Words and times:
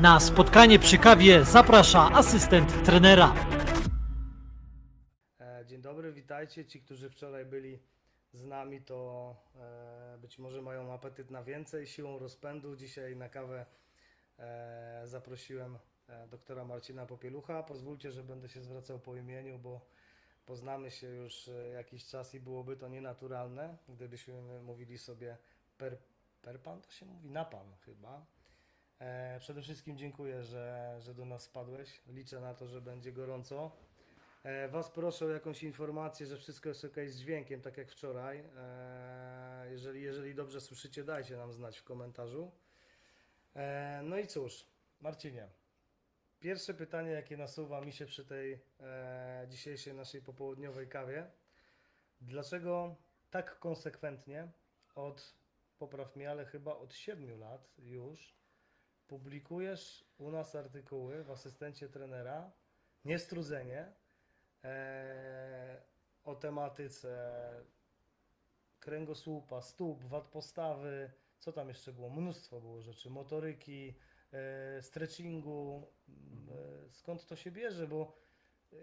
Na 0.00 0.20
spotkanie 0.20 0.78
przy 0.78 0.98
kawie 0.98 1.44
zaprasza 1.44 2.10
asystent 2.12 2.84
trenera. 2.84 3.34
E, 5.40 5.64
Dzień 5.66 5.80
dobry, 5.82 6.12
witajcie. 6.12 6.64
Ci, 6.64 6.80
którzy 6.80 7.10
wczoraj 7.10 7.44
byli 7.44 7.78
z 8.32 8.44
nami, 8.44 8.82
to 8.82 9.36
e, 9.56 10.18
być 10.18 10.38
może 10.38 10.62
mają 10.62 10.92
apetyt 10.92 11.30
na 11.30 11.42
więcej. 11.42 11.86
Siłą 11.86 12.18
rozpędu 12.18 12.76
dzisiaj 12.76 13.16
na 13.16 13.28
kawę 13.28 13.66
e, 14.38 15.02
zaprosiłem 15.04 15.78
doktora 16.30 16.64
Marcina 16.64 17.06
Popielucha. 17.06 17.62
Pozwólcie, 17.62 18.12
że 18.12 18.22
będę 18.24 18.48
się 18.48 18.60
zwracał 18.60 18.98
po 18.98 19.16
imieniu, 19.16 19.58
bo 19.58 19.80
poznamy 20.46 20.90
się 20.90 21.06
już 21.06 21.50
jakiś 21.74 22.06
czas 22.06 22.34
i 22.34 22.40
byłoby 22.40 22.76
to 22.76 22.88
nienaturalne, 22.88 23.76
gdybyśmy 23.88 24.62
mówili 24.62 24.98
sobie 24.98 25.36
per, 25.78 25.98
per 26.42 26.60
pan, 26.60 26.80
to 26.80 26.90
się 26.90 27.06
mówi 27.06 27.30
na 27.30 27.44
pan 27.44 27.66
chyba. 27.84 28.35
E, 28.98 29.40
przede 29.40 29.62
wszystkim 29.62 29.96
dziękuję, 29.96 30.42
że, 30.44 30.96
że 31.00 31.14
do 31.14 31.24
nas 31.24 31.46
wpadłeś. 31.46 32.02
Liczę 32.06 32.40
na 32.40 32.54
to, 32.54 32.66
że 32.66 32.80
będzie 32.80 33.12
gorąco. 33.12 33.70
E, 34.42 34.68
Was 34.68 34.90
proszę 34.90 35.26
o 35.26 35.28
jakąś 35.28 35.62
informację, 35.62 36.26
że 36.26 36.36
wszystko 36.36 36.68
jest 36.68 36.84
ok 36.84 36.94
z 37.06 37.16
dźwiękiem, 37.16 37.60
tak 37.62 37.76
jak 37.76 37.90
wczoraj. 37.90 38.44
E, 38.56 39.66
Jeżeli, 39.70 40.02
jeżeli 40.02 40.34
dobrze 40.34 40.60
słyszycie, 40.60 41.04
dajcie 41.04 41.36
nam 41.36 41.52
znać 41.52 41.78
w 41.78 41.84
komentarzu. 41.84 42.50
No 44.02 44.18
i 44.18 44.26
cóż, 44.26 44.66
Marcinie, 45.00 45.48
pierwsze 46.40 46.74
pytanie, 46.74 47.10
jakie 47.10 47.36
nasuwa 47.36 47.80
mi 47.80 47.92
się 47.92 48.06
przy 48.06 48.24
tej 48.24 48.60
dzisiejszej 49.48 49.94
naszej 49.94 50.22
popołudniowej 50.22 50.88
kawie. 50.88 51.30
Dlaczego 52.20 52.96
tak 53.30 53.58
konsekwentnie 53.58 54.48
od, 54.94 55.34
popraw 55.78 56.16
mnie, 56.16 56.30
ale 56.30 56.44
chyba 56.44 56.76
od 56.76 56.94
7 56.94 57.40
lat 57.40 57.68
już 57.78 58.34
publikujesz 59.08 60.04
u 60.18 60.30
nas 60.30 60.54
artykuły 60.54 61.24
w 61.24 61.30
asystencie 61.30 61.88
trenera, 61.88 62.52
niestrudzenie, 63.04 63.92
e, 64.64 65.82
o 66.24 66.34
tematyce 66.34 67.40
kręgosłupa, 68.80 69.62
stóp, 69.62 70.04
wad 70.04 70.28
postawy, 70.28 71.10
co 71.38 71.52
tam 71.52 71.68
jeszcze 71.68 71.92
było? 71.92 72.10
Mnóstwo 72.10 72.60
było 72.60 72.82
rzeczy, 72.82 73.10
motoryki, 73.10 73.94
e, 74.32 74.82
stretchingu. 74.82 75.86
E, 76.88 76.92
skąd 76.92 77.26
to 77.26 77.36
się 77.36 77.50
bierze? 77.50 77.88
Bo 77.88 78.16
e, 78.72 78.76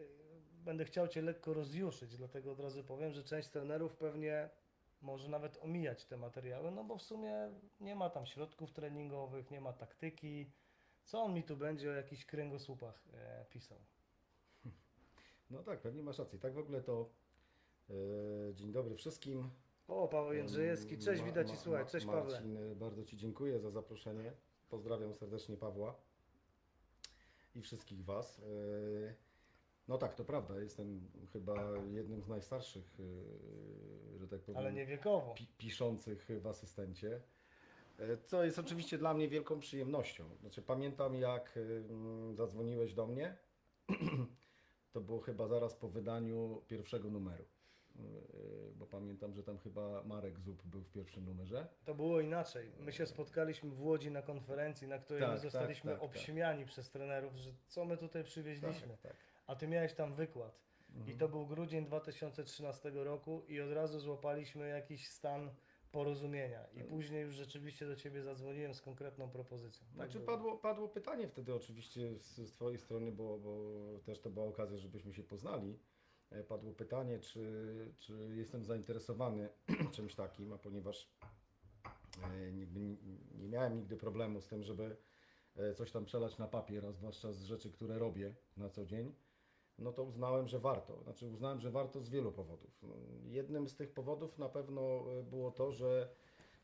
będę 0.52 0.86
chciał 0.86 1.08
Cię 1.08 1.22
lekko 1.22 1.54
rozjuszyć, 1.54 2.18
dlatego 2.18 2.52
od 2.52 2.60
razu 2.60 2.84
powiem, 2.84 3.14
że 3.14 3.24
część 3.24 3.50
trenerów 3.50 3.96
pewnie 3.96 4.50
może 5.04 5.30
nawet 5.30 5.58
omijać 5.62 6.06
te 6.06 6.18
materiały, 6.18 6.72
no 6.72 6.84
bo 6.84 6.98
w 6.98 7.02
sumie 7.02 7.52
nie 7.80 7.96
ma 7.96 8.10
tam 8.10 8.26
środków 8.26 8.72
treningowych, 8.72 9.52
nie 9.52 9.62
ma 9.62 9.74
taktyki. 9.74 10.52
Co 11.04 11.24
on 11.24 11.34
mi 11.34 11.44
tu 11.44 11.58
będzie 11.58 11.90
o 11.90 11.94
jakichś 11.94 12.26
kręgosłupach 12.26 13.04
e, 13.14 13.46
pisał? 13.50 13.78
No 15.50 15.64
tak, 15.64 15.82
pewnie 15.82 16.04
masz 16.04 16.20
rację. 16.20 16.40
Tak 16.40 16.54
w 16.54 16.58
ogóle 16.58 16.82
to 16.82 17.10
e, 17.90 17.94
dzień 18.54 18.72
dobry 18.72 18.96
wszystkim. 18.96 19.50
O, 19.88 20.08
Paweł 20.08 20.34
Jędrzejewski, 20.34 20.98
cześć, 20.98 21.22
Ma- 21.22 21.26
widać 21.28 21.52
i 21.52 21.58
słuchaj, 21.58 21.86
cześć 21.86 22.06
Pawle. 22.06 22.34
Marcin, 22.34 22.58
e, 22.58 22.76
bardzo 22.76 23.04
Ci 23.04 23.18
dziękuję 23.18 23.60
za 23.60 23.72
zaproszenie. 23.72 24.34
Pozdrawiam 24.70 25.14
serdecznie 25.14 25.58
Pawła 25.58 25.96
i 27.56 27.62
wszystkich 27.62 28.06
Was. 28.06 28.40
E, 28.40 28.44
No 29.88 29.98
tak, 29.98 30.16
to 30.16 30.26
prawda, 30.26 30.60
jestem 30.60 31.10
chyba 31.34 31.72
jednym 31.92 32.22
z 32.22 32.28
najstarszych, 32.28 32.98
e, 33.00 34.18
że 34.20 34.28
tak 34.28 34.40
powiem, 34.42 34.58
Ale 34.58 34.74
nie 34.74 34.86
wiekowo. 34.86 35.34
pi- 35.34 35.48
piszących 35.58 36.28
w 36.42 36.48
asystencie. 36.48 37.22
E, 38.00 38.18
Co 38.18 38.44
jest 38.44 38.60
oczywiście 38.60 38.98
dla 38.98 39.14
mnie 39.14 39.28
wielką 39.30 39.60
przyjemnością. 39.60 40.36
Znaczy, 40.42 40.62
pamiętam 40.62 41.16
jak 41.16 41.58
ym, 41.58 42.36
zadzwoniłeś 42.36 42.94
do 42.94 43.08
mnie. 43.08 43.36
To 44.94 45.02
było 45.02 45.20
chyba 45.20 45.48
zaraz 45.48 45.76
po 45.76 45.90
wydaniu 45.90 46.62
pierwszego 46.68 47.10
numeru. 47.10 47.46
Bo 48.76 48.86
pamiętam, 48.86 49.34
że 49.34 49.44
tam 49.44 49.58
chyba 49.58 50.04
Marek 50.04 50.40
Zub 50.40 50.64
był 50.66 50.82
w 50.84 50.90
pierwszym 50.92 51.26
numerze. 51.26 51.68
To 51.86 51.96
było 51.96 52.20
inaczej. 52.20 52.72
My 52.80 52.92
się 52.92 53.06
spotkaliśmy 53.06 53.70
w 53.70 53.82
Łodzi 53.82 54.12
na 54.12 54.22
konferencji, 54.22 54.88
na 54.88 54.98
której 55.00 55.22
Tak, 55.22 55.30
my 55.30 55.36
tak, 55.36 55.44
zostaliśmy 55.52 55.92
tak, 55.92 56.00
tak. 56.02 56.10
obśmiani 56.10 56.66
przez 56.66 56.90
trenerów, 56.90 57.36
że 57.36 57.52
co 57.68 57.86
my 57.86 57.98
tutaj 57.98 58.24
przywieźliśmy. 58.24 58.88
Tak, 58.88 59.02
tak. 59.02 59.16
A 59.48 59.56
ty 59.56 59.68
miałeś 59.68 59.94
tam 59.94 60.14
wykład. 60.14 60.64
I 60.96 60.98
Mhm. 61.00 61.18
to 61.18 61.30
był 61.30 61.48
grudzień 61.48 61.86
2013 61.86 62.92
roku 63.04 63.44
i 63.48 63.62
od 63.62 63.72
razu 63.72 64.00
złapaliśmy 64.00 64.68
jakiś 64.70 65.08
stan 65.08 65.50
porozumienia. 65.92 66.66
I 66.74 66.84
później 66.84 67.22
już 67.22 67.36
rzeczywiście 67.36 67.88
do 67.88 67.96
ciebie 67.96 68.22
zadzwoniłem 68.24 68.74
z 68.74 68.82
konkretną 68.82 69.30
propozycją. 69.30 69.86
Tak 69.88 69.96
Znaczy 69.96 70.20
było. 70.20 70.26
padło, 70.38 70.58
padło 70.58 70.88
pytanie 70.88 71.28
wtedy 71.28 71.54
oczywiście 71.56 72.16
z, 72.20 72.36
z 72.38 72.52
Twojej 72.52 72.78
strony, 72.80 73.12
bo, 73.12 73.38
bo 73.40 73.60
też 74.06 74.20
to 74.22 74.30
była 74.30 74.46
okazja, 74.46 74.78
żebyśmy 74.78 75.14
się 75.14 75.24
poznali. 75.24 75.80
E, 76.32 76.44
Padło 76.44 76.74
pytanie, 76.74 77.20
czy, 77.20 77.94
czy 77.98 78.14
jestem 78.36 78.64
zainteresowany 78.66 79.50
czymś 79.96 80.16
takim, 80.16 80.54
a 80.54 80.58
ponieważ 80.58 81.10
e, 82.24 82.52
nie- 82.52 82.98
nie 83.36 83.48
miałem 83.50 83.76
nigdy 83.76 83.98
problemu 83.98 84.42
z 84.42 84.48
tym, 84.48 84.64
żeby 84.64 84.98
e, 85.56 85.74
coś 85.74 85.92
tam 85.92 86.06
przelać 86.06 86.38
na 86.38 86.48
papier, 86.48 86.86
a 86.86 86.92
zwłaszcza 86.92 87.32
z 87.34 87.44
rzeczy, 87.44 87.72
które 87.72 88.00
robię 88.00 88.34
na 88.58 88.70
co 88.70 88.86
dzień, 88.86 89.16
no 89.80 89.92
to 89.94 90.04
uznałem, 90.04 90.48
że 90.48 90.60
warto. 90.60 91.04
Znaczy 91.04 91.28
uznałem, 91.28 91.60
że 91.60 91.72
warto 91.72 92.02
z 92.02 92.10
wielu 92.10 92.32
powodów. 92.32 92.80
No, 92.84 92.96
Jednym 93.26 93.70
z 93.70 93.76
tych 93.76 93.94
powodów 93.94 94.38
na 94.38 94.50
pewno 94.50 94.82
e, 95.20 95.24
było 95.24 95.52
to, 95.52 95.72
że 95.72 96.10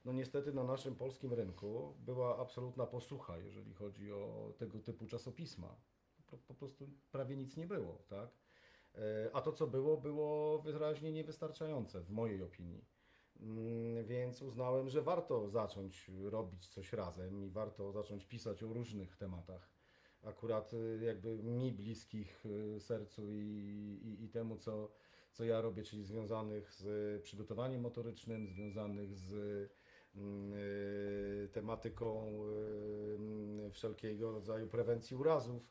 no 0.05 0.13
niestety 0.13 0.53
na 0.53 0.63
naszym 0.63 0.95
polskim 0.95 1.33
rynku 1.33 1.93
była 1.99 2.37
absolutna 2.37 2.85
posłucha, 2.87 3.37
jeżeli 3.37 3.73
chodzi 3.73 4.11
o 4.11 4.53
tego 4.57 4.79
typu 4.79 5.07
czasopisma. 5.07 5.75
Po, 6.27 6.37
po 6.37 6.53
prostu 6.53 6.89
prawie 7.11 7.37
nic 7.37 7.57
nie 7.57 7.67
było, 7.67 8.03
tak? 8.07 8.29
E, 8.95 9.29
A 9.33 9.41
to, 9.41 9.51
co 9.51 9.67
było, 9.67 9.97
było 9.97 10.59
wyraźnie 10.59 11.11
niewystarczające, 11.11 12.01
w 12.01 12.09
mojej 12.11 12.43
opinii. 12.43 12.85
Mm, 13.39 14.05
Więc 14.05 14.41
uznałem, 14.41 14.89
że 14.89 15.01
warto 15.01 15.49
zacząć 15.49 16.11
robić 16.23 16.67
coś 16.67 16.93
razem 16.93 17.43
i 17.45 17.49
warto 17.49 17.91
zacząć 17.91 18.25
pisać 18.25 18.63
o 18.63 18.73
różnych 18.73 19.17
tematach. 19.17 19.69
Akurat 20.23 20.73
y, 20.73 20.99
jakby 21.05 21.37
mi 21.43 21.71
bliskich 21.71 22.45
y, 22.45 22.79
sercu 22.79 23.31
i, 23.31 23.99
i, 24.03 24.23
i 24.23 24.29
temu, 24.29 24.57
co, 24.57 24.91
co 25.31 25.43
ja 25.43 25.61
robię, 25.61 25.83
czyli 25.83 26.03
związanych 26.03 26.73
z 26.73 27.21
przygotowaniem 27.23 27.81
motorycznym, 27.81 28.47
związanych 28.47 29.15
z 29.15 29.33
mm, 30.15 30.53
y, 30.53 31.49
tematyką 31.51 32.39
y, 33.67 33.71
wszelkiego 33.71 34.31
rodzaju 34.31 34.67
prewencji 34.67 35.15
urazów, 35.15 35.69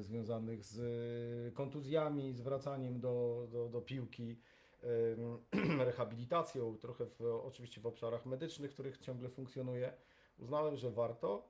związanych 0.00 0.64
z 0.64 1.54
kontuzjami, 1.54 2.32
z 2.32 2.40
wracaniem 2.40 3.00
do, 3.00 3.46
do, 3.52 3.68
do 3.68 3.80
piłki, 3.80 4.40
rehabilitacją, 5.78 6.78
trochę 6.78 7.06
w, 7.06 7.22
oczywiście 7.22 7.80
w 7.80 7.86
obszarach 7.86 8.26
medycznych, 8.26 8.70
w 8.70 8.74
których 8.74 8.98
ciągle 8.98 9.28
funkcjonuję. 9.28 9.92
Uznałem, 10.38 10.76
że 10.76 10.90
warto, 10.90 11.48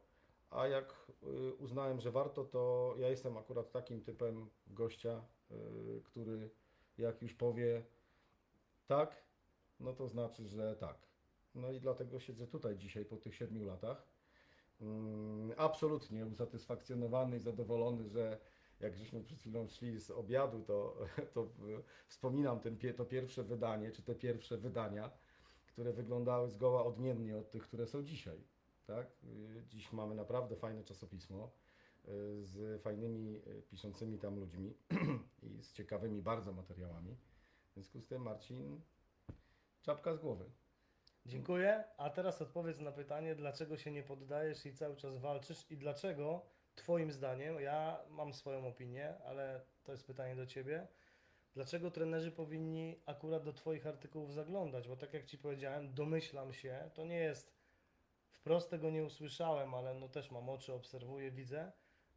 a 0.55 0.67
jak 0.67 0.95
y, 1.23 1.55
uznałem, 1.55 2.01
że 2.01 2.11
warto, 2.11 2.45
to 2.45 2.95
ja 2.99 3.09
jestem 3.09 3.37
akurat 3.37 3.71
takim 3.71 4.03
typem 4.03 4.51
gościa, 4.67 5.25
y, 5.51 6.03
który 6.05 6.51
jak 6.99 7.23
już 7.23 7.35
powie 7.35 7.85
tak, 8.87 9.25
no 9.81 9.93
to 9.93 10.09
znaczy, 10.09 10.49
że 10.49 10.77
tak. 10.77 10.99
No 11.55 11.73
i 11.73 11.81
dlatego 11.81 12.21
siedzę 12.21 12.47
tutaj 12.47 12.77
dzisiaj 12.77 13.05
po 13.05 13.17
tych 13.17 13.35
siedmiu 13.35 13.65
latach. 13.65 14.07
Mm, 14.81 15.53
Absolutnie 15.57 16.27
usatysfakcjonowany 16.27 17.37
i 17.37 17.41
zadowolony, 17.41 18.09
że 18.09 18.39
jak 18.81 18.97
żeśmy 18.97 19.23
przed 19.23 19.39
chwilą 19.39 19.69
szli 19.69 20.01
z 20.01 20.11
obiadu, 20.11 20.63
to, 20.63 20.99
to 21.35 21.43
y, 21.43 21.83
wspominam 22.07 22.61
ten, 22.61 22.79
to 22.97 23.05
pierwsze 23.05 23.43
wydanie, 23.43 23.93
czy 23.93 24.03
te 24.03 24.15
pierwsze 24.15 24.59
wydania, 24.59 25.11
które 25.67 25.93
wyglądały 25.93 26.51
zgoła 26.51 26.85
odmiennie 26.85 27.39
od 27.39 27.51
tych, 27.51 27.63
które 27.63 27.87
są 27.87 28.03
dzisiaj. 28.03 28.54
Tak? 28.87 29.06
Y, 29.25 29.64
Dziś 29.69 29.93
mamy 29.93 30.14
naprawdę 30.14 30.56
fajne 30.56 30.85
czasopismo 30.85 31.50
y, 32.05 32.44
z 32.44 32.82
fajnymi 32.82 33.37
y, 33.37 33.62
piszącymi 33.62 34.19
tam 34.19 34.38
ludźmi 34.38 34.75
i 35.43 35.62
z 35.62 35.73
ciekawymi 35.73 36.23
bardzo 36.23 36.53
materiałami. 36.53 37.17
W 37.70 37.73
związku 37.75 38.00
z 38.00 38.06
tym, 38.06 38.23
Marcin, 38.23 38.81
czapka 39.82 40.14
z 40.14 40.19
głowy. 40.19 40.50
Dziękuję. 41.26 41.85
A 41.97 42.11
teraz 42.11 42.43
odpowiedz 42.43 42.81
na 42.81 42.93
pytanie, 42.93 43.35
dlaczego 43.35 43.76
się 43.76 43.91
nie 43.91 44.03
poddajesz 44.03 44.67
i 44.67 44.75
cały 44.75 44.97
czas 44.97 45.19
walczysz 45.19 45.70
i 45.70 45.76
dlaczego 45.76 46.47
Twoim 46.75 47.12
zdaniem, 47.12 47.61
ja 47.61 48.00
mam 48.09 48.35
swoją 48.35 48.67
opinię, 48.67 49.14
ale 49.25 49.61
to 49.85 49.93
jest 49.93 50.06
pytanie 50.06 50.37
do 50.37 50.47
Ciebie, 50.47 50.88
dlaczego 51.55 51.91
trenerzy 51.91 52.32
powinni 52.32 53.00
akurat 53.06 53.44
do 53.44 53.53
Twoich 53.53 53.87
artykułów 53.87 54.32
zaglądać? 54.32 54.88
Bo 54.88 54.97
tak 54.97 55.14
jak 55.14 55.25
Ci 55.25 55.38
powiedziałem, 55.38 55.94
domyślam 55.94 56.53
się, 56.53 56.91
to 56.94 57.05
nie 57.05 57.17
jest, 57.19 57.55
wprost 58.44 58.70
tego 58.70 58.91
nie 58.91 59.05
usłyszałem, 59.05 59.75
ale 59.75 59.94
no 59.94 60.08
też 60.08 60.31
mam 60.31 60.49
oczy, 60.49 60.75
obserwuję, 60.75 61.31
widzę, 61.31 61.73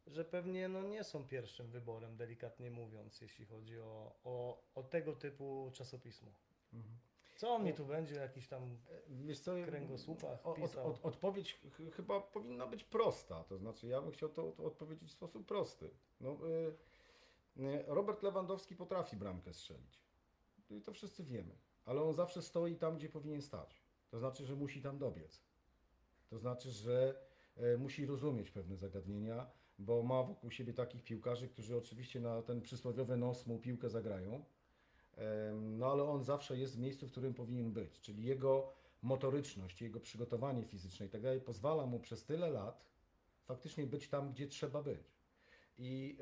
że 0.06 0.24
pewnie 0.24 0.68
no 0.68 0.82
nie 0.82 1.04
są 1.04 1.24
pierwszym 1.24 1.70
wyborem, 1.70 2.16
delikatnie 2.16 2.70
mówiąc, 2.70 3.20
jeśli 3.20 3.46
chodzi 3.46 3.80
o, 3.80 4.14
o, 4.24 4.62
o 4.74 4.82
tego 4.82 5.16
typu 5.16 5.70
czasopismo. 5.74 6.32
Mhm. 6.72 6.98
Co 7.36 7.54
on 7.54 7.64
mi 7.64 7.74
tu 7.74 7.84
będzie 7.84 8.14
jakiś 8.14 8.48
tam 8.48 8.78
Wiesz 9.08 9.40
co, 9.40 9.54
kręgosłupach 9.64 10.46
od, 10.46 10.76
od, 10.76 11.04
odpowiedź 11.04 11.54
ch- 11.54 11.94
chyba 11.94 12.20
powinna 12.20 12.66
być 12.66 12.84
prosta, 12.84 13.44
to 13.44 13.58
znaczy 13.58 13.86
ja 13.86 14.02
bym 14.02 14.10
chciał 14.10 14.28
to, 14.28 14.52
to 14.52 14.64
odpowiedzieć 14.64 15.08
w 15.08 15.12
sposób 15.12 15.46
prosty. 15.46 15.90
No, 16.20 16.36
y, 17.56 17.62
y, 17.62 17.84
Robert 17.86 18.22
Lewandowski 18.22 18.76
potrafi 18.76 19.16
bramkę 19.16 19.54
strzelić. 19.54 20.00
I 20.70 20.80
to 20.82 20.92
wszyscy 20.92 21.24
wiemy. 21.24 21.54
Ale 21.84 22.02
on 22.02 22.14
zawsze 22.14 22.42
stoi 22.42 22.76
tam, 22.76 22.96
gdzie 22.96 23.08
powinien 23.08 23.42
stać. 23.42 23.82
To 24.10 24.18
znaczy, 24.18 24.46
że 24.46 24.56
musi 24.56 24.82
tam 24.82 24.98
dobiec. 24.98 25.47
To 26.30 26.38
znaczy, 26.38 26.70
że 26.70 27.14
e, 27.56 27.76
musi 27.76 28.06
rozumieć 28.06 28.50
pewne 28.50 28.76
zagadnienia, 28.76 29.50
bo 29.78 30.02
ma 30.02 30.22
wokół 30.22 30.50
siebie 30.50 30.72
takich 30.72 31.04
piłkarzy, 31.04 31.48
którzy 31.48 31.76
oczywiście 31.76 32.20
na 32.20 32.42
ten 32.42 32.60
przysłowiowy 32.60 33.16
nos 33.16 33.46
mu 33.46 33.58
piłkę 33.58 33.90
zagrają. 33.90 34.44
No 35.62 35.92
ale 35.92 36.02
on 36.02 36.24
zawsze 36.24 36.58
jest 36.58 36.76
w 36.76 36.78
miejscu, 36.78 37.06
w 37.06 37.10
którym 37.10 37.34
powinien 37.34 37.72
być. 37.72 38.00
Czyli 38.00 38.24
jego 38.24 38.72
motoryczność, 39.02 39.82
jego 39.82 40.00
przygotowanie 40.00 40.64
fizyczne 40.64 41.06
i 41.06 41.08
tak 41.08 41.20
dalej 41.20 41.40
pozwala 41.40 41.86
mu 41.86 42.00
przez 42.00 42.24
tyle 42.24 42.50
lat 42.50 42.84
faktycznie 43.44 43.86
być 43.86 44.08
tam, 44.08 44.32
gdzie 44.32 44.46
trzeba 44.46 44.82
być. 44.82 45.18
I 45.78 46.18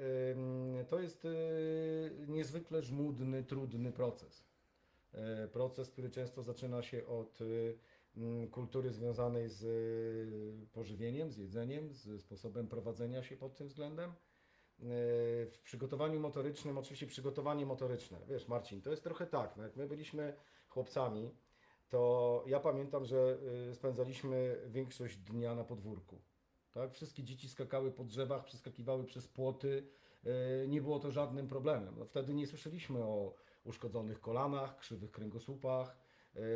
to 0.88 1.00
jest 1.00 1.24
y, 1.24 1.30
niezwykle 2.28 2.82
żmudny, 2.82 3.44
trudny 3.44 3.92
proces. 3.92 4.44
E, 5.12 5.48
Proces, 5.48 5.90
który 5.90 6.10
często 6.10 6.42
zaczyna 6.42 6.82
się 6.82 7.06
od 7.06 7.38
kultury 8.50 8.90
związanej 8.92 9.48
z 9.48 9.62
y, 9.64 10.66
pożywieniem, 10.72 11.30
z 11.32 11.36
jedzeniem, 11.36 11.92
z 11.92 12.20
sposobem 12.20 12.68
prowadzenia 12.68 13.22
się 13.22 13.36
pod 13.36 13.56
tym 13.56 13.68
względem. 13.68 14.10
E, 14.10 14.14
W 15.46 15.58
przygotowaniu 15.62 16.20
motorycznym, 16.20 16.78
oczywiście 16.78 17.06
przygotowanie 17.06 17.66
motoryczne. 17.66 18.18
Wiesz, 18.28 18.48
Marcin, 18.48 18.82
to 18.82 18.90
jest 18.90 19.04
trochę 19.04 19.26
tak, 19.26 19.56
no 19.56 19.62
jak 19.62 19.76
my 19.76 19.86
byliśmy 19.86 20.34
chłopcami, 20.68 21.30
to 21.88 22.42
ja 22.46 22.60
pamiętam, 22.60 23.04
że 23.04 23.38
y, 23.70 23.74
spędzaliśmy 23.74 24.60
większość 24.66 25.16
dnia 25.16 25.54
na 25.54 25.64
podwórku. 25.64 26.20
Tak? 26.72 26.92
Wszystkie 26.92 27.22
dzieci 27.24 27.48
skakały 27.48 27.92
po 27.92 28.04
drzewach, 28.04 28.44
przeskakiwały 28.44 29.04
przez 29.04 29.28
płoty. 29.28 29.88
y, 30.64 30.68
Nie 30.68 30.82
było 30.82 30.98
to 30.98 31.10
żadnym 31.10 31.48
problemem. 31.48 31.94
No, 31.98 32.04
wtedy 32.04 32.34
nie 32.34 32.46
słyszeliśmy 32.46 33.04
o 33.04 33.34
uszkodzonych 33.64 34.20
kolanach, 34.20 34.78
krzywych 34.78 35.10
kręgosłupach, 35.10 35.90
y, 35.90 36.05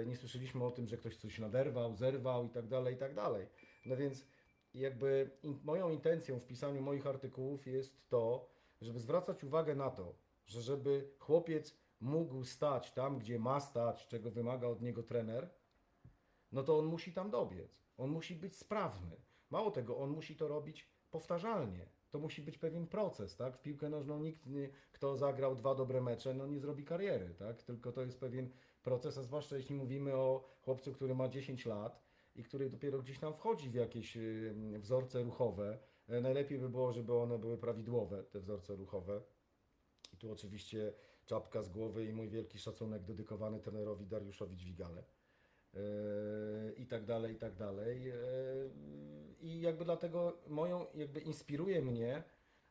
nie 0.07 0.17
słyszeliśmy 0.17 0.65
o 0.65 0.71
tym, 0.71 0.89
że 0.89 0.97
ktoś 0.97 1.17
coś 1.17 1.39
naderwał, 1.39 1.95
zerwał 1.95 2.47
i 2.47 2.49
tak 2.49 2.69
dalej, 2.69 2.95
i 2.95 2.99
tak 2.99 3.15
dalej. 3.15 3.47
No 3.87 3.97
więc 3.97 4.27
jakby 4.75 5.31
in, 5.43 5.61
moją 5.65 5.91
intencją 5.91 6.41
w 6.41 6.47
pisaniu 6.47 6.83
moich 6.83 7.07
artykułów 7.07 7.67
jest 7.67 8.09
to, 8.09 8.51
żeby 8.81 9.01
zwracać 9.01 9.45
uwagę 9.45 9.75
na 9.75 9.91
to, 9.91 10.15
że 10.47 10.63
żeby 10.63 11.11
chłopiec 11.19 11.77
mógł 12.01 12.45
stać 12.45 12.93
tam, 12.93 13.19
gdzie 13.19 13.39
ma 13.39 13.61
stać, 13.61 14.07
czego 14.07 14.31
wymaga 14.31 14.69
od 14.69 14.83
niego 14.83 15.03
trener, 15.03 15.51
no 16.53 16.63
to 16.63 16.79
on 16.79 16.87
musi 16.87 17.13
tam 17.13 17.31
dobiec. 17.31 17.81
On 17.97 18.11
musi 18.11 18.35
być 18.35 18.57
sprawny. 18.57 19.17
Mało 19.51 19.71
tego, 19.71 19.99
on 19.99 20.11
musi 20.11 20.37
to 20.37 20.49
robić 20.49 20.89
powtarzalnie. 21.11 21.87
To 22.11 22.19
musi 22.19 22.43
być 22.43 22.59
pewien 22.59 22.87
proces, 22.87 23.37
tak? 23.37 23.57
W 23.57 23.63
piłkę 23.63 23.89
nożną 23.89 24.21
nikt, 24.21 24.47
nie, 24.47 24.69
kto 24.93 25.17
zagrał 25.17 25.57
dwa 25.57 25.75
dobre 25.75 26.01
mecze, 26.01 26.35
no 26.35 26.47
nie 26.47 26.61
zrobi 26.61 26.85
kariery, 26.85 27.35
tak? 27.39 27.63
Tylko 27.63 27.93
to 27.93 28.03
jest 28.03 28.21
pewien 28.21 28.51
proces, 28.83 29.19
a 29.19 29.23
zwłaszcza 29.23 29.57
jeśli 29.57 29.75
mówimy 29.75 30.15
o 30.15 30.45
chłopcu, 30.63 30.93
który 30.93 31.15
ma 31.15 31.29
10 31.29 31.67
lat 31.67 32.03
i 32.37 32.43
który 32.43 32.71
dopiero 32.71 32.99
gdzieś 32.99 33.19
tam 33.19 33.35
wchodzi 33.35 33.71
w 33.71 33.75
jakieś 33.75 34.17
y, 34.17 34.79
wzorce 34.79 35.23
ruchowe. 35.23 35.79
E, 36.09 36.21
Najlepiej 36.21 36.59
by 36.59 36.69
było, 36.69 36.93
żeby 36.93 37.15
one 37.15 37.39
były 37.39 37.59
prawidłowe, 37.59 38.25
te 38.25 38.41
wzorce 38.41 38.77
ruchowe. 38.77 39.23
I 40.13 40.17
tu 40.17 40.33
oczywiście 40.33 40.93
czapka 41.27 41.63
z 41.63 41.69
głowy 41.69 42.05
i 42.05 42.13
mój 42.13 42.29
wielki 42.29 42.59
szacunek 42.59 43.05
dedykowany 43.05 43.61
trenerowi 43.61 44.07
Dariuszowi 44.07 44.57
Dźwigale. 44.57 45.05
Yy, 45.75 45.81
I 46.77 46.87
tak 46.87 47.05
dalej, 47.05 47.35
i 47.35 47.39
tak 47.39 47.57
dalej. 47.57 48.03
Yy, 48.03 48.71
I 49.41 49.61
jakby 49.61 49.85
dlatego 49.85 50.39
moją, 50.49 50.87
jakby 50.95 51.21
inspiruje 51.21 51.83
mnie 51.83 52.23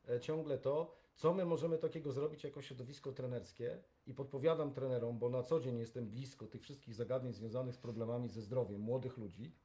e, 0.09 0.19
ciągle 0.19 0.57
to, 0.57 0.98
co 1.19 1.33
my 1.33 1.45
możemy 1.45 1.77
takiego 1.77 2.12
zrobić 2.12 2.44
jako 2.44 2.62
środowisko 2.62 3.12
trenerskie 3.12 3.83
i 4.06 4.13
podpowiadam 4.13 4.74
trenerom, 4.74 5.19
bo 5.19 5.30
na 5.30 5.44
co 5.44 5.60
dzień 5.60 5.77
jestem 5.77 6.10
blisko 6.10 6.48
tych 6.48 6.62
wszystkich 6.62 6.95
zagadnień 6.95 7.33
związanych 7.33 7.75
z 7.75 7.77
problemami 7.77 8.30
ze 8.30 8.42
zdrowiem 8.42 8.81
młodych 8.81 9.18
ludzi, 9.18 9.56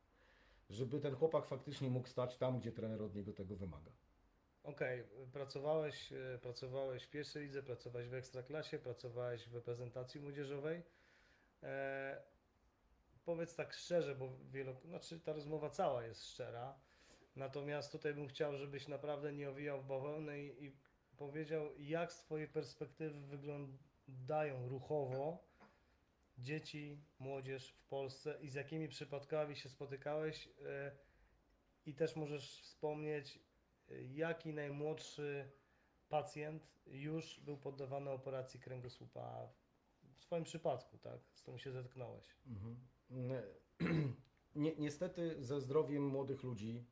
żeby 0.71 1.01
ten 1.01 1.15
chłopak 1.15 1.47
faktycznie 1.47 1.91
mógł 1.91 2.09
stać 2.09 2.37
tam, 2.37 2.59
gdzie 2.59 2.73
trener 2.73 3.03
od 3.03 3.15
niego 3.15 3.33
tego 3.33 3.57
wymaga. 3.57 3.93
Okej, 4.63 5.05
pracowałeś, 5.33 6.13
e, 6.13 6.39
pracowałeś 6.43 7.03
w 7.03 7.11
pierwszej 7.11 7.43
lidze, 7.43 7.63
pracowałeś 7.63 8.09
w 8.09 8.15
ekstraklasie, 8.15 8.79
pracowałeś 8.79 9.49
w 9.49 9.55
reprezentacji 9.55 10.21
młodzieżowej. 10.21 10.83
E, 11.63 12.23
powiedz 13.25 13.55
tak 13.55 13.73
szczerze, 13.73 14.15
bo 14.15 14.29
wielo, 14.53 14.75
znaczy 14.85 15.21
ta 15.21 15.33
rozmowa 15.33 15.71
cała 15.71 16.05
jest 16.05 16.25
szczera. 16.25 16.79
Natomiast 17.37 17.93
tutaj 17.93 18.15
bym 18.15 18.29
chciał, 18.29 18.57
żebyś 18.57 18.89
naprawdę 18.89 19.33
nie 19.33 19.51
owijał 19.51 19.83
w 19.83 19.87
bawełnę 19.87 20.41
i, 20.41 20.65
i 20.65 20.73
powiedział, 21.17 21.71
jak 21.79 22.13
z 22.13 22.19
Twojej 22.19 22.49
perspektywy 22.49 23.21
wyglądają 23.21 24.69
ruchowo 24.69 25.45
dzieci, 26.39 26.99
młodzież 27.19 27.71
w 27.73 27.85
Polsce 27.85 28.39
i 28.41 28.49
z 28.49 28.55
jakimi 28.55 28.89
przypadkami 28.89 29.57
się 29.57 29.69
spotykałeś. 29.69 30.49
E, 30.67 30.97
I 31.87 31.95
też 31.95 32.17
możesz 32.17 32.61
wspomnieć, 32.63 33.39
jaki 34.13 34.53
najmłodszy 34.53 35.51
pacjent 36.09 36.75
już 36.87 37.41
był 37.41 37.57
poddawany 37.57 38.11
operacji 38.11 38.61
kręgosłupa 38.61 39.49
w 40.13 40.19
Twoim 40.19 40.45
przypadku, 40.45 40.99
tak? 40.99 41.21
Z 41.33 41.43
którą 41.43 41.59
się 41.59 41.73
zetknąłeś. 41.73 42.37
Mhm. 42.47 42.77
Ni- 44.55 44.75
niestety 44.79 45.43
ze 45.43 45.61
zdrowiem 45.61 46.07
młodych 46.07 46.43
ludzi, 46.43 46.85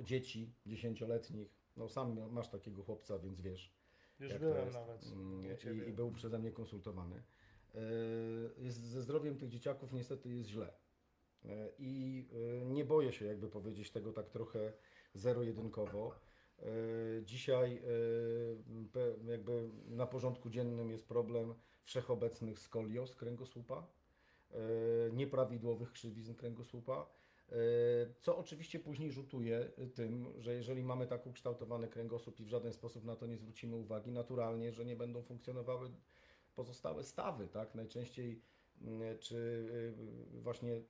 dzieci 0.00 0.54
dziesięcioletnich, 0.66 1.61
no 1.76 1.88
sam 1.88 2.30
masz 2.30 2.48
takiego 2.48 2.82
chłopca, 2.82 3.18
więc 3.18 3.40
wiesz. 3.40 3.72
Już 4.20 4.38
byłem 4.38 4.70
nawet 4.70 5.06
Mm. 5.06 5.44
I, 5.86 5.88
I 5.88 5.92
był 5.92 6.12
przeze 6.12 6.38
mnie 6.38 6.50
konsultowany. 6.52 7.22
E, 7.74 7.80
Jest, 8.58 8.78
ze 8.78 9.02
zdrowiem 9.02 9.38
tych 9.38 9.48
dzieciaków 9.48 9.92
niestety 9.92 10.30
jest 10.30 10.48
źle. 10.48 10.72
E, 11.44 11.68
I 11.78 12.26
e, 12.62 12.64
nie 12.64 12.84
boję 12.84 13.12
się 13.12 13.24
jakby 13.26 13.48
powiedzieć 13.48 13.90
tego 13.90 14.12
tak 14.12 14.30
trochę 14.30 14.72
zero-jedynkowo. 15.14 16.14
Dzisiaj 17.22 17.82
jakby 19.24 19.70
na 19.88 20.06
porządku 20.06 20.50
dziennym 20.50 20.90
jest 20.90 21.08
problem 21.08 21.54
wszechobecnych 21.84 22.58
skolioz 22.58 23.16
kręgosłupa, 23.16 23.86
nieprawidłowych 25.12 25.92
krzywizn 25.92 26.34
kręgosłupa, 26.34 27.06
co 28.20 28.38
oczywiście 28.38 28.78
później 28.78 29.10
rzutuje 29.10 29.72
tym, 29.94 30.32
że 30.38 30.54
jeżeli 30.54 30.82
mamy 30.82 31.06
tak 31.06 31.26
ukształtowany 31.26 31.88
kręgosłup 31.88 32.40
i 32.40 32.44
w 32.44 32.48
żaden 32.48 32.72
sposób 32.72 33.04
na 33.04 33.16
to 33.16 33.26
nie 33.26 33.36
zwrócimy 33.36 33.76
uwagi, 33.76 34.12
naturalnie, 34.12 34.72
że 34.72 34.84
nie 34.84 34.96
będą 34.96 35.22
funkcjonowały 35.22 35.90
pozostałe 36.54 37.04
stawy, 37.04 37.48
tak? 37.48 37.74
Najczęściej 37.74 38.42
mm, 38.80 39.18
czy 39.18 39.36
y, 40.36 40.40
właśnie 40.40 40.82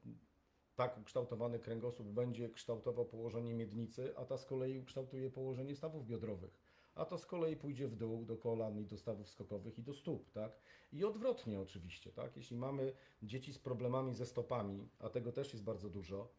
tak 0.74 0.98
ukształtowany 0.98 1.58
kręgosłup 1.58 2.08
będzie 2.08 2.50
kształtował 2.50 3.06
położenie 3.06 3.54
miednicy, 3.54 4.16
a 4.16 4.24
ta 4.24 4.38
z 4.38 4.46
kolei 4.46 4.78
ukształtuje 4.78 5.30
położenie 5.30 5.76
stawów 5.76 6.06
biodrowych. 6.06 6.58
A 6.94 7.04
to 7.04 7.18
z 7.18 7.26
kolei 7.26 7.56
pójdzie 7.56 7.88
w 7.88 7.96
dół 7.96 8.24
do 8.24 8.36
kolan 8.36 8.78
i 8.78 8.86
do 8.86 8.98
stawów 8.98 9.28
skokowych 9.28 9.78
i 9.78 9.82
do 9.82 9.94
stóp, 9.94 10.30
tak? 10.30 10.58
I 10.92 11.04
odwrotnie 11.04 11.60
oczywiście, 11.60 12.12
tak? 12.12 12.36
Jeśli 12.36 12.56
mamy 12.56 12.92
dzieci 13.22 13.52
z 13.52 13.58
problemami 13.58 14.14
ze 14.14 14.26
stopami, 14.26 14.88
a 14.98 15.08
tego 15.08 15.32
też 15.32 15.52
jest 15.52 15.64
bardzo 15.64 15.90
dużo, 15.90 16.32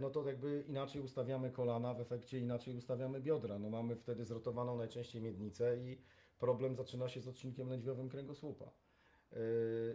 no 0.00 0.10
to 0.10 0.26
jakby 0.26 0.64
inaczej 0.68 1.02
ustawiamy 1.02 1.50
kolana, 1.50 1.94
w 1.94 2.00
efekcie 2.00 2.38
inaczej 2.38 2.76
ustawiamy 2.76 3.20
biodra. 3.20 3.58
No 3.58 3.70
mamy 3.70 3.96
wtedy 3.96 4.24
zrotowaną 4.24 4.76
najczęściej 4.76 5.22
miednicę 5.22 5.76
i 5.76 5.98
problem 6.38 6.76
zaczyna 6.76 7.08
się 7.08 7.20
z 7.20 7.28
odcinkiem 7.28 7.68
lędźwiowym 7.68 8.08
kręgosłupa. 8.08 8.70
E, 9.32 9.36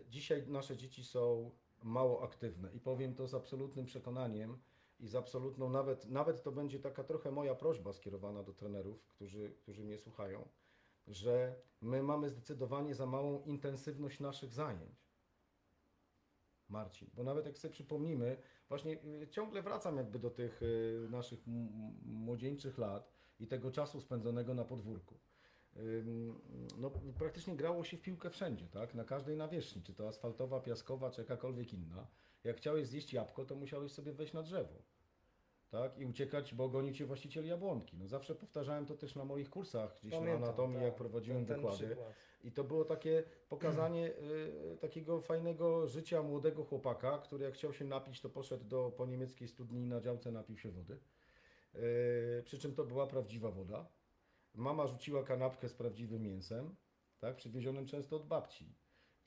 Dzisiaj 0.09 0.47
nasze 0.47 0.77
dzieci 0.77 1.03
są 1.03 1.51
mało 1.83 2.23
aktywne 2.23 2.73
i 2.73 2.79
powiem 2.79 3.15
to 3.15 3.27
z 3.27 3.33
absolutnym 3.33 3.85
przekonaniem 3.85 4.57
i 4.99 5.07
z 5.07 5.15
absolutną, 5.15 5.69
nawet, 5.69 6.09
nawet 6.09 6.43
to 6.43 6.51
będzie 6.51 6.79
taka 6.79 7.03
trochę 7.03 7.31
moja 7.31 7.55
prośba 7.55 7.93
skierowana 7.93 8.43
do 8.43 8.53
trenerów, 8.53 9.07
którzy, 9.07 9.49
którzy 9.49 9.83
mnie 9.83 9.97
słuchają, 9.97 10.49
że 11.07 11.55
my 11.81 12.03
mamy 12.03 12.29
zdecydowanie 12.29 12.95
za 12.95 13.05
małą 13.05 13.43
intensywność 13.43 14.19
naszych 14.19 14.53
zajęć. 14.53 15.05
Marcin, 16.69 17.09
bo 17.13 17.23
nawet 17.23 17.45
jak 17.45 17.57
sobie 17.57 17.71
przypomnimy, 17.71 18.37
właśnie 18.69 18.97
y, 19.23 19.27
ciągle 19.27 19.61
wracam 19.61 19.97
jakby 19.97 20.19
do 20.19 20.29
tych 20.29 20.61
y, 20.61 21.07
naszych 21.09 21.39
młodzieńczych 22.05 22.77
lat 22.77 23.11
i 23.39 23.47
tego 23.47 23.71
czasu 23.71 24.01
spędzonego 24.01 24.53
na 24.53 24.65
podwórku. 24.65 25.19
No, 26.77 26.91
praktycznie 27.17 27.55
grało 27.55 27.83
się 27.83 27.97
w 27.97 28.01
piłkę 28.01 28.29
wszędzie, 28.29 28.67
tak? 28.67 28.95
Na 28.95 29.03
każdej 29.03 29.37
nawierzchni, 29.37 29.81
czy 29.83 29.93
to 29.93 30.07
asfaltowa, 30.07 30.59
piaskowa, 30.59 31.11
czy 31.11 31.21
jakakolwiek 31.21 31.73
inna. 31.73 32.07
Jak 32.43 32.57
chciałeś 32.57 32.87
zjeść 32.87 33.13
jabłko, 33.13 33.45
to 33.45 33.55
musiałeś 33.55 33.91
sobie 33.91 34.13
wejść 34.13 34.33
na 34.33 34.43
drzewo. 34.43 34.81
Tak? 35.75 35.99
I 35.99 36.05
uciekać, 36.05 36.53
bo 36.53 36.69
goni 36.69 36.93
cię 36.93 37.05
właściciel 37.05 37.45
jabłonki. 37.45 37.97
No 37.97 38.07
zawsze 38.07 38.35
powtarzałem 38.35 38.85
to 38.85 38.95
też 38.95 39.15
na 39.15 39.25
moich 39.25 39.49
kursach 39.49 39.99
gdzieś 40.01 40.13
Pamiętam, 40.13 40.41
na 40.41 40.47
anatomii, 40.47 40.75
tak, 40.75 40.85
jak 40.85 40.95
prowadziłem 40.95 41.45
ten, 41.45 41.47
ten 41.47 41.55
wykłady. 41.55 41.85
przykład. 41.85 42.13
I 42.43 42.51
to 42.51 42.63
było 42.63 42.85
takie 42.85 43.23
pokazanie 43.49 44.13
y, 44.73 44.77
takiego 44.77 45.21
fajnego 45.21 45.87
życia 45.87 46.23
młodego 46.23 46.63
chłopaka, 46.63 47.17
który 47.17 47.45
jak 47.45 47.53
chciał 47.53 47.73
się 47.73 47.85
napić, 47.85 48.21
to 48.21 48.29
poszedł 48.29 48.63
do, 48.63 48.91
po 48.97 49.05
niemieckiej 49.05 49.47
studni 49.47 49.85
na 49.85 50.01
działce 50.01 50.31
napił 50.31 50.57
się 50.57 50.71
wody. 50.71 50.99
Y, 51.75 52.43
przy 52.45 52.59
czym 52.59 52.75
to 52.75 52.85
była 52.85 53.07
prawdziwa 53.07 53.51
woda. 53.51 53.85
Mama 54.53 54.87
rzuciła 54.87 55.23
kanapkę 55.23 55.69
z 55.69 55.73
prawdziwym 55.73 56.21
mięsem, 56.23 56.75
tak, 57.19 57.35
przywiezionym 57.35 57.85
często 57.85 58.15
od 58.15 58.27
babci. 58.27 58.75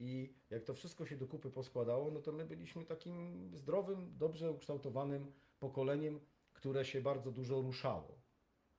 I 0.00 0.34
jak 0.50 0.64
to 0.64 0.74
wszystko 0.74 1.06
się 1.06 1.16
do 1.16 1.26
kupy 1.26 1.50
poskładało, 1.50 2.10
no 2.10 2.20
to 2.20 2.32
my 2.32 2.44
byliśmy 2.44 2.84
takim 2.84 3.50
zdrowym, 3.54 4.14
dobrze 4.18 4.52
ukształtowanym 4.52 5.32
pokoleniem, 5.58 6.20
które 6.58 6.84
się 6.84 7.00
bardzo 7.00 7.30
dużo 7.30 7.60
ruszało. 7.60 8.18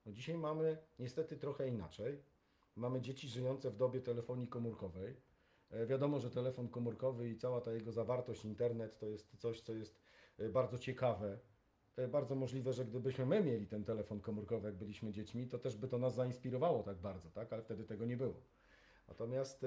No 0.05 0.11
dzisiaj 0.11 0.37
mamy 0.37 0.77
niestety 0.99 1.37
trochę 1.37 1.67
inaczej. 1.67 2.23
Mamy 2.75 3.01
dzieci 3.01 3.27
żyjące 3.27 3.71
w 3.71 3.77
dobie 3.77 4.01
telefonii 4.01 4.47
komórkowej. 4.47 5.15
E, 5.69 5.85
Wiadomo, 5.85 6.19
że 6.19 6.29
telefon 6.29 6.69
komórkowy 6.69 7.29
i 7.29 7.37
cała 7.37 7.61
ta 7.61 7.73
jego 7.73 7.91
zawartość, 7.91 8.45
internet, 8.45 8.99
to 8.99 9.05
jest 9.05 9.37
coś, 9.37 9.61
co 9.61 9.73
jest 9.73 9.99
e, 10.37 10.49
bardzo 10.49 10.77
ciekawe. 10.79 11.39
E, 11.95 12.07
Bardzo 12.07 12.35
możliwe, 12.35 12.73
że 12.73 12.85
gdybyśmy 12.85 13.25
my 13.25 13.43
mieli 13.43 13.67
ten 13.67 13.83
telefon 13.83 14.21
komórkowy, 14.21 14.67
jak 14.67 14.77
byliśmy 14.77 15.11
dziećmi, 15.11 15.47
to 15.47 15.59
też 15.59 15.77
by 15.77 15.87
to 15.87 15.97
nas 15.97 16.15
zainspirowało 16.15 16.83
tak 16.83 16.97
bardzo, 16.97 17.31
tak? 17.31 17.53
Ale 17.53 17.61
wtedy 17.61 17.83
tego 17.83 18.05
nie 18.05 18.17
było. 18.17 18.41
Natomiast 19.07 19.65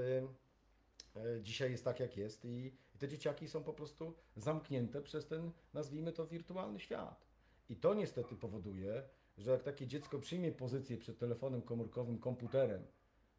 dzisiaj 1.41 1.71
jest 1.71 1.85
tak, 1.85 2.01
jak 2.01 2.17
jest 2.17 2.45
i 2.45 2.77
te 2.99 3.09
dzieciaki 3.09 3.49
są 3.49 3.65
po 3.65 3.73
prostu 3.73 4.15
zamknięte 4.37 5.03
przez 5.03 5.27
ten, 5.27 5.53
nazwijmy 5.75 6.13
to, 6.13 6.27
wirtualny 6.27 6.81
świat. 6.81 7.32
I 7.69 7.77
to 7.77 7.95
niestety 7.95 8.37
powoduje, 8.37 9.03
że 9.39 9.51
jak 9.51 9.63
takie 9.63 9.87
dziecko 9.87 10.19
przyjmie 10.19 10.53
pozycję 10.53 10.99
przed 10.99 11.19
telefonem 11.19 11.63
komórkowym, 11.63 12.19
komputerem, 12.19 12.87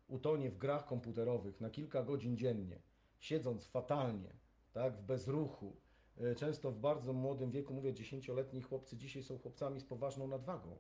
utonie 0.08 0.50
w 0.50 0.58
grach 0.58 0.86
komputerowych 0.86 1.62
na 1.62 1.70
kilka 1.70 2.04
godzin 2.04 2.38
dziennie, 2.38 2.82
siedząc 3.20 3.66
fatalnie, 3.66 4.34
tak, 4.72 4.98
w 4.98 5.02
bezruchu, 5.02 5.76
e, 6.18 6.36
często 6.36 6.72
w 6.72 6.80
bardzo 6.80 7.14
młodym 7.14 7.52
wieku, 7.52 7.74
mówię, 7.74 7.94
dziesięcioletni 7.94 8.62
chłopcy 8.62 8.98
dzisiaj 8.98 9.24
są 9.24 9.38
chłopcami 9.38 9.80
z 9.80 9.86
poważną 9.86 10.28
nadwagą. 10.28 10.78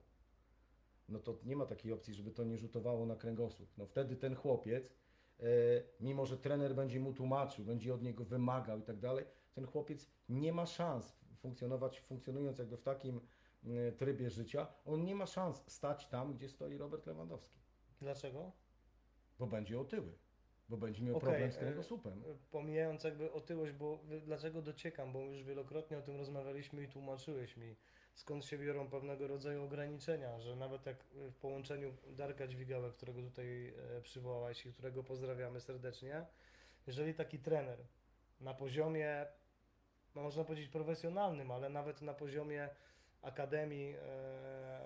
No 1.09 1.19
to 1.19 1.39
nie 1.45 1.55
ma 1.55 1.65
takiej 1.65 1.91
opcji, 1.91 2.13
żeby 2.13 2.31
to 2.31 2.43
nie 2.43 2.57
rzutowało 2.57 3.05
na 3.05 3.15
kręgosłup. 3.15 3.77
No 3.77 3.85
wtedy 3.85 4.15
ten 4.15 4.35
chłopiec, 4.35 4.93
e, 5.39 5.43
mimo 5.99 6.25
że 6.25 6.37
trener 6.37 6.75
będzie 6.75 6.99
mu 6.99 7.13
tłumaczył, 7.13 7.65
będzie 7.65 7.93
od 7.93 8.01
niego 8.01 8.25
wymagał 8.25 8.79
i 8.79 8.83
tak 8.83 8.99
dalej, 8.99 9.25
ten 9.53 9.65
chłopiec 9.65 10.09
nie 10.29 10.53
ma 10.53 10.65
szans 10.65 11.15
funkcjonować, 11.43 11.99
funkcjonując 11.99 12.59
jakby 12.59 12.77
w 12.77 12.81
takim 12.81 13.21
e, 13.65 13.91
trybie 13.91 14.29
życia, 14.29 14.67
on 14.85 15.05
nie 15.05 15.15
ma 15.15 15.25
szans 15.25 15.63
stać 15.67 16.07
tam, 16.07 16.33
gdzie 16.33 16.49
stoi 16.49 16.77
Robert 16.77 17.05
Lewandowski, 17.05 17.59
Dlaczego? 18.01 18.51
bo 19.39 19.47
będzie 19.47 19.79
otyły, 19.79 20.11
bo 20.69 20.77
będzie 20.77 21.03
miał 21.03 21.17
Okej, 21.17 21.29
problem 21.29 21.51
z 21.51 21.55
e, 21.55 21.59
kręgosłupem. 21.59 22.23
Pomijając 22.51 23.03
jakby 23.03 23.31
otyłość, 23.31 23.73
bo 23.73 23.99
dlaczego 24.25 24.61
dociekam, 24.61 25.13
bo 25.13 25.19
już 25.19 25.43
wielokrotnie 25.43 25.97
o 25.97 26.01
tym 26.01 26.17
rozmawialiśmy 26.17 26.83
i 26.83 26.87
tłumaczyłeś 26.87 27.57
mi, 27.57 27.75
skąd 28.15 28.45
się 28.45 28.57
biorą 28.57 28.89
pewnego 28.89 29.27
rodzaju 29.27 29.63
ograniczenia, 29.63 30.39
że 30.39 30.55
nawet 30.55 30.85
jak 30.85 31.03
w 31.31 31.35
połączeniu 31.35 31.93
Darka 32.07 32.47
Dźwigałę, 32.47 32.91
którego 32.91 33.21
tutaj 33.21 33.67
e, 33.67 34.01
przywołałeś 34.01 34.65
i 34.65 34.73
którego 34.73 35.03
pozdrawiamy 35.03 35.59
serdecznie, 35.59 36.25
jeżeli 36.87 37.13
taki 37.13 37.39
trener 37.39 37.79
na 38.39 38.53
poziomie, 38.53 39.25
można 40.21 40.43
powiedzieć 40.43 40.69
profesjonalnym, 40.69 41.51
ale 41.51 41.69
nawet 41.69 42.01
na 42.01 42.13
poziomie 42.13 42.69
akademii, 43.21 43.95
e, 43.95 44.79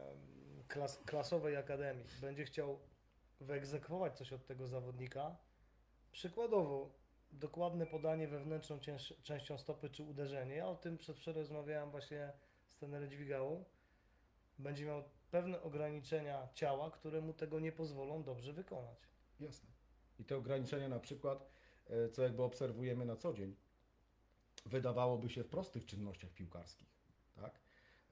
klas, 0.67 1.01
klasowej 1.05 1.55
akademii, 1.55 2.05
będzie 2.21 2.45
chciał 2.45 2.79
wyegzekwować 3.39 4.17
coś 4.17 4.33
od 4.33 4.45
tego 4.45 4.67
zawodnika, 4.67 5.37
Przykładowo, 6.17 6.89
dokładne 7.31 7.85
podanie 7.85 8.27
wewnętrzną 8.27 8.79
cięż, 8.79 9.13
częścią 9.23 9.57
stopy 9.57 9.89
czy 9.89 10.03
uderzenie. 10.03 10.55
Ja 10.55 10.67
o 10.67 10.75
tym 10.75 10.97
przed 10.97 11.17
chwilą 11.17 11.35
rozmawiałem 11.35 11.91
właśnie 11.91 12.33
z 12.69 12.77
trenerem 12.77 13.09
Dźwigałą. 13.09 13.63
Będzie 14.59 14.85
miał 14.85 15.03
pewne 15.31 15.61
ograniczenia 15.61 16.47
ciała, 16.53 16.91
które 16.91 17.21
mu 17.21 17.33
tego 17.33 17.59
nie 17.59 17.71
pozwolą 17.71 18.23
dobrze 18.23 18.53
wykonać. 18.53 18.97
Jasne. 19.39 19.69
I 20.19 20.25
te 20.25 20.37
ograniczenia 20.37 20.89
na 20.89 20.99
przykład, 20.99 21.49
e, 21.87 22.09
co 22.09 22.23
jakby 22.23 22.43
obserwujemy 22.43 23.05
na 23.05 23.15
co 23.15 23.33
dzień, 23.33 23.55
wydawałoby 24.67 25.29
się 25.29 25.43
w 25.43 25.47
prostych 25.47 25.85
czynnościach 25.85 26.31
piłkarskich, 26.31 26.89
tak? 27.35 27.59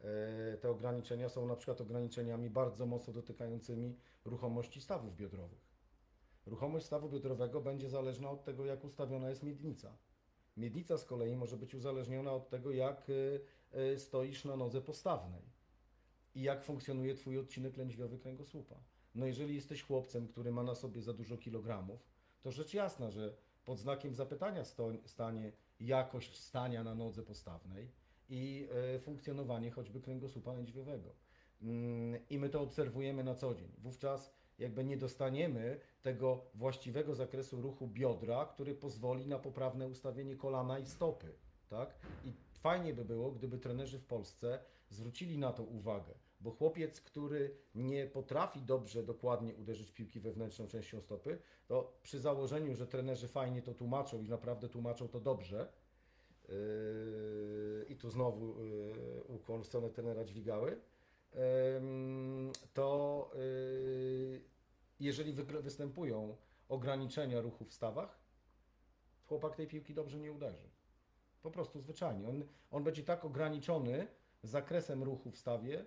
E, 0.01 0.57
Te 0.57 0.69
ograniczenia 0.69 1.29
są 1.29 1.47
na 1.47 1.55
przykład 1.55 1.81
ograniczeniami 1.81 2.49
bardzo 2.49 2.85
mocno 2.85 3.13
dotykającymi 3.13 3.95
ruchomości 4.25 4.81
stawów 4.81 5.15
biodrowych. 5.15 5.65
Ruchomość 6.45 6.85
stawu 6.85 7.09
biodrowego 7.09 7.61
będzie 7.61 7.89
zależna 7.89 8.29
od 8.29 8.43
tego, 8.43 8.65
jak 8.65 8.83
ustawiona 8.83 9.29
jest 9.29 9.43
miednica. 9.43 9.97
Miednica 10.57 10.97
z 10.97 11.05
kolei 11.05 11.35
może 11.35 11.57
być 11.57 11.75
uzależniona 11.75 12.33
od 12.33 12.49
tego, 12.49 12.71
jak 12.71 13.07
e, 13.09 13.79
e, 13.79 13.99
stoisz 13.99 14.45
na 14.45 14.55
nodze 14.55 14.81
postawnej 14.81 15.41
i 16.35 16.41
jak 16.41 16.63
funkcjonuje 16.63 17.15
Twój 17.15 17.39
odcinek 17.39 17.77
lędźwiowy 17.77 18.19
kręgosłupa. 18.19 18.75
No 19.15 19.25
jeżeli 19.25 19.55
jesteś 19.55 19.83
chłopcem, 19.83 20.27
który 20.27 20.51
ma 20.51 20.63
na 20.63 20.75
sobie 20.75 21.01
za 21.01 21.13
dużo 21.13 21.37
kilogramów, 21.37 22.09
to 22.41 22.51
rzecz 22.51 22.73
jasna, 22.73 23.11
że 23.11 23.35
pod 23.65 23.79
znakiem 23.79 24.15
zapytania 24.15 24.63
stanie 25.05 25.51
jakość 25.79 26.37
stania 26.37 26.83
na 26.83 26.95
nodze 26.95 27.23
postawnej 27.23 27.91
i 28.29 28.67
e, 28.95 28.99
funkcjonowanie 28.99 29.71
choćby 29.71 30.01
kręgosłupa 30.01 30.53
lędźwiowego. 30.53 31.15
Mm, 31.61 32.19
I 32.29 32.39
my 32.39 32.49
to 32.49 32.61
obserwujemy 32.61 33.23
na 33.23 33.35
co 33.35 33.55
dzień. 33.55 33.71
Wówczas 33.77 34.33
jakby 34.59 34.83
nie 34.83 34.97
dostaniemy 34.97 35.79
tego 36.01 36.45
właściwego 36.53 37.15
zakresu 37.15 37.61
ruchu 37.61 37.87
biodra, 37.87 38.45
który 38.45 38.75
pozwoli 38.75 39.27
na 39.27 39.39
poprawne 39.39 39.87
ustawienie 39.87 40.35
kolana 40.35 40.79
i 40.79 40.85
stopy. 40.85 41.35
Tak? 41.69 41.95
I 42.25 42.33
fajnie 42.59 42.93
by 42.93 43.05
było, 43.05 43.31
gdyby 43.31 43.57
trenerzy 43.57 43.99
w 43.99 44.05
Polsce 44.05 44.59
zwrócili 44.89 45.37
na 45.37 45.53
to 45.53 45.63
uwagę, 45.63 46.13
bo 46.39 46.51
chłopiec, 46.51 47.01
który 47.01 47.57
nie 47.75 48.07
potrafi 48.07 48.61
dobrze, 48.61 49.03
dokładnie 49.03 49.55
uderzyć 49.55 49.91
piłki 49.91 50.19
wewnętrzną 50.19 50.67
częścią 50.67 51.01
stopy, 51.01 51.37
to 51.67 51.99
przy 52.03 52.19
założeniu, 52.19 52.75
że 52.75 52.87
trenerzy 52.87 53.27
fajnie 53.27 53.61
to 53.61 53.73
tłumaczą 53.73 54.21
i 54.21 54.29
naprawdę 54.29 54.69
tłumaczą 54.69 55.07
to 55.07 55.19
dobrze, 55.19 55.73
yy, 56.49 57.85
i 57.89 57.95
tu 57.95 58.09
znowu 58.09 58.63
yy, 58.63 59.23
ukłon 59.27 59.63
w 59.63 59.67
stronę 59.67 59.89
trenera 59.89 60.23
dźwigały, 60.23 60.79
ym, 61.77 62.51
to 62.73 63.31
yy, 63.35 64.41
jeżeli 64.99 65.33
występują 65.61 66.37
ograniczenia 66.69 67.41
ruchu 67.41 67.65
w 67.65 67.73
stawach, 67.73 68.19
chłopak 69.25 69.55
tej 69.55 69.67
piłki 69.67 69.93
dobrze 69.93 70.19
nie 70.19 70.31
uderzy. 70.31 70.69
Po 71.41 71.51
prostu 71.51 71.79
zwyczajnie. 71.79 72.29
On, 72.29 72.43
on 72.71 72.83
będzie 72.83 73.03
tak 73.03 73.25
ograniczony 73.25 74.07
zakresem 74.43 75.03
ruchu 75.03 75.31
w 75.31 75.37
stawie 75.37 75.85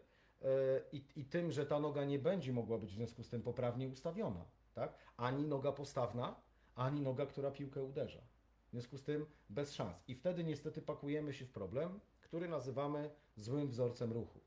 i, 0.92 1.04
i 1.16 1.24
tym, 1.24 1.52
że 1.52 1.66
ta 1.66 1.80
noga 1.80 2.04
nie 2.04 2.18
będzie 2.18 2.52
mogła 2.52 2.78
być 2.78 2.90
w 2.90 2.94
związku 2.94 3.22
z 3.22 3.28
tym 3.28 3.42
poprawnie 3.42 3.88
ustawiona. 3.88 4.44
Tak? 4.74 4.94
Ani 5.16 5.46
noga 5.46 5.72
postawna, 5.72 6.40
ani 6.74 7.00
noga, 7.00 7.26
która 7.26 7.50
piłkę 7.50 7.82
uderza. 7.82 8.20
W 8.68 8.70
związku 8.70 8.98
z 8.98 9.04
tym 9.04 9.26
bez 9.50 9.74
szans. 9.74 10.04
I 10.08 10.14
wtedy 10.14 10.44
niestety 10.44 10.82
pakujemy 10.82 11.32
się 11.32 11.44
w 11.44 11.50
problem, 11.50 12.00
który 12.20 12.48
nazywamy 12.48 13.10
złym 13.36 13.68
wzorcem 13.68 14.12
ruchu. 14.12 14.40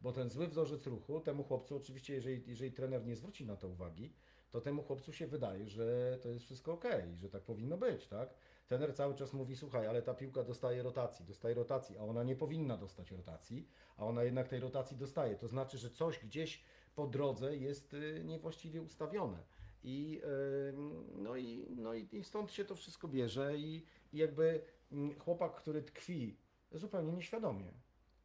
Bo 0.00 0.12
ten 0.12 0.30
zły 0.30 0.48
wzorzec 0.48 0.86
ruchu, 0.86 1.20
temu 1.20 1.44
chłopcu, 1.44 1.76
oczywiście, 1.76 2.14
jeżeli, 2.14 2.42
jeżeli 2.46 2.72
trener 2.72 3.06
nie 3.06 3.16
zwróci 3.16 3.46
na 3.46 3.56
to 3.56 3.68
uwagi, 3.68 4.12
to 4.50 4.60
temu 4.60 4.82
chłopcu 4.82 5.12
się 5.12 5.26
wydaje, 5.26 5.68
że 5.68 6.18
to 6.22 6.28
jest 6.28 6.44
wszystko 6.44 6.72
ok, 6.72 6.84
że 7.14 7.28
tak 7.28 7.42
powinno 7.42 7.76
być, 7.76 8.06
tak? 8.06 8.34
Trener 8.70 8.94
cały 8.94 9.14
czas 9.14 9.32
mówi, 9.32 9.56
słuchaj, 9.56 9.86
ale 9.86 10.02
ta 10.02 10.14
piłka 10.14 10.44
dostaje 10.44 10.82
rotacji, 10.82 11.24
dostaje 11.24 11.54
rotacji, 11.54 11.98
a 11.98 12.00
ona 12.00 12.24
nie 12.24 12.36
powinna 12.36 12.76
dostać 12.76 13.10
rotacji, 13.10 13.68
a 13.96 14.06
ona 14.06 14.22
jednak 14.22 14.48
tej 14.48 14.60
rotacji 14.60 14.96
dostaje. 14.96 15.36
To 15.36 15.48
znaczy, 15.48 15.78
że 15.78 15.90
coś 15.90 16.18
gdzieś 16.18 16.62
po 16.94 17.06
drodze 17.06 17.56
jest 17.56 17.94
y, 17.94 18.22
niewłaściwie 18.24 18.82
ustawione. 18.82 19.42
I, 19.82 20.20
y, 20.24 20.74
no 21.16 21.36
i, 21.36 21.66
no 21.76 21.94
i 21.94 22.24
stąd 22.24 22.52
się 22.52 22.64
to 22.64 22.74
wszystko 22.74 23.08
bierze 23.08 23.58
i, 23.58 23.86
i 24.12 24.18
jakby 24.18 24.62
mm, 24.92 25.18
chłopak, 25.18 25.54
który 25.54 25.82
tkwi 25.82 26.36
zupełnie 26.72 27.12
nieświadomie 27.12 27.72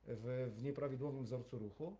w, 0.08 0.52
w 0.56 0.64
nieprawidłowym 0.64 1.24
wzorcu 1.24 1.60
ruchu, 1.60 1.98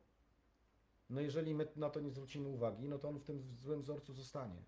no 1.10 1.22
jeżeli 1.22 1.54
my 1.54 1.68
na 1.76 1.90
to 1.90 2.00
nie 2.00 2.10
zwrócimy 2.10 2.50
uwagi, 2.50 2.90
no 2.90 3.00
to 3.00 3.10
on 3.10 3.20
w 3.20 3.24
tym 3.24 3.42
złym 3.42 3.82
wzorcu 3.82 4.14
zostanie. 4.14 4.64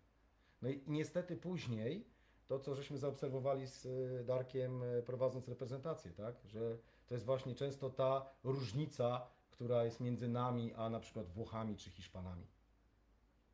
No 0.62 0.70
i 0.70 0.84
niestety 0.88 1.38
później, 1.38 2.17
to 2.48 2.60
co 2.60 2.76
żeśmy 2.76 2.98
zaobserwowali 2.98 3.68
z 3.68 3.86
y, 3.86 4.24
Darkiem 4.26 4.84
y, 4.84 5.04
prowadząc 5.06 5.48
reprezentację, 5.48 6.12
tak, 6.12 6.36
że 6.46 6.78
to 7.08 7.14
jest 7.16 7.26
właśnie 7.26 7.56
często 7.56 7.90
ta 7.90 8.26
różnica, 8.44 9.28
która 9.50 9.86
jest 9.86 10.00
między 10.00 10.28
nami, 10.28 10.74
a 10.74 10.90
na 10.90 11.00
przykład 11.00 11.30
Włochami 11.30 11.78
czy 11.78 11.90
Hiszpanami. 11.90 12.48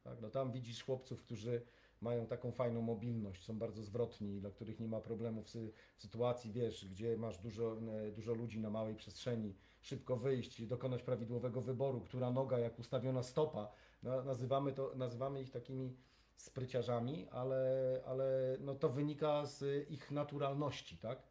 Tak, 0.03 0.21
no 0.21 0.29
tam 0.29 0.51
widzisz 0.51 0.83
chłopców, 0.83 1.21
którzy 1.21 1.61
mają 2.01 2.25
taką 2.25 2.51
fajną 2.51 2.81
mobilność, 2.81 3.43
są 3.43 3.59
bardzo 3.59 3.83
zwrotni, 3.83 4.39
dla 4.39 4.51
których 4.51 4.79
nie 4.79 4.87
ma 4.87 5.01
problemów 5.01 5.45
w, 5.45 5.49
sy- 5.49 5.71
w 5.97 6.01
sytuacji, 6.01 6.51
wiesz, 6.51 6.85
gdzie 6.85 7.17
masz 7.17 7.37
dużo, 7.37 7.77
dużo 8.15 8.33
ludzi 8.33 8.59
na 8.59 8.69
małej 8.69 8.95
przestrzeni, 8.95 9.55
szybko 9.81 10.17
wyjść, 10.17 10.65
dokonać 10.65 11.03
prawidłowego 11.03 11.61
wyboru, 11.61 12.01
która 12.01 12.31
noga, 12.31 12.59
jak 12.59 12.79
ustawiona 12.79 13.23
stopa. 13.23 13.71
Nazywamy, 14.03 14.73
to, 14.73 14.91
nazywamy 14.95 15.41
ich 15.41 15.51
takimi 15.51 15.95
spryciarzami, 16.35 17.27
ale, 17.29 18.01
ale 18.05 18.57
no 18.59 18.75
to 18.75 18.89
wynika 18.89 19.45
z 19.45 19.89
ich 19.89 20.11
naturalności, 20.11 20.97
tak? 20.97 21.23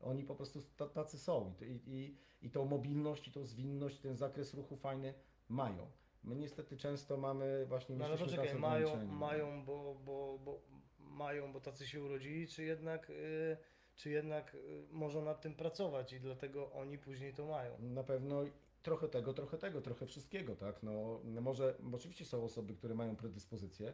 Oni 0.00 0.24
po 0.24 0.34
prostu 0.34 0.60
ta- 0.76 0.88
tacy 0.88 1.18
są 1.18 1.54
i, 1.60 1.80
i, 1.86 2.16
i 2.46 2.50
tą 2.50 2.64
mobilność, 2.64 3.28
i 3.28 3.32
tą 3.32 3.44
zwinność, 3.46 4.00
ten 4.00 4.16
zakres 4.16 4.54
ruchu 4.54 4.76
fajny 4.76 5.14
mają. 5.48 5.90
My 6.24 6.36
niestety 6.36 6.76
często 6.76 7.16
mamy 7.16 7.66
właśnie 7.66 7.96
No 7.96 8.04
ale 8.04 8.18
poczekaj, 8.18 8.54
mają, 8.58 8.86
ograniczeni. 8.88 9.18
mają, 9.18 9.64
bo, 9.64 9.94
bo, 10.04 10.38
bo 10.44 10.60
mają, 10.98 11.52
bo 11.52 11.60
tacy 11.60 11.86
się 11.86 12.02
urodzili, 12.02 12.48
czy 12.48 12.64
jednak, 12.64 13.10
y, 13.10 13.56
czy 13.94 14.10
jednak 14.10 14.54
y, 14.54 14.86
można 14.90 15.20
nad 15.20 15.40
tym 15.40 15.54
pracować 15.54 16.12
i 16.12 16.20
dlatego 16.20 16.72
oni 16.72 16.98
później 16.98 17.34
to 17.34 17.46
mają. 17.46 17.78
Na 17.78 18.04
pewno 18.04 18.42
trochę 18.82 19.08
tego, 19.08 19.34
trochę 19.34 19.58
tego, 19.58 19.80
trochę 19.80 20.06
wszystkiego, 20.06 20.56
tak? 20.56 20.82
No, 20.82 21.20
no 21.24 21.40
może, 21.40 21.74
oczywiście 21.94 22.24
są 22.24 22.44
osoby, 22.44 22.74
które 22.74 22.94
mają 22.94 23.16
predyspozycje 23.16 23.86
yy, 23.86 23.92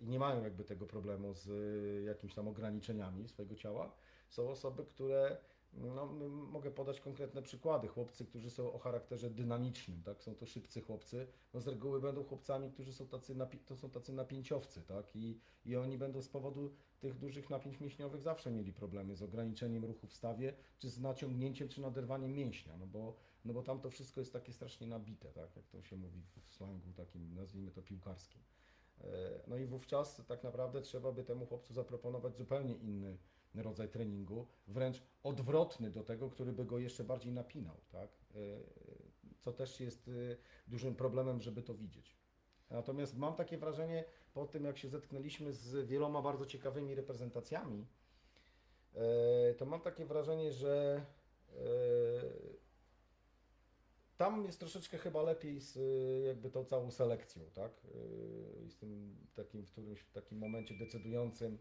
i 0.00 0.06
nie 0.06 0.18
mają 0.18 0.42
jakby 0.42 0.64
tego 0.64 0.86
problemu 0.86 1.34
z 1.34 1.46
yy, 1.46 2.02
jakimiś 2.02 2.34
tam 2.34 2.48
ograniczeniami 2.48 3.28
swojego 3.28 3.54
ciała. 3.54 3.92
Są 4.28 4.50
osoby, 4.50 4.84
które, 4.84 5.36
no, 5.72 6.06
mogę 6.30 6.70
podać 6.70 7.00
konkretne 7.00 7.42
przykłady. 7.42 7.88
Chłopcy, 7.88 8.24
którzy 8.24 8.50
są 8.50 8.72
o 8.72 8.78
charakterze 8.78 9.30
dynamicznym, 9.30 10.02
tak? 10.02 10.22
Są 10.22 10.34
to 10.34 10.46
szybcy 10.46 10.82
chłopcy, 10.82 11.26
no 11.54 11.60
z 11.60 11.68
reguły 11.68 12.00
będą 12.00 12.24
chłopcami, 12.24 12.70
którzy 12.70 12.92
są 12.92 13.06
tacy, 13.06 13.34
napi- 13.34 13.64
to 13.64 13.76
są 13.76 13.90
tacy 13.90 14.12
napięciowcy, 14.12 14.82
tak? 14.82 15.16
I, 15.16 15.40
I 15.64 15.76
oni 15.76 15.98
będą 15.98 16.22
z 16.22 16.28
powodu 16.28 16.74
tych 17.00 17.18
dużych 17.18 17.50
napięć 17.50 17.80
mięśniowych 17.80 18.22
zawsze 18.22 18.50
mieli 18.50 18.72
problemy 18.72 19.16
z 19.16 19.22
ograniczeniem 19.22 19.84
ruchu 19.84 20.06
w 20.06 20.14
stawie, 20.14 20.54
czy 20.78 20.88
z 20.90 21.00
naciągnięciem, 21.00 21.68
czy 21.68 21.80
naderwaniem 21.80 22.32
mięśnia, 22.32 22.76
no 22.76 22.86
bo, 22.86 23.16
no 23.44 23.54
bo 23.54 23.62
tam 23.62 23.80
to 23.80 23.90
wszystko 23.90 24.20
jest 24.20 24.32
takie 24.32 24.52
strasznie 24.52 24.86
nabite, 24.86 25.28
tak, 25.28 25.56
jak 25.56 25.66
to 25.68 25.82
się 25.82 25.96
mówi 25.96 26.22
w 26.48 26.54
slangu 26.54 26.92
takim, 26.92 27.34
nazwijmy 27.34 27.70
to 27.70 27.82
piłkarskim. 27.82 28.42
E, 29.04 29.40
No 29.46 29.56
i 29.56 29.66
wówczas 29.66 30.22
tak 30.26 30.42
naprawdę 30.42 30.82
trzeba 30.82 31.12
by 31.12 31.24
temu 31.24 31.46
chłopcu 31.46 31.74
zaproponować 31.74 32.36
zupełnie 32.36 32.74
inny 32.74 33.18
rodzaj 33.54 33.88
treningu, 33.88 34.46
wręcz 34.68 35.02
odwrotny 35.22 35.90
do 35.90 36.02
tego, 36.02 36.30
który 36.30 36.52
by 36.52 36.64
go 36.64 36.78
jeszcze 36.78 37.04
bardziej 37.04 37.32
napinał, 37.32 37.76
tak, 37.92 38.10
E, 38.34 38.38
co 39.40 39.52
też 39.52 39.80
jest 39.80 40.08
e, 40.08 40.36
dużym 40.68 40.94
problemem, 40.94 41.40
żeby 41.40 41.62
to 41.62 41.74
widzieć. 41.74 42.16
Natomiast 42.70 43.16
mam 43.16 43.34
takie 43.34 43.58
wrażenie, 43.58 44.04
po 44.34 44.46
tym 44.46 44.64
jak 44.64 44.78
się 44.78 44.88
zetknęliśmy 44.88 45.52
z 45.52 45.86
wieloma 45.86 46.22
bardzo 46.22 46.46
ciekawymi 46.46 46.94
reprezentacjami, 46.94 47.86
to 49.58 49.66
mam 49.66 49.80
takie 49.80 50.06
wrażenie, 50.06 50.52
że 50.52 51.04
tam 54.18 54.44
jest 54.44 54.60
troszeczkę 54.60 54.98
chyba 54.98 55.22
lepiej 55.22 55.60
z 55.60 55.76
e, 55.76 56.26
jakby 56.26 56.50
tą 56.50 56.64
całą 56.64 56.90
selekcją, 56.90 57.42
tak? 57.54 57.72
E, 57.84 58.64
I 58.64 58.70
z 58.70 58.76
tym 58.76 59.16
takim 59.34 59.66
w 59.66 59.72
którymś 59.72 60.04
takim 60.12 60.38
momencie 60.38 60.74
decydującym, 60.74 61.58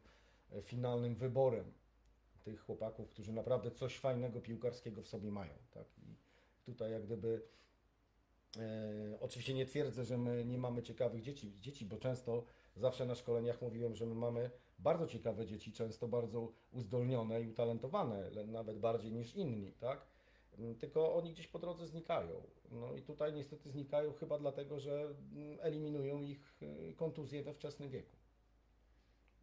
e, 0.51 0.61
finalnym 0.61 1.15
wyborem 1.15 1.73
tych 2.43 2.59
chłopaków, 2.61 3.09
którzy 3.09 3.31
naprawdę 3.33 3.71
coś 3.71 3.97
fajnego 3.97 4.41
piłkarskiego 4.41 5.01
w 5.01 5.07
sobie 5.07 5.31
mają, 5.31 5.53
tak? 5.71 5.85
I 5.97 6.15
tutaj 6.65 6.91
jak 6.91 7.05
gdyby 7.05 7.41
E, 8.57 9.19
oczywiście 9.19 9.53
nie 9.53 9.65
twierdzę, 9.65 10.05
że 10.05 10.17
my 10.17 10.45
nie 10.45 10.57
mamy 10.57 10.83
ciekawych 10.83 11.21
dzieci, 11.21 11.53
dzieci, 11.59 11.85
bo 11.85 11.97
często 11.97 12.43
zawsze 12.75 13.05
na 13.05 13.15
szkoleniach 13.15 13.61
mówiłem, 13.61 13.95
że 13.95 14.05
my 14.05 14.15
mamy 14.15 14.49
bardzo 14.79 15.07
ciekawe 15.07 15.45
dzieci, 15.45 15.71
często 15.73 16.07
bardzo 16.07 16.51
uzdolnione 16.71 17.41
i 17.41 17.47
utalentowane, 17.47 18.29
le- 18.29 18.47
nawet 18.47 18.79
bardziej 18.79 19.11
niż 19.11 19.35
inni, 19.35 19.71
tak? 19.71 20.07
Mm, 20.57 20.75
Tylko 20.75 21.15
oni 21.15 21.33
gdzieś 21.33 21.47
po 21.47 21.59
drodze 21.59 21.87
znikają. 21.87 22.43
No 22.71 22.93
i 22.95 23.01
tutaj 23.01 23.33
niestety 23.33 23.69
znikają 23.69 24.13
chyba 24.13 24.37
dlatego, 24.37 24.79
że 24.79 25.01
mm, 25.01 25.57
eliminują 25.61 26.21
ich 26.21 26.57
y, 26.61 26.93
kontuzje 26.97 27.43
we 27.43 27.53
wczesnym 27.53 27.89
wieku. 27.89 28.15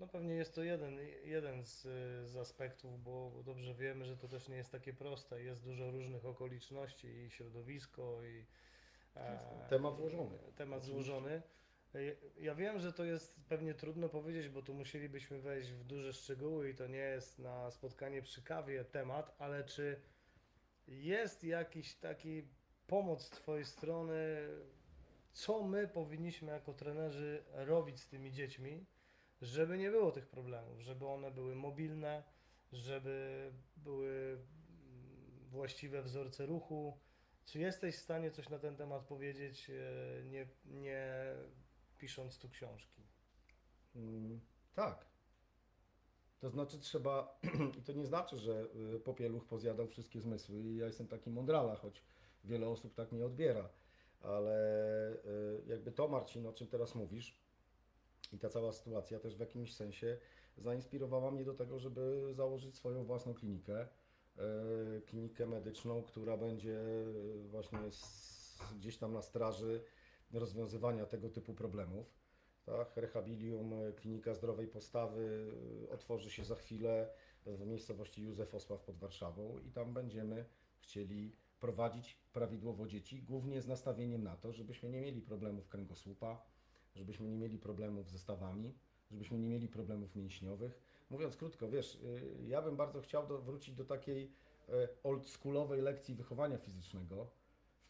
No 0.00 0.06
pewnie 0.08 0.34
jest 0.34 0.54
to 0.54 0.62
jeden, 0.62 0.98
jeden 1.24 1.64
z, 1.64 1.82
z 2.28 2.36
aspektów, 2.36 3.02
bo 3.02 3.42
dobrze 3.44 3.74
wiemy, 3.74 4.04
że 4.04 4.16
to 4.16 4.28
też 4.28 4.48
nie 4.48 4.56
jest 4.56 4.72
takie 4.72 4.92
proste. 4.92 5.42
Jest 5.42 5.64
dużo 5.64 5.90
różnych 5.90 6.24
okoliczności 6.26 7.08
i 7.08 7.30
środowisko 7.30 8.24
i 8.24 8.46
e, 9.16 9.66
Temat 9.68 9.96
złożony. 9.96 10.38
Temat 10.56 10.84
złożony. 10.84 11.42
E, 11.94 11.98
Ja 12.40 12.54
wiem, 12.54 12.78
że 12.78 12.92
to 12.92 13.04
jest 13.04 13.40
pewnie 13.48 13.74
trudno 13.74 14.08
powiedzieć, 14.08 14.48
bo 14.48 14.62
tu 14.62 14.74
musielibyśmy 14.74 15.40
wejść 15.40 15.70
w 15.70 15.84
duże 15.84 16.12
szczegóły 16.12 16.70
i 16.70 16.74
to 16.74 16.86
nie 16.86 16.98
jest 16.98 17.38
na 17.38 17.70
spotkanie 17.70 18.22
przy 18.22 18.42
kawie 18.42 18.84
temat, 18.84 19.34
ale 19.38 19.64
czy 19.64 20.00
jest 20.88 21.44
jakiś 21.44 21.94
taki 21.94 22.48
pomoc 22.86 23.22
z 23.22 23.30
Twojej 23.30 23.64
strony, 23.64 24.48
co 25.32 25.62
my 25.62 25.88
powinniśmy 25.88 26.52
jako 26.52 26.74
trenerzy 26.74 27.44
robić 27.52 28.00
z 28.00 28.08
tymi 28.08 28.32
dziećmi, 28.32 28.86
żeby 29.42 29.78
nie 29.78 29.90
było 29.90 30.12
tych 30.12 30.26
problemów, 30.26 30.80
żeby 30.80 31.06
one 31.06 31.30
były 31.30 31.54
mobilne, 31.54 32.22
żeby 32.72 33.52
były 33.76 34.10
mm, 34.10 35.48
właściwe 35.50 36.02
wzorce 36.02 36.46
ruchu. 36.46 36.98
Czy 37.44 37.58
jesteś 37.58 37.96
w 37.96 38.02
stanie 38.02 38.30
coś 38.30 38.48
na 38.48 38.58
ten 38.58 38.76
temat 38.76 39.04
powiedzieć, 39.04 39.70
e, 39.70 40.24
nie, 40.24 40.46
nie 40.64 41.34
pisząc 41.98 42.38
tu 42.38 42.48
książki? 42.48 43.02
Mm, 43.96 44.40
tak. 44.74 45.13
To 46.44 46.50
znaczy 46.50 46.78
trzeba, 46.78 47.40
i 47.78 47.82
to 47.82 47.92
nie 47.92 48.06
znaczy, 48.06 48.38
że 48.38 48.66
y, 48.96 49.00
popieluch 49.00 49.44
pozjadał 49.44 49.86
wszystkie 49.86 50.20
zmysły 50.20 50.60
i 50.60 50.76
ja 50.76 50.86
jestem 50.86 51.06
taki 51.06 51.30
mądrala, 51.30 51.76
choć 51.76 52.02
wiele 52.44 52.68
osób 52.68 52.94
tak 52.94 53.12
mnie 53.12 53.26
odbiera, 53.26 53.68
ale 54.20 54.56
y, 55.12 55.62
jakby 55.66 55.92
to 55.92 56.08
Marcin, 56.08 56.46
o 56.46 56.52
czym 56.52 56.66
teraz 56.66 56.94
mówisz 56.94 57.38
i 58.32 58.38
ta 58.38 58.48
cała 58.48 58.72
sytuacja 58.72 59.20
też 59.20 59.36
w 59.36 59.40
jakimś 59.40 59.74
sensie 59.74 60.18
zainspirowała 60.58 61.30
mnie 61.30 61.44
do 61.44 61.54
tego, 61.54 61.78
żeby 61.78 62.28
założyć 62.32 62.74
swoją 62.74 63.04
własną 63.04 63.34
klinikę, 63.34 63.86
y, 64.98 65.02
klinikę 65.02 65.46
medyczną, 65.46 66.02
która 66.02 66.36
będzie 66.36 66.80
właśnie 67.50 67.78
gdzieś 68.76 68.96
tam 68.96 69.12
na 69.12 69.22
straży 69.22 69.84
rozwiązywania 70.32 71.06
tego 71.06 71.28
typu 71.30 71.54
problemów 71.54 72.23
tak? 72.66 72.96
Rehabilium, 72.96 73.72
e, 73.72 73.92
Klinika 73.92 74.34
Zdrowej 74.34 74.68
Postawy 74.68 75.52
e, 75.88 75.90
otworzy 75.90 76.30
się 76.30 76.44
za 76.44 76.54
chwilę 76.54 77.08
w 77.46 77.66
miejscowości 77.66 78.22
Józef 78.22 78.54
Osław 78.54 78.80
pod 78.80 78.98
Warszawą 78.98 79.58
i 79.58 79.70
tam 79.70 79.94
będziemy 79.94 80.44
chcieli 80.78 81.36
prowadzić 81.60 82.18
prawidłowo 82.32 82.86
dzieci, 82.86 83.22
głównie 83.22 83.62
z 83.62 83.68
nastawieniem 83.68 84.22
na 84.22 84.36
to, 84.36 84.52
żebyśmy 84.52 84.90
nie 84.90 85.00
mieli 85.00 85.22
problemów 85.22 85.68
kręgosłupa, 85.68 86.42
żebyśmy 86.94 87.28
nie 87.28 87.36
mieli 87.36 87.58
problemów 87.58 88.10
ze 88.10 88.18
stawami, 88.18 88.74
żebyśmy 89.10 89.38
nie 89.38 89.48
mieli 89.48 89.68
problemów 89.68 90.16
mięśniowych. 90.16 90.80
Mówiąc 91.10 91.36
krótko, 91.36 91.68
wiesz, 91.68 91.94
y, 91.94 92.46
ja 92.46 92.62
bym 92.62 92.76
bardzo 92.76 93.00
chciał 93.00 93.26
do, 93.26 93.38
wrócić 93.38 93.74
do 93.74 93.84
takiej 93.84 94.32
oldschoolowej 95.02 95.82
lekcji 95.82 96.14
wychowania 96.14 96.58
fizycznego, 96.58 97.30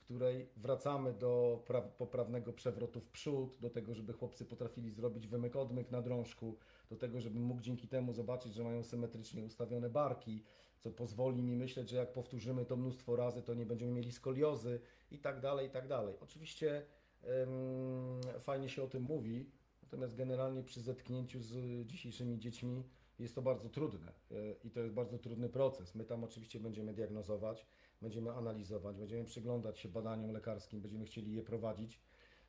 której 0.04 0.48
wracamy 0.56 1.12
do 1.12 1.62
pra- 1.66 1.88
poprawnego 1.98 2.52
przewrotu 2.52 3.00
w 3.00 3.08
przód, 3.08 3.58
do 3.60 3.70
tego, 3.70 3.94
żeby 3.94 4.12
chłopcy 4.12 4.44
potrafili 4.44 4.90
zrobić 4.90 5.28
wymyk 5.28 5.56
odmyk 5.56 5.90
na 5.90 6.02
drążku, 6.02 6.56
do 6.90 6.96
tego, 6.96 7.20
żebym 7.20 7.42
mógł 7.42 7.60
dzięki 7.60 7.88
temu 7.88 8.12
zobaczyć, 8.12 8.54
że 8.54 8.64
mają 8.64 8.82
symetrycznie 8.82 9.44
ustawione 9.44 9.90
barki, 9.90 10.42
co 10.78 10.90
pozwoli 10.90 11.42
mi 11.42 11.56
myśleć, 11.56 11.90
że 11.90 11.96
jak 11.96 12.12
powtórzymy 12.12 12.64
to 12.64 12.76
mnóstwo 12.76 13.16
razy, 13.16 13.42
to 13.42 13.54
nie 13.54 13.66
będziemy 13.66 13.92
mieli 13.92 14.12
skoliozy 14.12 14.80
i 15.10 15.18
tak 15.18 15.40
dalej, 15.40 15.68
i 15.68 15.70
tak 15.70 15.88
dalej. 15.88 16.14
Oczywiście 16.20 16.86
em, 17.22 18.40
fajnie 18.40 18.68
się 18.68 18.82
o 18.82 18.86
tym 18.86 19.02
mówi, 19.02 19.50
natomiast 19.82 20.14
generalnie 20.14 20.62
przy 20.62 20.80
zetknięciu 20.80 21.40
z 21.40 21.86
dzisiejszymi 21.86 22.38
dziećmi 22.38 22.84
jest 23.18 23.34
to 23.34 23.42
bardzo 23.42 23.68
trudne 23.68 24.12
e, 24.30 24.34
i 24.64 24.70
to 24.70 24.80
jest 24.80 24.94
bardzo 24.94 25.18
trudny 25.18 25.48
proces. 25.48 25.94
My 25.94 26.04
tam 26.04 26.24
oczywiście 26.24 26.60
będziemy 26.60 26.94
diagnozować, 26.94 27.66
będziemy 28.02 28.32
analizować, 28.32 28.98
będziemy 28.98 29.24
przyglądać 29.24 29.78
się 29.78 29.88
badaniom 29.88 30.32
lekarskim, 30.32 30.80
będziemy 30.80 31.04
chcieli 31.04 31.34
je 31.34 31.42
prowadzić 31.42 32.00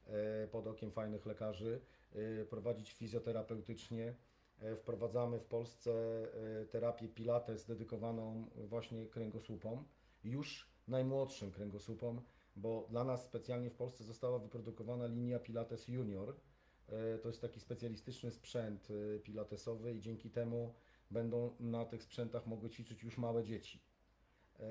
e, 0.08 0.48
pod 0.48 0.68
okiem 0.68 0.92
fajnych 0.92 1.26
lekarzy, 1.26 1.82
e, 2.14 2.46
prowadzić 2.46 2.94
fizjoterapeutycznie. 2.94 4.16
E, 4.60 4.76
Wprowadzamy 4.76 5.40
w 5.40 5.46
Polsce 5.46 5.92
terapię 6.70 7.08
Pilates 7.08 7.66
dedykowaną 7.66 8.50
właśnie 8.56 9.06
kręgosłupom, 9.06 9.86
już 10.24 10.70
najmłodszym 10.88 11.52
kręgosłupom, 11.52 12.22
bo 12.56 12.88
dla 12.90 13.04
nas 13.04 13.26
specjalnie 13.26 13.70
w 13.70 13.76
Polsce 13.76 14.04
została 14.04 14.40
wyprodukowana 14.40 15.08
linia 15.08 15.40
Pilates 15.40 15.88
Junior. 15.88 16.36
To 17.22 17.28
jest 17.28 17.42
taki 17.42 17.60
specjalistyczny 17.60 18.32
sprzęt 18.32 18.88
pilatesowy 19.24 19.96
i 19.96 20.02
dzięki 20.02 20.30
temu 20.30 20.74
będą 21.12 21.56
na 21.60 21.86
tych 21.86 22.04
sprzętach 22.04 22.48
mogły 22.48 22.70
ćwiczyć 22.70 23.04
już 23.04 23.18
małe 23.18 23.44
dzieci. 23.44 23.82
E, 24.60 24.65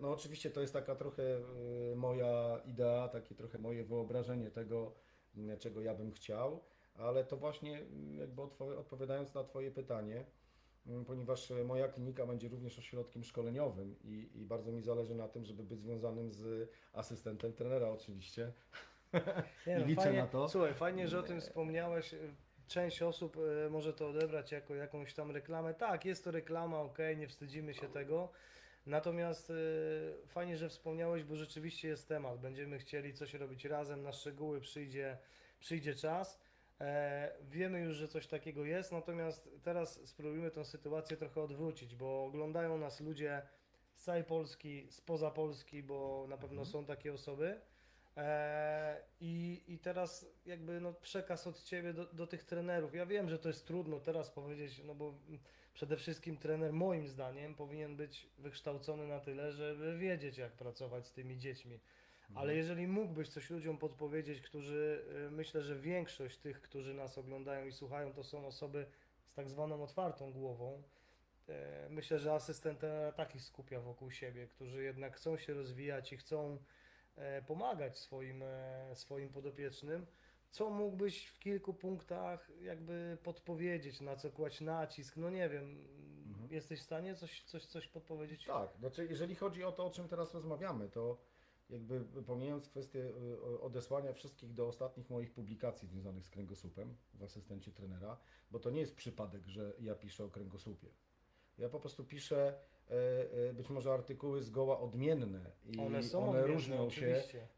No 0.00 0.12
oczywiście 0.12 0.50
to 0.50 0.60
jest 0.60 0.72
taka 0.72 0.94
trochę 0.94 1.22
e, 1.22 1.96
moja 1.96 2.60
idea, 2.64 3.08
takie 3.08 3.34
trochę 3.34 3.58
moje 3.58 3.84
wyobrażenie 3.84 4.50
tego, 4.50 4.92
czego 5.58 5.80
ja 5.80 5.94
bym 5.94 6.12
chciał, 6.12 6.64
ale 6.94 7.24
to 7.24 7.36
właśnie 7.36 7.86
jakby 8.18 8.42
odpowiadając 8.78 9.34
na 9.34 9.44
Twoje 9.44 9.70
pytanie, 9.70 10.24
ponieważ 11.06 11.50
e, 11.50 11.64
moja 11.64 11.88
klinika 11.88 12.26
będzie 12.26 12.48
również 12.48 12.78
ośrodkiem 12.78 13.24
szkoleniowym 13.24 13.96
i, 14.04 14.30
i 14.34 14.44
bardzo 14.44 14.72
mi 14.72 14.82
zależy 14.82 15.14
na 15.14 15.28
tym, 15.28 15.44
żeby 15.44 15.62
być 15.62 15.80
związanym 15.80 16.32
z 16.32 16.70
asystentem 16.92 17.52
trenera 17.52 17.88
oczywiście. 17.88 18.52
Nie, 19.66 19.76
I 19.76 19.80
no, 19.80 19.86
liczę 19.86 20.02
fajnie, 20.02 20.18
na 20.18 20.26
to. 20.26 20.48
Słuchaj, 20.48 20.74
fajnie, 20.74 21.08
że 21.08 21.18
o 21.18 21.22
tym 21.22 21.40
wspomniałeś. 21.40 22.14
Część 22.66 23.02
osób 23.02 23.36
może 23.70 23.92
to 23.92 24.08
odebrać 24.08 24.52
jako 24.52 24.74
jakąś 24.74 25.14
tam 25.14 25.30
reklamę. 25.30 25.74
Tak, 25.74 26.04
jest 26.04 26.24
to 26.24 26.30
reklama, 26.30 26.80
ok, 26.80 26.98
nie 27.16 27.28
wstydzimy 27.28 27.74
się 27.74 27.88
tego. 27.88 28.28
Natomiast 28.86 29.50
e, 29.50 29.54
fajnie, 30.26 30.56
że 30.56 30.68
wspomniałeś, 30.68 31.24
bo 31.24 31.36
rzeczywiście 31.36 31.88
jest 31.88 32.08
temat. 32.08 32.40
Będziemy 32.40 32.78
chcieli 32.78 33.14
coś 33.14 33.34
robić 33.34 33.64
razem, 33.64 34.02
na 34.02 34.12
szczegóły 34.12 34.60
przyjdzie, 34.60 35.18
przyjdzie 35.58 35.94
czas. 35.94 36.40
E, 36.80 37.32
wiemy 37.42 37.80
już, 37.80 37.96
że 37.96 38.08
coś 38.08 38.26
takiego 38.26 38.64
jest, 38.64 38.92
natomiast 38.92 39.50
teraz 39.62 40.08
spróbujmy 40.08 40.50
tę 40.50 40.64
sytuację 40.64 41.16
trochę 41.16 41.42
odwrócić, 41.42 41.94
bo 41.94 42.24
oglądają 42.24 42.78
nas 42.78 43.00
ludzie 43.00 43.42
z 43.94 44.02
całej 44.02 44.24
Polski, 44.24 44.86
spoza 44.90 45.30
Polski, 45.30 45.82
bo 45.82 46.26
na 46.28 46.36
pewno 46.36 46.64
są 46.64 46.84
takie 46.84 47.12
osoby. 47.12 47.60
E, 48.16 49.02
I, 49.20 49.62
I 49.68 49.78
teraz 49.78 50.26
jakby 50.46 50.80
no, 50.80 50.92
przekaz 50.92 51.46
od 51.46 51.62
Ciebie 51.62 51.92
do, 51.92 52.04
do 52.04 52.26
tych 52.26 52.44
trenerów. 52.44 52.94
Ja 52.94 53.06
wiem, 53.06 53.28
że 53.28 53.38
to 53.38 53.48
jest 53.48 53.66
trudno 53.66 54.00
teraz 54.00 54.30
powiedzieć, 54.30 54.82
no 54.84 54.94
bo 54.94 55.14
przede 55.80 55.96
wszystkim 55.96 56.36
trener 56.36 56.72
moim 56.72 57.08
zdaniem 57.08 57.54
powinien 57.54 57.96
być 57.96 58.26
wykształcony 58.38 59.06
na 59.06 59.20
tyle, 59.20 59.52
żeby 59.52 59.98
wiedzieć 59.98 60.38
jak 60.38 60.52
pracować 60.52 61.06
z 61.06 61.12
tymi 61.12 61.38
dziećmi. 61.38 61.80
Ale 62.34 62.54
jeżeli 62.54 62.86
mógłbyś 62.86 63.28
coś 63.28 63.50
ludziom 63.50 63.78
podpowiedzieć, 63.78 64.40
którzy 64.40 65.04
y, 65.28 65.30
myślę, 65.30 65.62
że 65.62 65.76
większość 65.76 66.38
tych, 66.38 66.62
którzy 66.62 66.94
nas 66.94 67.18
oglądają 67.18 67.66
i 67.66 67.72
słuchają, 67.72 68.12
to 68.12 68.24
są 68.24 68.46
osoby 68.46 68.86
z 69.26 69.34
tak 69.34 69.48
zwaną 69.48 69.82
otwartą 69.82 70.32
głową. 70.32 70.82
E, 71.48 71.88
Myślę, 71.90 72.18
że 72.18 72.32
asystent 72.32 72.80
takich 73.16 73.42
skupia 73.42 73.80
wokół 73.80 74.10
siebie, 74.10 74.46
którzy 74.46 74.82
jednak 74.82 75.16
chcą 75.16 75.36
się 75.36 75.54
rozwijać 75.54 76.12
i 76.12 76.16
chcą 76.16 76.58
e, 77.16 77.42
pomagać 77.42 77.98
swoim, 77.98 78.42
e, 78.42 78.90
swoim 78.94 79.28
podopiecznym. 79.28 80.06
Co 80.50 80.70
mógłbyś 80.70 81.26
w 81.26 81.38
kilku 81.38 81.74
punktach 81.74 82.50
jakby 82.60 83.18
podpowiedzieć, 83.22 84.00
na 84.00 84.16
co 84.16 84.30
kłaść 84.30 84.60
nacisk? 84.60 85.16
No 85.16 85.30
nie 85.30 85.48
wiem, 85.48 85.88
jesteś 86.50 86.80
w 86.80 86.82
stanie 86.82 87.14
coś, 87.14 87.42
coś, 87.42 87.66
coś 87.66 87.88
podpowiedzieć? 87.88 88.44
Tak, 88.44 88.76
znaczy 88.78 89.06
jeżeli 89.10 89.34
chodzi 89.34 89.64
o 89.64 89.72
to, 89.72 89.86
o 89.86 89.90
czym 89.90 90.08
teraz 90.08 90.34
rozmawiamy, 90.34 90.88
to 90.88 91.18
jakby 91.70 92.04
pomijając 92.26 92.68
kwestię 92.68 92.98
y, 92.98 93.60
odesłania 93.60 94.12
wszystkich 94.12 94.54
do 94.54 94.66
ostatnich 94.68 95.10
moich 95.10 95.32
publikacji 95.32 95.88
związanych 95.88 96.24
z 96.24 96.30
kręgosłupem 96.30 96.96
w 97.14 97.22
asystencie 97.22 97.72
trenera, 97.72 98.18
bo 98.50 98.58
to 98.58 98.70
nie 98.70 98.80
jest 98.80 98.94
przypadek, 98.94 99.46
że 99.46 99.72
ja 99.80 99.94
piszę 99.94 100.24
o 100.24 100.28
kręgosłupie. 100.28 100.88
Ja 101.60 101.68
po 101.68 101.80
prostu 101.80 102.04
piszę 102.04 102.54
e, 102.90 102.94
e, 103.48 103.52
być 103.52 103.70
może 103.70 103.92
artykuły 103.92 104.42
zgoła 104.42 104.80
odmienne 104.80 105.40
i 105.66 105.78
One 105.80 106.02
są 106.02 106.18
one 106.18 106.28
odmienne, 106.28 106.46
różnią 106.54 106.76
się. 106.76 106.82
oczywiście. 106.82 107.48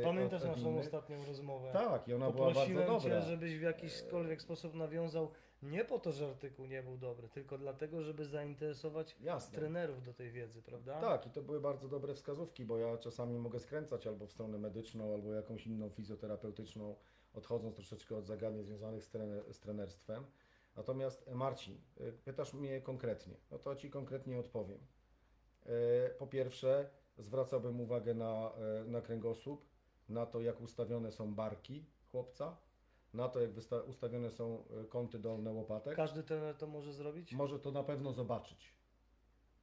e, 0.00 0.02
Pamiętasz 0.04 0.44
naszą 0.44 0.70
innych. 0.70 0.84
ostatnią 0.84 1.24
rozmowę? 1.26 1.70
Tak, 1.72 2.08
i 2.08 2.14
ona 2.14 2.30
była 2.30 2.44
bardzo 2.46 2.60
Poprosiłem 2.60 2.86
dobra. 2.86 3.20
Cię, 3.20 3.26
żebyś 3.26 3.58
w 3.58 3.62
jakiśkolwiek 3.62 4.42
sposób 4.42 4.74
nawiązał 4.74 5.30
nie 5.62 5.84
po 5.84 5.98
to, 5.98 6.12
że 6.12 6.26
artykuł 6.28 6.66
nie 6.66 6.82
był 6.82 6.96
dobry, 6.98 7.28
tylko 7.28 7.58
dlatego, 7.58 8.02
żeby 8.02 8.24
zainteresować 8.24 9.16
Jasne. 9.20 9.58
trenerów 9.58 10.02
do 10.02 10.14
tej 10.14 10.30
wiedzy, 10.30 10.62
prawda? 10.62 11.00
Tak, 11.00 11.26
i 11.26 11.30
to 11.30 11.42
były 11.42 11.60
bardzo 11.60 11.88
dobre 11.88 12.14
wskazówki, 12.14 12.64
bo 12.64 12.78
ja 12.78 12.98
czasami 12.98 13.38
mogę 13.38 13.60
skręcać 13.60 14.06
albo 14.06 14.26
w 14.26 14.30
stronę 14.32 14.58
medyczną, 14.58 15.14
albo 15.14 15.32
jakąś 15.32 15.66
inną 15.66 15.90
fizjoterapeutyczną, 15.90 16.94
odchodząc 17.34 17.74
troszeczkę 17.74 18.16
od 18.16 18.26
zagadnień 18.26 18.64
związanych 18.64 19.04
z, 19.04 19.08
trener, 19.08 19.54
z 19.54 19.60
trenerstwem. 19.60 20.24
Natomiast 20.78 21.28
e, 21.28 21.34
Marcin, 21.34 21.80
e, 22.00 22.12
pytasz 22.12 22.54
mnie 22.54 22.80
konkretnie, 22.80 23.36
no 23.50 23.58
to 23.58 23.76
Ci 23.76 23.90
konkretnie 23.90 24.38
odpowiem. 24.38 24.78
E, 25.66 26.10
Po 26.18 26.26
pierwsze, 26.26 26.90
zwracałbym 27.18 27.80
uwagę 27.80 28.14
na, 28.14 28.52
na 28.86 29.00
kręgosłup, 29.00 29.68
na 30.08 30.26
to, 30.26 30.40
jak 30.40 30.60
ustawione 30.60 31.12
są 31.12 31.34
barki 31.34 31.86
chłopca, 32.10 32.56
na 33.14 33.28
to, 33.28 33.40
jak 33.40 33.50
ustawione 33.86 34.30
są 34.30 34.64
kąty 34.88 35.18
dolne 35.18 35.52
łopatek. 35.52 35.96
Każdy 35.96 36.22
trener 36.22 36.56
to 36.56 36.66
może 36.66 36.92
zrobić? 36.92 37.32
Może 37.32 37.58
to 37.58 37.70
na 37.72 37.82
pewno 37.82 38.12
zobaczyć. 38.12 38.74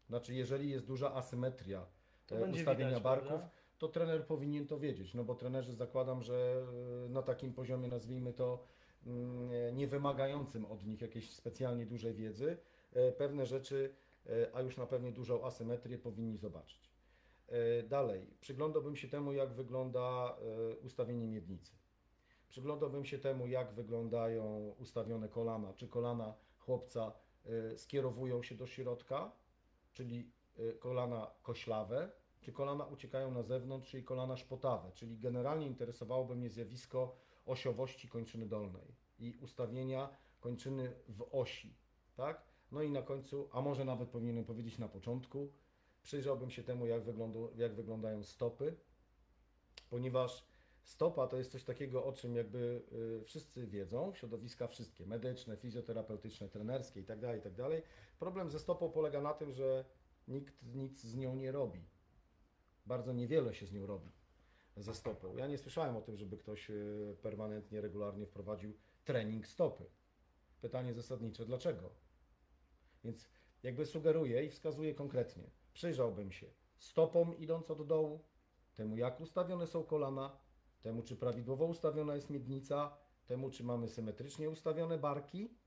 Znaczy, 0.08 0.34
jeżeli 0.34 0.70
jest 0.70 0.86
duża 0.86 1.14
asymetria 1.14 1.86
To 2.28 2.36
ustawienia 2.36 2.90
widać, 2.90 3.04
barków, 3.04 3.28
prawda? 3.28 3.50
to 3.78 3.88
trener 3.88 4.28
powinien 4.28 4.68
to 4.68 4.80
wiedzieć, 4.80 5.14
no 5.14 5.24
bo 5.24 5.36
trenerzy 5.36 5.74
zakładam, 5.74 6.22
że 6.22 6.66
na 7.10 7.22
takim 7.22 7.54
poziomie, 7.54 7.88
nazwijmy 7.88 8.34
to, 8.34 8.64
nie 9.74 9.88
wymagającym 9.88 10.66
od 10.66 10.86
nich 10.86 11.02
jakiejś 11.02 11.34
specjalnie 11.34 11.86
dużej 11.86 12.14
wiedzy, 12.14 12.58
e, 12.94 13.12
pewne 13.12 13.46
rzeczy, 13.46 13.94
e, 14.26 14.56
a 14.56 14.62
już 14.62 14.78
na 14.78 14.86
pewno 14.86 15.12
dużą 15.12 15.46
asymetrię 15.46 15.98
powinni 15.98 16.38
zobaczyć. 16.38 16.92
E, 17.48 17.84
Dalej, 17.84 18.28
przyglądałbym 18.42 18.96
się 18.96 19.08
temu, 19.08 19.34
jak 19.34 19.54
wygląda 19.54 20.38
ustawienie 20.84 21.28
miednicy. 21.28 21.72
Przyglądałbym 22.50 23.06
się 23.06 23.18
temu, 23.18 23.48
jak 23.48 23.74
wyglądają 23.74 24.76
ustawione 24.80 25.30
kolana. 25.30 25.74
Czy 25.74 25.88
kolana 25.88 26.34
chłopca 26.60 27.12
skierowują 27.76 28.44
się 28.44 28.56
do 28.56 28.68
środka, 28.68 29.32
czyli 29.94 30.32
kolana 30.80 31.32
koślawe, 31.44 32.12
czy 32.42 32.52
kolana 32.52 32.86
uciekają 32.86 33.32
na 33.32 33.44
zewnątrz, 33.44 33.90
czyli 33.90 34.04
kolana 34.04 34.38
szpotawe. 34.38 34.92
Czyli 34.94 35.18
generalnie 35.20 35.68
interesowałoby 35.68 36.36
mnie 36.36 36.50
zjawisko 36.50 37.16
osiowości 37.46 38.08
kończyny 38.08 38.46
dolnej 38.46 38.96
i 39.20 39.38
ustawienia 39.42 40.10
kończyny 40.40 40.94
w 41.08 41.28
osi. 41.32 41.76
Tak? 42.16 42.42
No 42.72 42.82
i 42.82 42.92
na 42.92 43.02
końcu, 43.02 43.50
a 43.52 43.62
może 43.62 43.86
nawet 43.86 44.10
powinienem 44.10 44.46
powiedzieć 44.46 44.78
na 44.78 44.88
początku, 44.88 45.52
przyjrzałbym 46.04 46.50
się 46.52 46.64
temu, 46.64 46.86
jak, 46.86 47.04
jak 47.56 47.76
wyglądają 47.76 48.24
stopy, 48.24 48.76
ponieważ 49.90 50.46
stopa 50.84 51.28
to 51.28 51.38
jest 51.38 51.52
coś 51.52 51.64
takiego, 51.64 52.06
o 52.06 52.14
czym 52.14 52.36
jakby 52.36 52.82
y, 53.22 53.26
wszyscy 53.26 53.68
wiedzą, 53.68 54.14
środowiska 54.14 54.68
wszystkie, 54.68 55.06
medyczne, 55.06 55.58
fizjoterapeutyczne, 55.58 56.50
trenerskie 56.50 57.00
itd., 57.00 57.36
itd. 57.36 57.82
Problem 58.20 58.50
ze 58.50 58.60
stopą 58.60 58.92
polega 58.92 59.22
na 59.22 59.34
tym, 59.34 59.54
że 59.54 59.86
nikt 60.28 60.64
nic 60.64 61.04
z 61.04 61.16
nią 61.16 61.36
nie 61.36 61.52
robi. 61.52 61.86
Bardzo 62.86 63.14
niewiele 63.14 63.54
się 63.54 63.66
z 63.66 63.74
nią 63.74 63.86
robi, 63.86 64.12
ze 64.78 64.94
stopą. 64.94 65.38
Ja 65.38 65.48
nie 65.48 65.58
słyszałem 65.58 65.98
o 65.98 66.02
tym, 66.02 66.18
żeby 66.18 66.38
ktoś 66.38 66.70
y, 66.70 67.18
permanentnie, 67.22 67.82
regularnie 67.82 68.26
wprowadził 68.26 68.74
trening 69.04 69.48
stopy. 69.48 69.86
Pytanie 70.62 70.94
zasadnicze, 70.94 71.46
dlaczego? 71.46 71.90
Więc 73.04 73.30
jakby 73.64 73.86
sugeruję 73.86 74.46
i 74.46 74.50
wskazuję 74.50 74.94
konkretnie. 74.94 75.50
Przyjrzałbym 75.74 76.32
się 76.32 76.48
stopom 76.78 77.38
idąc 77.38 77.72
od 77.72 77.88
dołu, 77.88 78.24
temu 78.76 78.98
jak 78.98 79.22
ustawione 79.22 79.68
są 79.68 79.84
kolana, 79.84 80.38
temu 80.82 81.04
czy 81.04 81.16
prawidłowo 81.16 81.66
ustawiona 81.66 82.16
jest 82.16 82.30
miednica, 82.30 82.98
temu 83.26 83.50
czy 83.50 83.64
mamy 83.64 83.88
symetrycznie 83.88 84.50
ustawione 84.50 84.98
barki. 84.98 85.58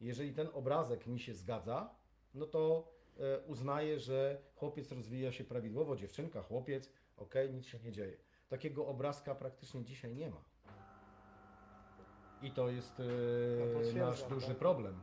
Jeżeli 0.00 0.32
ten 0.32 0.48
obrazek 0.52 1.06
mi 1.06 1.20
się 1.20 1.34
zgadza, 1.34 1.94
no 2.34 2.46
to 2.46 2.92
e, 3.18 3.40
uznaję, 3.40 3.98
że 3.98 4.42
chłopiec 4.54 4.92
rozwija 4.92 5.32
się 5.32 5.44
prawidłowo, 5.44 5.96
dziewczynka, 5.96 6.42
chłopiec, 6.42 6.92
ok, 7.16 7.34
nic 7.52 7.66
się 7.66 7.78
nie 7.78 7.92
dzieje. 7.92 8.25
Takiego 8.48 8.86
obrazka 8.86 9.34
praktycznie 9.34 9.84
dzisiaj 9.84 10.16
nie 10.16 10.30
ma. 10.30 10.44
I 12.42 12.50
to 12.50 12.68
jest 12.68 13.00
e, 13.00 13.98
nasz 13.98 14.22
duży 14.22 14.46
tak. 14.46 14.58
problem, 14.58 15.00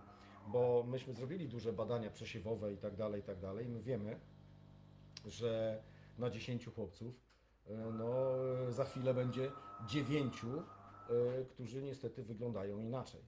bo 0.48 0.84
myśmy 0.88 1.14
zrobili 1.14 1.50
duże 1.50 1.74
badania 1.74 2.10
przesiewowe 2.12 2.74
i 2.74 2.78
tak 2.78 2.96
dalej, 2.96 3.22
i 3.22 3.24
tak 3.24 3.40
dalej. 3.40 3.70
My 3.70 3.82
wiemy, 3.82 4.20
że 5.26 5.84
na 6.18 6.30
10 6.30 6.66
chłopców, 6.66 7.22
e, 7.66 7.74
no 7.74 8.12
za 8.72 8.86
chwilę 8.86 9.14
będzie 9.14 9.52
9, 9.88 10.42
e, 10.44 11.46
którzy 11.46 11.82
niestety 11.82 12.24
wyglądają 12.24 12.80
inaczej. 12.80 13.22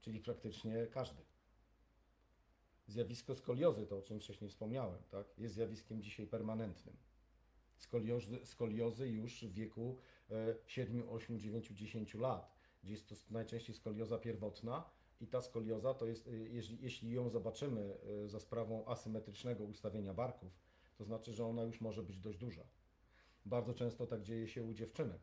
Czyli 0.00 0.20
praktycznie 0.20 0.86
każdy. 0.86 1.22
Zjawisko 2.86 3.34
skoliozy, 3.34 3.86
to 3.86 3.98
o 3.98 4.02
czym 4.02 4.20
wcześniej 4.20 4.50
wspomniałem, 4.50 5.02
tak, 5.10 5.26
jest 5.38 5.54
zjawiskiem 5.54 6.02
dzisiaj 6.02 6.26
permanentnym. 6.26 6.96
Skoliozy, 7.80 8.38
skoliozy 8.44 9.08
już 9.08 9.44
w 9.44 9.52
wieku 9.52 9.96
e, 10.30 10.54
7, 10.66 11.08
8, 11.08 11.38
9, 11.38 11.68
10 11.68 12.14
lat, 12.14 12.54
gdzie 12.82 12.92
jest 12.92 13.08
to 13.08 13.14
najczęściej 13.30 13.74
skolioza 13.74 14.18
pierwotna 14.18 14.90
i 15.20 15.26
ta 15.26 15.42
skolioza 15.42 15.94
to 15.94 16.06
jest, 16.06 16.28
e, 16.28 16.30
jeśli, 16.30 16.78
jeśli 16.80 17.10
ją 17.10 17.28
zobaczymy 17.28 17.96
e, 18.24 18.28
za 18.28 18.40
sprawą 18.40 18.86
asymetrycznego 18.86 19.64
ustawienia 19.64 20.14
barków, 20.14 20.60
to 20.96 21.04
znaczy, 21.04 21.32
że 21.32 21.46
ona 21.46 21.62
już 21.62 21.80
może 21.80 22.02
być 22.02 22.18
dość 22.18 22.38
duża. 22.38 22.64
Bardzo 23.46 23.74
często 23.74 24.06
tak 24.06 24.22
dzieje 24.22 24.48
się 24.48 24.64
u 24.64 24.74
dziewczynek. 24.74 25.20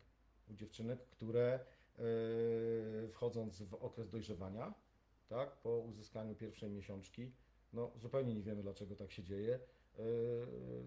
U 0.50 0.54
dziewczynek, 0.54 1.08
które 1.10 1.60
e, 1.60 3.08
wchodząc 3.08 3.62
w 3.62 3.74
okres 3.74 4.10
dojrzewania, 4.10 4.74
tak, 5.28 5.58
po 5.58 5.80
uzyskaniu 5.80 6.36
pierwszej 6.36 6.70
miesiączki, 6.70 7.32
no 7.74 7.92
zupełnie 7.96 8.34
nie 8.34 8.44
wiemy 8.44 8.64
dlaczego 8.64 8.96
tak 8.96 9.12
się 9.12 9.24
dzieje, 9.24 9.60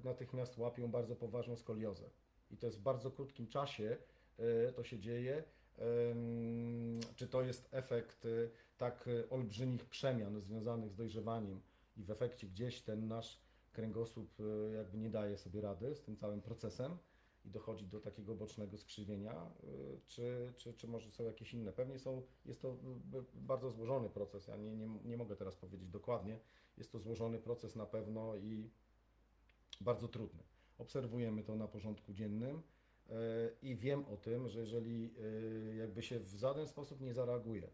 natychmiast 0.05 0.59
łapią 0.59 0.90
bardzo 0.90 1.16
poważną 1.16 1.57
skoliozę. 1.57 2.11
I 2.51 2.57
to 2.57 2.66
jest 2.66 2.79
w 2.79 2.83
bardzo 2.83 3.11
krótkim 3.11 3.46
czasie 3.46 3.96
e, 4.38 4.73
to 4.73 4.85
się 4.85 4.99
dzieje, 4.99 5.44
em, 5.79 7.01
czy 7.16 7.29
to 7.29 7.42
jest 7.42 7.68
efekt 7.73 8.25
y, 8.25 8.51
tak 8.79 9.09
y, 9.09 9.29
olbrzymich 9.31 9.85
przemian 9.85 10.40
związanych 10.40 10.90
z 10.90 10.94
dojrzewaniem 10.94 11.61
i 11.96 12.05
w 12.05 12.11
efekcie 12.11 12.46
gdzieś 12.46 12.83
ten 12.83 13.09
nasz 13.09 13.40
kręgosłup 13.73 14.40
y, 14.40 14.73
jakby 14.75 14.99
nie 14.99 15.11
daje 15.11 15.38
sobie 15.38 15.61
rady 15.61 15.94
z 15.94 16.03
tym 16.03 16.16
całym 16.16 16.42
procesem 16.42 16.99
i 17.44 17.51
dochodzi 17.51 17.87
do 17.87 18.01
takiego 18.01 18.35
bocznego 18.35 18.79
skrzywienia, 18.79 19.51
y, 19.64 20.01
czy, 20.09 20.53
czy, 20.57 20.75
czy 20.75 20.88
może 20.88 21.11
są 21.11 21.25
jakieś 21.25 21.55
inne? 21.55 21.73
Pewnie 21.73 21.99
są, 21.99 22.23
jest 22.46 22.62
to 22.62 22.68
y, 23.14 23.25
bardzo 23.35 23.70
złożony 23.70 24.11
proces, 24.11 24.46
ja 24.46 24.57
nie, 24.57 24.77
nie, 24.77 24.88
nie 25.05 25.16
mogę 25.16 25.37
teraz 25.37 25.57
powiedzieć 25.57 25.88
dokładnie, 25.88 26.38
jest 26.77 26.92
to 26.92 26.99
złożony 26.99 27.38
proces 27.38 27.77
na 27.77 27.87
pewno 27.87 28.37
i 28.37 28.70
bardzo 29.81 30.09
trudny. 30.09 30.43
Obserwujemy 30.79 31.43
to 31.43 31.57
na 31.57 31.69
porządku 31.69 32.12
dziennym 32.12 32.57
y, 32.57 33.12
i 33.62 33.77
wiem 33.77 34.05
o 34.05 34.16
tym, 34.16 34.49
że 34.49 34.61
jeżeli 34.61 35.14
y, 35.19 35.75
jakby 35.79 36.03
się 36.03 36.21
w 36.21 36.35
żaden 36.35 36.66
sposób 36.66 37.01
nie 37.01 37.14
zareaguje 37.14 37.71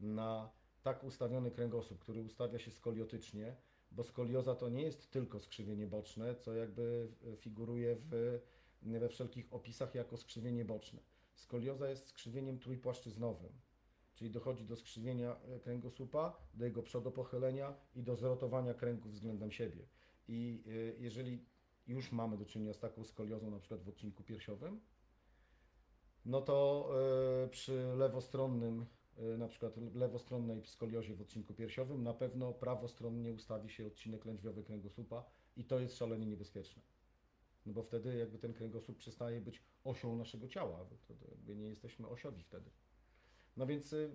na 0.00 0.50
tak 0.82 1.04
ustawiony 1.04 1.50
kręgosłup, 1.50 1.98
który 1.98 2.22
ustawia 2.22 2.58
się 2.58 2.70
skoliotycznie, 2.70 3.56
bo 3.92 4.02
skolioza 4.02 4.54
to 4.54 4.68
nie 4.68 4.82
jest 4.82 5.10
tylko 5.10 5.40
skrzywienie 5.40 5.86
boczne, 5.86 6.34
co 6.34 6.54
jakby 6.54 7.08
y, 7.32 7.36
figuruje 7.36 7.96
w, 7.96 8.40
we 8.82 9.08
wszelkich 9.08 9.52
opisach 9.52 9.94
jako 9.94 10.16
skrzywienie 10.16 10.64
boczne. 10.64 11.00
Skolioza 11.34 11.88
jest 11.88 12.06
skrzywieniem 12.06 12.58
trójpłaszczyznowym, 12.58 13.52
czyli 14.14 14.30
dochodzi 14.30 14.64
do 14.64 14.76
skrzywienia 14.76 15.36
e, 15.36 15.60
kręgosłupa, 15.60 16.36
do 16.54 16.64
jego 16.64 16.82
przodopochylenia 16.82 17.74
i 17.94 18.02
do 18.02 18.16
zrotowania 18.16 18.74
kręgu 18.74 19.08
względem 19.08 19.52
siebie. 19.52 19.86
I 20.28 20.62
y, 20.66 20.96
jeżeli 20.98 21.44
już 21.86 22.12
mamy 22.12 22.36
do 22.36 22.46
czynienia 22.46 22.74
z 22.74 22.80
taką 22.80 23.04
skoliozą 23.04 23.50
na 23.50 23.58
przykład 23.58 23.82
w 23.82 23.88
odcinku 23.88 24.22
piersiowym, 24.22 24.80
no 26.24 26.40
to 26.40 26.88
e, 27.44 27.48
przy 27.48 27.72
lewostronnym, 27.96 28.86
e, 29.16 29.22
na 29.22 29.48
przykład 29.48 29.76
lewostronnej 29.94 30.64
skoliozie 30.64 31.14
w 31.14 31.20
odcinku 31.20 31.54
piersiowym, 31.54 32.02
na 32.02 32.14
pewno 32.14 32.52
prawostronnie 32.52 33.32
ustawi 33.32 33.70
się 33.70 33.86
odcinek 33.86 34.24
lędźwiowy 34.24 34.62
kręgosłupa 34.62 35.24
i 35.56 35.64
to 35.64 35.80
jest 35.80 35.96
szalenie 35.96 36.26
niebezpieczne. 36.26 36.82
No 37.66 37.72
bo 37.72 37.82
wtedy 37.82 38.16
jakby 38.16 38.38
ten 38.38 38.52
kręgosłup 38.52 38.98
przestaje 38.98 39.40
być 39.40 39.62
osią 39.84 40.16
naszego 40.16 40.48
ciała, 40.48 40.86
to, 41.06 41.14
jakby 41.30 41.56
nie 41.56 41.68
jesteśmy 41.68 42.08
osiowi 42.08 42.42
wtedy. 42.42 42.70
No 43.56 43.66
więc, 43.66 43.92
y, 43.92 44.10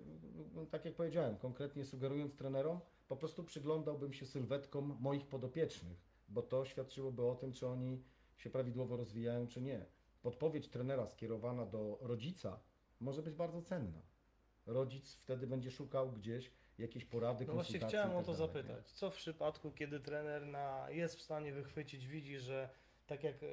no, 0.54 0.66
tak 0.66 0.84
jak 0.84 0.94
powiedziałem, 0.94 1.36
konkretnie 1.36 1.84
sugerując 1.84 2.36
trenerom, 2.36 2.80
po 3.10 3.16
prostu 3.16 3.44
przyglądałbym 3.44 4.12
się 4.12 4.26
sylwetkom 4.26 4.96
moich 5.00 5.26
podopiecznych, 5.26 5.98
bo 6.28 6.42
to 6.42 6.64
świadczyłoby 6.64 7.22
o 7.22 7.34
tym, 7.34 7.52
czy 7.52 7.66
oni 7.66 8.02
się 8.36 8.50
prawidłowo 8.50 8.96
rozwijają, 8.96 9.46
czy 9.46 9.60
nie. 9.60 9.86
Podpowiedź 10.22 10.68
trenera 10.68 11.06
skierowana 11.06 11.66
do 11.66 11.98
rodzica 12.00 12.60
może 13.00 13.22
być 13.22 13.34
bardzo 13.34 13.62
cenna. 13.62 14.02
Rodzic 14.66 15.14
wtedy 15.14 15.46
będzie 15.46 15.70
szukał 15.70 16.12
gdzieś 16.12 16.50
jakiejś 16.78 17.04
porady, 17.04 17.46
No 17.46 17.52
właśnie 17.52 17.80
chciałem 17.80 18.10
o 18.10 18.16
tak 18.16 18.24
to 18.24 18.30
nie? 18.30 18.36
zapytać. 18.38 18.92
Co 18.92 19.10
w 19.10 19.14
przypadku, 19.14 19.70
kiedy 19.72 20.00
trener 20.00 20.46
na, 20.46 20.90
jest 20.90 21.16
w 21.16 21.22
stanie 21.22 21.52
wychwycić, 21.52 22.06
widzi, 22.06 22.38
że 22.38 22.70
tak 23.06 23.24
jak 23.24 23.42
e, 23.42 23.46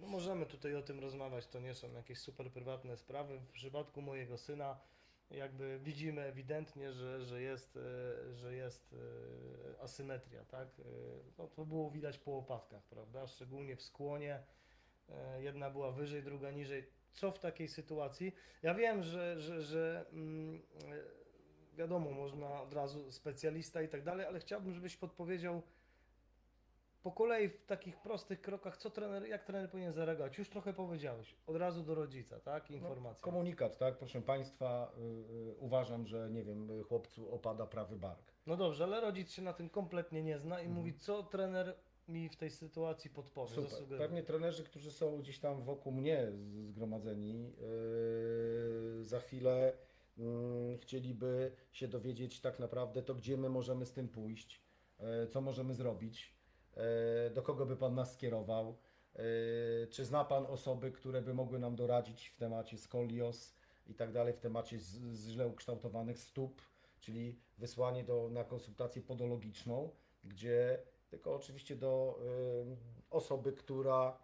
no 0.00 0.06
możemy 0.06 0.46
tutaj 0.46 0.74
o 0.74 0.82
tym 0.82 1.00
rozmawiać, 1.00 1.46
to 1.46 1.60
nie 1.60 1.74
są 1.74 1.92
jakieś 1.92 2.18
super 2.18 2.50
prywatne 2.52 2.96
sprawy. 2.96 3.40
W 3.40 3.50
przypadku 3.52 4.02
mojego 4.02 4.38
syna 4.38 4.80
jakby 5.30 5.78
widzimy 5.78 6.22
ewidentnie, 6.22 6.92
że, 6.92 7.24
że 7.24 7.42
jest, 7.42 7.76
e, 7.76 8.34
że 8.34 8.54
jest 8.54 8.92
e, 8.92 9.82
asymetria, 9.82 10.44
tak? 10.44 10.68
E, 10.68 10.82
No, 11.38 11.48
to 11.48 11.64
było 11.66 11.90
widać 11.90 12.18
po 12.18 12.30
łopatkach, 12.30 12.84
prawda? 12.84 13.26
Szczególnie 13.26 13.76
w 13.76 13.82
skłonie. 13.82 14.42
Jedna 15.38 15.70
była 15.70 15.92
wyżej, 15.92 16.22
druga 16.22 16.50
niżej. 16.50 16.86
Co 17.12 17.32
w 17.32 17.38
takiej 17.38 17.68
sytuacji? 17.68 18.32
Ja 18.62 18.74
wiem, 18.74 19.02
że, 19.02 19.40
że, 19.40 19.62
że 19.62 20.06
mm, 20.12 20.62
wiadomo, 21.72 22.10
można 22.10 22.62
od 22.62 22.74
razu 22.74 23.12
specjalista 23.12 23.82
i 23.82 23.88
tak 23.88 24.02
dalej, 24.02 24.26
ale 24.26 24.40
chciałbym, 24.40 24.74
żebyś 24.74 24.96
podpowiedział 24.96 25.62
po 27.02 27.12
kolei 27.12 27.48
w 27.48 27.66
takich 27.66 27.96
prostych 27.96 28.40
krokach, 28.40 28.76
co 28.76 28.90
trener, 28.90 29.28
jak 29.28 29.44
trener 29.44 29.70
powinien 29.70 29.92
zareagować. 29.92 30.38
Już 30.38 30.48
trochę 30.48 30.72
powiedziałeś, 30.72 31.36
od 31.46 31.56
razu 31.56 31.82
do 31.82 31.94
rodzica, 31.94 32.40
tak? 32.40 32.70
Informacja. 32.70 33.24
Komunikat, 33.24 33.78
tak? 33.78 33.98
Proszę 33.98 34.22
Państwa, 34.22 34.92
y, 34.98 35.00
y, 35.00 35.54
uważam, 35.58 36.06
że 36.06 36.30
nie 36.30 36.44
wiem, 36.44 36.70
y, 36.70 36.82
chłopcu 36.82 37.34
opada 37.34 37.66
prawy 37.66 37.96
bark. 37.96 38.32
No 38.46 38.56
dobrze, 38.56 38.84
ale 38.84 39.00
rodzic 39.00 39.30
się 39.30 39.42
na 39.42 39.52
tym 39.52 39.68
kompletnie 39.70 40.22
nie 40.22 40.38
zna 40.38 40.56
i 40.60 40.64
Mhm. 40.66 40.78
mówi, 40.78 40.94
co 40.98 41.22
trener 41.22 41.74
mi 42.08 42.28
w 42.28 42.36
tej 42.36 42.50
sytuacji 42.50 43.10
podpowie, 43.10 43.54
Super. 43.54 43.98
Pewnie 43.98 44.22
trenerzy, 44.22 44.64
którzy 44.64 44.92
są 44.92 45.18
gdzieś 45.18 45.38
tam 45.38 45.62
wokół 45.62 45.92
mnie 45.92 46.32
zgromadzeni, 46.68 47.52
yy, 48.98 49.04
za 49.04 49.20
chwilę 49.20 49.72
mm, 50.18 50.78
chcieliby 50.78 51.52
się 51.72 51.88
dowiedzieć 51.88 52.40
tak 52.40 52.58
naprawdę 52.58 53.02
to, 53.02 53.14
gdzie 53.14 53.36
my 53.36 53.48
możemy 53.48 53.86
z 53.86 53.92
tym 53.92 54.08
pójść, 54.08 54.62
yy, 54.98 55.26
co 55.28 55.40
możemy 55.40 55.74
zrobić, 55.74 56.34
yy, 56.34 56.39
do 57.34 57.42
kogo 57.42 57.66
by 57.66 57.76
Pan 57.76 57.94
nas 57.94 58.12
skierował, 58.12 58.76
yy, 59.14 59.22
czy 59.90 60.04
zna 60.04 60.24
Pan 60.24 60.46
osoby, 60.46 60.92
które 60.92 61.22
by 61.22 61.34
mogły 61.34 61.58
nam 61.58 61.76
doradzić 61.76 62.28
w 62.28 62.36
temacie 62.36 62.78
skolios 62.78 63.54
i 63.86 63.94
tak 63.94 64.12
dalej, 64.12 64.34
w 64.34 64.40
temacie 64.40 64.78
z, 64.78 65.00
z 65.12 65.28
źle 65.28 65.46
ukształtowanych 65.48 66.18
stóp, 66.18 66.62
czyli 67.00 67.38
wysłanie 67.58 68.04
do, 68.04 68.28
na 68.32 68.44
konsultację 68.44 69.02
podologiczną, 69.02 69.90
gdzie 70.24 70.78
tylko 71.08 71.34
oczywiście 71.34 71.76
do 71.76 72.20
y, 72.22 72.76
osoby, 73.10 73.52
która 73.52 74.18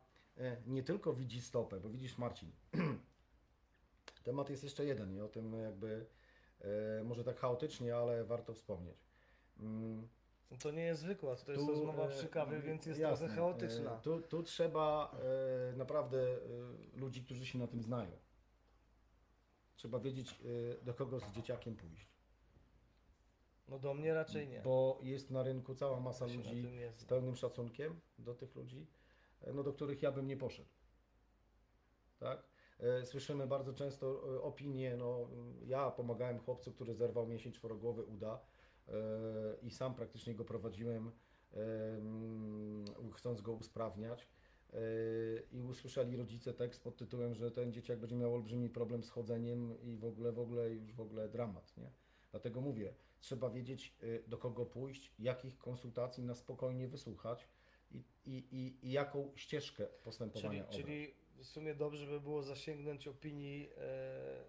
nie 0.66 0.82
tylko 0.82 1.12
widzi 1.12 1.40
stopę, 1.40 1.80
bo 1.80 1.88
widzisz 1.88 2.18
Marcin, 2.18 2.52
temat 4.24 4.50
jest 4.50 4.64
jeszcze 4.64 4.84
jeden 4.84 5.14
i 5.14 5.20
o 5.20 5.28
tym 5.28 5.52
jakby 5.52 6.06
y, 7.00 7.04
może 7.04 7.24
tak 7.24 7.38
chaotycznie, 7.38 7.96
ale 7.96 8.24
warto 8.24 8.54
wspomnieć. 8.54 9.06
Mm, 9.60 10.08
To 10.62 10.70
nie 10.70 10.82
jest 10.82 11.00
zwykła, 11.00 11.36
to 11.36 11.52
jest 11.52 11.64
tu, 11.64 11.70
rozmowa 11.70 12.06
e, 12.06 12.08
przy 12.08 12.28
kawie, 12.28 12.60
więc 12.60 12.86
jest 12.86 13.00
jasne, 13.00 13.26
trochę 13.26 13.40
chaotyczna. 13.40 13.96
e, 13.96 14.00
Tu, 14.00 14.20
tu 14.22 14.42
trzeba 14.42 15.16
e, 15.72 15.76
naprawdę 15.76 16.18
e, 16.22 16.38
ludzi, 16.98 17.22
którzy 17.24 17.46
się 17.46 17.58
na 17.58 17.66
tym 17.66 17.82
znają. 17.82 18.10
Trzeba 19.76 19.98
wiedzieć, 19.98 20.40
e, 20.80 20.84
do 20.84 20.94
kogo 20.94 21.20
z 21.20 21.32
dzieciakiem 21.32 21.76
pójść. 21.76 22.16
No 23.68 23.78
do 23.78 23.94
mnie 23.94 24.14
raczej 24.14 24.48
nie. 24.48 24.60
Bo 24.60 24.98
jest 25.02 25.30
na 25.30 25.42
rynku 25.42 25.74
cała 25.74 26.00
masa 26.00 26.26
ludzi 26.26 26.68
z 26.96 27.04
pełnym 27.04 27.36
szacunkiem 27.36 28.00
do 28.18 28.34
tych 28.34 28.54
ludzi, 28.54 28.86
no, 29.54 29.62
do 29.62 29.72
których 29.72 30.02
ja 30.02 30.12
bym 30.12 30.26
nie 30.26 30.36
poszedł. 30.36 30.68
Tak? 32.18 32.42
Słyszymy 33.04 33.46
bardzo 33.46 33.72
często 33.72 34.22
opinie, 34.42 34.96
no 34.96 35.28
ja 35.66 35.90
pomagałem 35.90 36.38
chłopcu, 36.38 36.72
który 36.72 36.94
zerwał 36.94 37.26
mięsień 37.26 37.52
czworogłowy 37.52 38.04
uda 38.04 38.40
i 39.62 39.70
sam 39.70 39.94
praktycznie 39.94 40.34
go 40.34 40.44
prowadziłem, 40.44 41.10
e, 41.54 41.60
chcąc 43.12 43.40
go 43.40 43.52
usprawniać. 43.52 44.28
E, 44.72 44.78
I 45.52 45.62
usłyszeli 45.62 46.16
rodzice 46.16 46.54
tekst 46.54 46.82
pod 46.82 46.96
tytułem, 46.96 47.34
że 47.34 47.50
ten 47.50 47.72
dzieciak 47.72 47.98
będzie 47.98 48.16
miał 48.16 48.34
olbrzymi 48.34 48.68
problem 48.70 49.02
z 49.02 49.10
chodzeniem 49.10 49.82
i 49.82 49.96
w 49.96 50.04
ogóle, 50.04 50.32
w 50.32 50.38
ogóle 50.38 50.70
już 50.70 50.92
w 50.92 51.00
ogóle 51.00 51.28
dramat, 51.28 51.76
nie? 51.76 51.90
Dlatego 52.30 52.60
mówię, 52.60 52.94
trzeba 53.20 53.50
wiedzieć 53.50 53.94
y, 54.02 54.22
do 54.26 54.38
kogo 54.38 54.66
pójść, 54.66 55.12
jakich 55.18 55.58
konsultacji 55.58 56.24
na 56.24 56.34
spokojnie 56.34 56.88
wysłuchać 56.88 57.48
i, 57.90 58.04
i, 58.24 58.44
i, 58.50 58.86
i 58.86 58.92
jaką 58.92 59.32
ścieżkę 59.34 59.86
Czyli, 59.86 60.02
postępowania 60.04 60.62
obrać. 60.62 60.76
czyli 60.76 61.14
w 61.36 61.46
sumie 61.46 61.74
dobrze 61.74 62.06
by 62.06 62.20
było 62.20 62.42
zasięgnąć 62.42 63.08
opinii 63.08 63.68
e, 63.76 64.44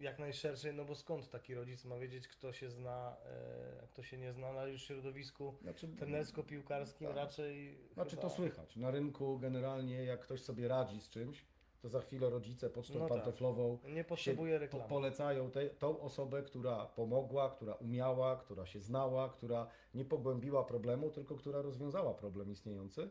jak 0.00 0.18
najszerszej, 0.18 0.74
no 0.74 0.84
bo 0.84 0.94
skąd 0.94 1.30
taki 1.30 1.54
rodzic 1.54 1.84
ma 1.84 1.98
wiedzieć, 1.98 2.28
kto 2.28 2.52
się 2.52 2.70
zna, 2.70 3.16
e, 3.26 3.82
a 3.84 3.86
kto 3.86 4.02
się 4.02 4.18
nie 4.18 4.32
zna, 4.32 4.52
no 4.52 4.60
ale 4.60 4.70
już 4.70 4.82
środowisku 4.82 5.54
Znaczy, 5.62 5.88
trenersko-piłkarskim 5.88 7.06
tak. 7.06 7.16
raczej 7.16 7.78
znaczy 7.94 8.10
chyba... 8.10 8.22
to 8.22 8.30
słychać. 8.30 8.76
Na 8.76 8.90
rynku 8.90 9.38
generalnie 9.38 10.04
jak 10.04 10.20
ktoś 10.20 10.42
sobie 10.42 10.68
radzi 10.68 11.00
z 11.00 11.08
czymś, 11.08 11.44
to 11.80 11.88
za 11.88 12.00
chwilę 12.00 12.30
rodzice 12.30 12.70
pocztą 12.70 12.98
No 12.98 13.08
tak. 13.08 13.08
pantoflową 13.08 13.78
Nie 13.84 14.04
potrzebuje 14.04 14.54
po, 14.54 14.60
reklamy. 14.60 14.88
polecają 14.88 15.50
te, 15.50 15.70
tą 15.70 16.00
osobę, 16.00 16.42
która 16.42 16.86
pomogła, 16.86 17.50
która 17.50 17.74
umiała, 17.74 18.36
która 18.36 18.66
się 18.66 18.80
znała, 18.80 19.28
która 19.28 19.66
nie 19.94 20.04
pogłębiła 20.04 20.64
problemu, 20.64 21.10
tylko 21.10 21.36
która 21.36 21.62
rozwiązała 21.62 22.14
problem 22.14 22.52
istniejący. 22.52 23.10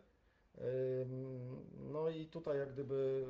No 1.77 2.09
i 2.09 2.25
tutaj 2.25 2.57
jak 2.57 2.73
gdyby 2.73 3.25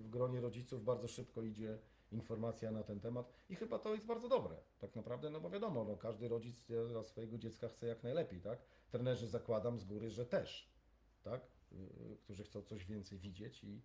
w 0.00 0.08
gronie 0.10 0.40
rodziców 0.40 0.84
bardzo 0.84 1.08
szybko 1.08 1.42
idzie 1.42 1.78
informacja 2.12 2.70
na 2.70 2.82
ten 2.82 3.00
temat 3.00 3.32
i 3.48 3.56
chyba 3.56 3.78
to 3.78 3.94
jest 3.94 4.06
bardzo 4.06 4.28
dobre, 4.28 4.56
tak 4.78 4.96
naprawdę, 4.96 5.30
no 5.30 5.40
bo 5.40 5.50
wiadomo, 5.50 5.84
no 5.84 5.96
każdy 5.96 6.28
rodzic 6.28 6.66
dla 6.88 7.04
swojego 7.04 7.38
dziecka 7.38 7.68
chce 7.68 7.86
jak 7.86 8.02
najlepiej, 8.02 8.40
tak? 8.40 8.58
Trenerzy 8.90 9.28
zakładam 9.28 9.78
z 9.78 9.84
góry, 9.84 10.10
że 10.10 10.26
też, 10.26 10.70
tak? 11.22 11.40
Y, 11.72 11.76
y, 12.12 12.16
Którzy 12.16 12.44
chcą 12.44 12.62
coś 12.62 12.84
więcej 12.84 13.18
widzieć 13.18 13.64
i, 13.64 13.82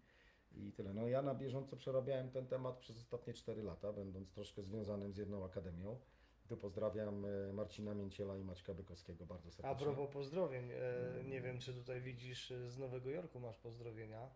i 0.52 0.72
tyle. 0.72 0.94
No 0.94 1.08
ja 1.08 1.22
na 1.22 1.36
bieżąco 1.36 1.78
przerabiałem 1.78 2.32
ten 2.32 2.48
temat 2.48 2.78
przez 2.78 2.98
ostatnie 2.98 3.34
4 3.34 3.64
lata, 3.64 3.94
będąc 3.94 4.34
troszkę 4.34 4.62
związanym 4.64 5.14
z 5.14 5.18
jedną 5.18 5.46
akademią. 5.46 6.00
Tu 6.48 6.58
pozdrawiam 6.58 7.26
e, 7.26 7.54
Marcina 7.54 7.94
Mięciela 7.94 8.38
i 8.38 8.44
Maćka 8.44 8.74
Bykowskiego 8.74 9.26
bardzo 9.26 9.50
A 9.50 9.52
serdecznie. 9.52 9.86
propos 9.86 10.14
pozdrowień, 10.14 10.72
e, 10.72 11.24
nie 11.24 11.42
wiem 11.42 11.60
czy 11.60 11.74
tutaj 11.74 12.02
widzisz, 12.02 12.54
z 12.68 12.78
Nowego 12.78 13.10
Jorku 13.10 13.40
masz 13.40 13.58
pozdrowienia. 13.58 14.30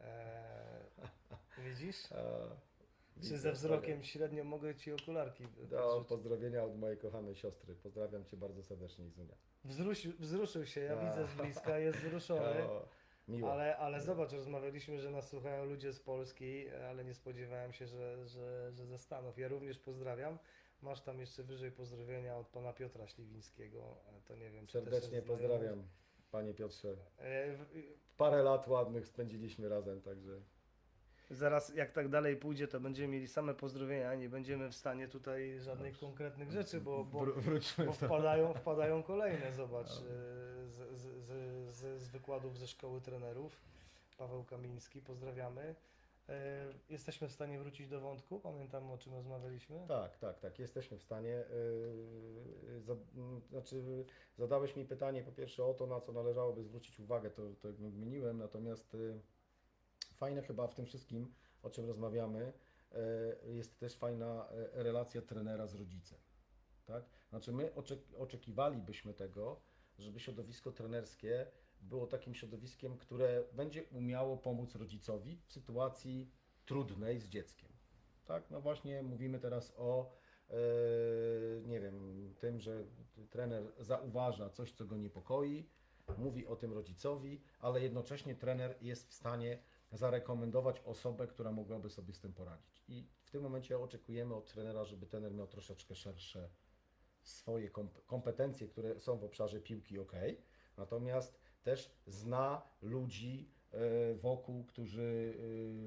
E, 0.00 0.84
widzisz? 1.68 1.96
Czy 3.22 3.38
ze 3.38 3.52
wzrokiem 3.52 4.02
średnio 4.02 4.44
mogę 4.44 4.74
ci 4.74 4.92
okularki 4.92 5.44
Do 5.70 6.04
pozdrowienia 6.08 6.64
od 6.64 6.78
mojej 6.78 6.98
kochanej 6.98 7.34
siostry. 7.34 7.74
Pozdrawiam 7.74 8.24
Cię 8.24 8.36
bardzo 8.36 8.62
serdecznie, 8.62 9.06
Izunia. 9.06 9.34
Wzruszył, 9.64 10.12
wzruszył 10.18 10.66
się, 10.66 10.80
ja 10.80 11.00
A. 11.00 11.08
widzę 11.10 11.26
z 11.26 11.34
bliska, 11.34 11.78
jest 11.78 11.98
wzruszony. 11.98 12.64
O, 12.68 12.88
miło. 13.28 13.52
Ale, 13.52 13.76
ale 13.76 14.00
zobacz, 14.00 14.32
rozmawialiśmy, 14.32 15.00
że 15.00 15.10
nas 15.10 15.28
słuchają 15.28 15.64
ludzie 15.64 15.92
z 15.92 16.00
Polski, 16.00 16.68
ale 16.70 17.04
nie 17.04 17.14
spodziewałem 17.14 17.72
się, 17.72 17.86
że, 17.86 18.26
że, 18.26 18.72
że 18.72 18.86
ze 18.86 18.98
Stanów. 18.98 19.38
Ja 19.38 19.48
również 19.48 19.78
pozdrawiam. 19.78 20.38
Masz 20.82 21.00
tam 21.00 21.20
jeszcze 21.20 21.42
wyżej 21.42 21.72
pozdrowienia 21.72 22.36
od 22.36 22.48
pana 22.48 22.72
Piotra 22.72 23.06
Śliwińskiego. 23.08 23.96
E, 24.18 24.20
To 24.24 24.36
nie 24.36 24.50
wiem, 24.50 24.68
Serdecznie 24.68 25.22
pozdrawiam, 25.22 25.82
Panie 26.30 26.54
Piotrze. 26.54 26.96
E, 27.18 27.56
Parę 28.16 28.42
lat 28.42 28.68
ładnych 28.68 29.06
spędziliśmy 29.08 29.68
razem, 29.68 30.02
także 30.02 30.40
Zaraz, 31.30 31.74
jak 31.74 31.92
tak 31.92 32.08
dalej 32.08 32.36
pójdzie, 32.36 32.68
to 32.68 32.80
będziemy 32.80 33.08
mieli 33.08 33.28
same 33.28 33.54
pozdrowienia, 33.54 34.14
nie 34.14 34.28
będziemy 34.28 34.70
w 34.70 34.74
stanie 34.74 35.08
tutaj 35.08 35.60
żadnych 35.60 35.98
konkretnych 35.98 36.50
rzeczy, 36.50 36.80
bo, 36.80 37.04
bo, 37.04 37.26
bo 37.86 37.92
wpadają, 37.92 38.54
wpadają 38.54 39.02
kolejne, 39.02 39.52
zobacz, 39.52 39.88
e, 39.88 39.92
z, 40.66 40.98
z, 41.00 41.24
z, 41.74 42.02
z, 42.02 42.08
wykładów 42.08 42.58
ze 42.58 42.66
szkoły 42.66 43.00
trenerów. 43.00 43.60
Paweł 44.18 44.44
Kamiński, 44.44 45.00
pozdrawiamy. 45.00 45.74
E, 46.28 46.66
Jesteśmy 46.90 47.28
w 47.28 47.32
stanie 47.32 47.58
wrócić 47.58 47.88
do 47.88 48.00
wątku, 48.00 48.40
pamiętam 48.40 48.90
o 48.90 48.98
czym 48.98 49.14
rozmawialiśmy? 49.14 49.84
Tak, 49.88 50.18
tak, 50.18 50.40
tak, 50.40 50.58
jesteśmy 50.58 50.98
w 50.98 51.02
stanie. 51.02 51.44
Yy, 51.50 52.80
za, 52.80 52.92
m, 52.92 53.40
znaczy, 53.50 54.04
zadałeś 54.36 54.76
mi 54.76 54.84
pytanie 54.84 55.22
po 55.22 55.32
pierwsze 55.32 55.64
o 55.64 55.74
to, 55.74 55.86
na 55.86 56.00
co 56.00 56.12
należałoby 56.12 56.62
zwrócić 56.62 57.00
uwagę, 57.00 57.30
to, 57.30 57.42
to 57.60 57.72
wymieniłem, 57.72 58.38
natomiast 58.38 58.96
fajne 60.24 60.42
chyba 60.42 60.66
w 60.66 60.74
tym 60.74 60.86
wszystkim, 60.86 61.34
o 61.62 61.70
czym 61.70 61.86
rozmawiamy, 61.86 62.52
y, 63.44 63.52
jest 63.52 63.78
też 63.78 63.96
fajna 63.96 64.48
y, 64.78 64.82
relacja 64.82 65.22
trenera 65.22 65.66
z 65.66 65.74
rodzicem. 65.74 66.18
Tak? 66.84 67.04
Znaczy, 67.28 67.52
my 67.52 67.70
oczek- 67.70 68.16
oczekiwalibyśmy 68.18 69.14
tego, 69.14 69.60
żeby 69.98 70.20
środowisko 70.20 70.72
trenerskie 70.72 71.46
było 71.80 72.06
takim 72.06 72.34
środowiskiem, 72.34 72.98
które 72.98 73.44
będzie 73.52 73.84
umiało 73.84 74.36
pomóc 74.36 74.74
rodzicowi 74.74 75.40
w 75.46 75.52
sytuacji 75.52 76.30
trudnej 76.66 77.20
z 77.20 77.28
dzieckiem. 77.28 77.68
Tak, 78.24 78.50
no 78.50 78.60
właśnie 78.60 79.02
mówimy 79.02 79.38
teraz 79.38 79.74
o, 79.76 80.10
e, 80.50 80.54
nie 81.64 81.80
wiem, 81.80 82.34
tym, 82.38 82.60
że 82.60 82.84
trener 83.30 83.72
zauważa 83.78 84.50
coś, 84.50 84.72
co 84.72 84.84
go 84.84 84.96
niepokoi, 84.96 85.68
mówi 86.18 86.46
o 86.46 86.56
tym 86.56 86.72
rodzicowi, 86.72 87.40
ale 87.60 87.80
jednocześnie 87.80 88.34
trener 88.34 88.76
jest 88.80 89.08
w 89.08 89.14
stanie 89.14 89.58
zarekomendować 89.94 90.80
osobę, 90.80 91.26
która 91.26 91.52
mogłaby 91.52 91.90
sobie 91.90 92.12
z 92.14 92.20
tym 92.20 92.32
poradzić. 92.32 92.82
I 92.88 93.08
w 93.24 93.30
tym 93.30 93.42
momencie 93.42 93.78
oczekujemy 93.78 94.34
od 94.34 94.52
trenera, 94.52 94.84
żeby 94.84 95.06
trener 95.06 95.34
miał 95.34 95.46
troszeczkę 95.46 95.94
szersze 95.94 96.48
swoje 97.22 97.70
komp- 97.70 98.06
kompetencje, 98.06 98.68
które 98.68 99.00
są 99.00 99.18
w 99.18 99.24
obszarze 99.24 99.60
piłki, 99.60 99.98
ok, 99.98 100.12
natomiast 100.76 101.38
też 101.62 101.90
zna 102.06 102.62
ludzi 102.82 103.50
e, 103.72 104.14
wokół, 104.14 104.64
którzy 104.64 105.34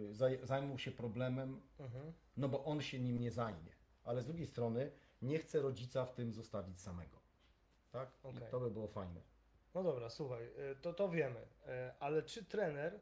e, 0.09 0.13
zaj- 0.13 0.45
zajmą 0.45 0.77
się 0.77 0.91
problemem, 0.91 1.61
Mhm. 1.79 2.13
no 2.37 2.49
bo 2.49 2.65
on 2.65 2.81
się 2.81 2.99
nim 2.99 3.19
nie 3.19 3.31
zajmie. 3.31 3.71
Ale 4.03 4.21
z 4.21 4.25
drugiej 4.25 4.47
strony 4.47 4.91
nie 5.21 5.39
chce 5.39 5.61
rodzica 5.61 6.05
w 6.05 6.13
tym 6.13 6.33
zostawić 6.33 6.81
samego. 6.81 7.17
Tak? 7.91 8.11
Okej. 8.23 8.47
I 8.47 8.51
to 8.51 8.59
by 8.59 8.71
było 8.71 8.87
fajne. 8.87 9.21
No 9.73 9.83
dobra, 9.83 10.09
słuchaj, 10.09 10.43
e, 10.57 10.75
to, 10.75 10.93
to 10.93 11.09
wiemy, 11.09 11.47
ale 11.99 12.23
czy 12.23 12.45
trener 12.45 12.99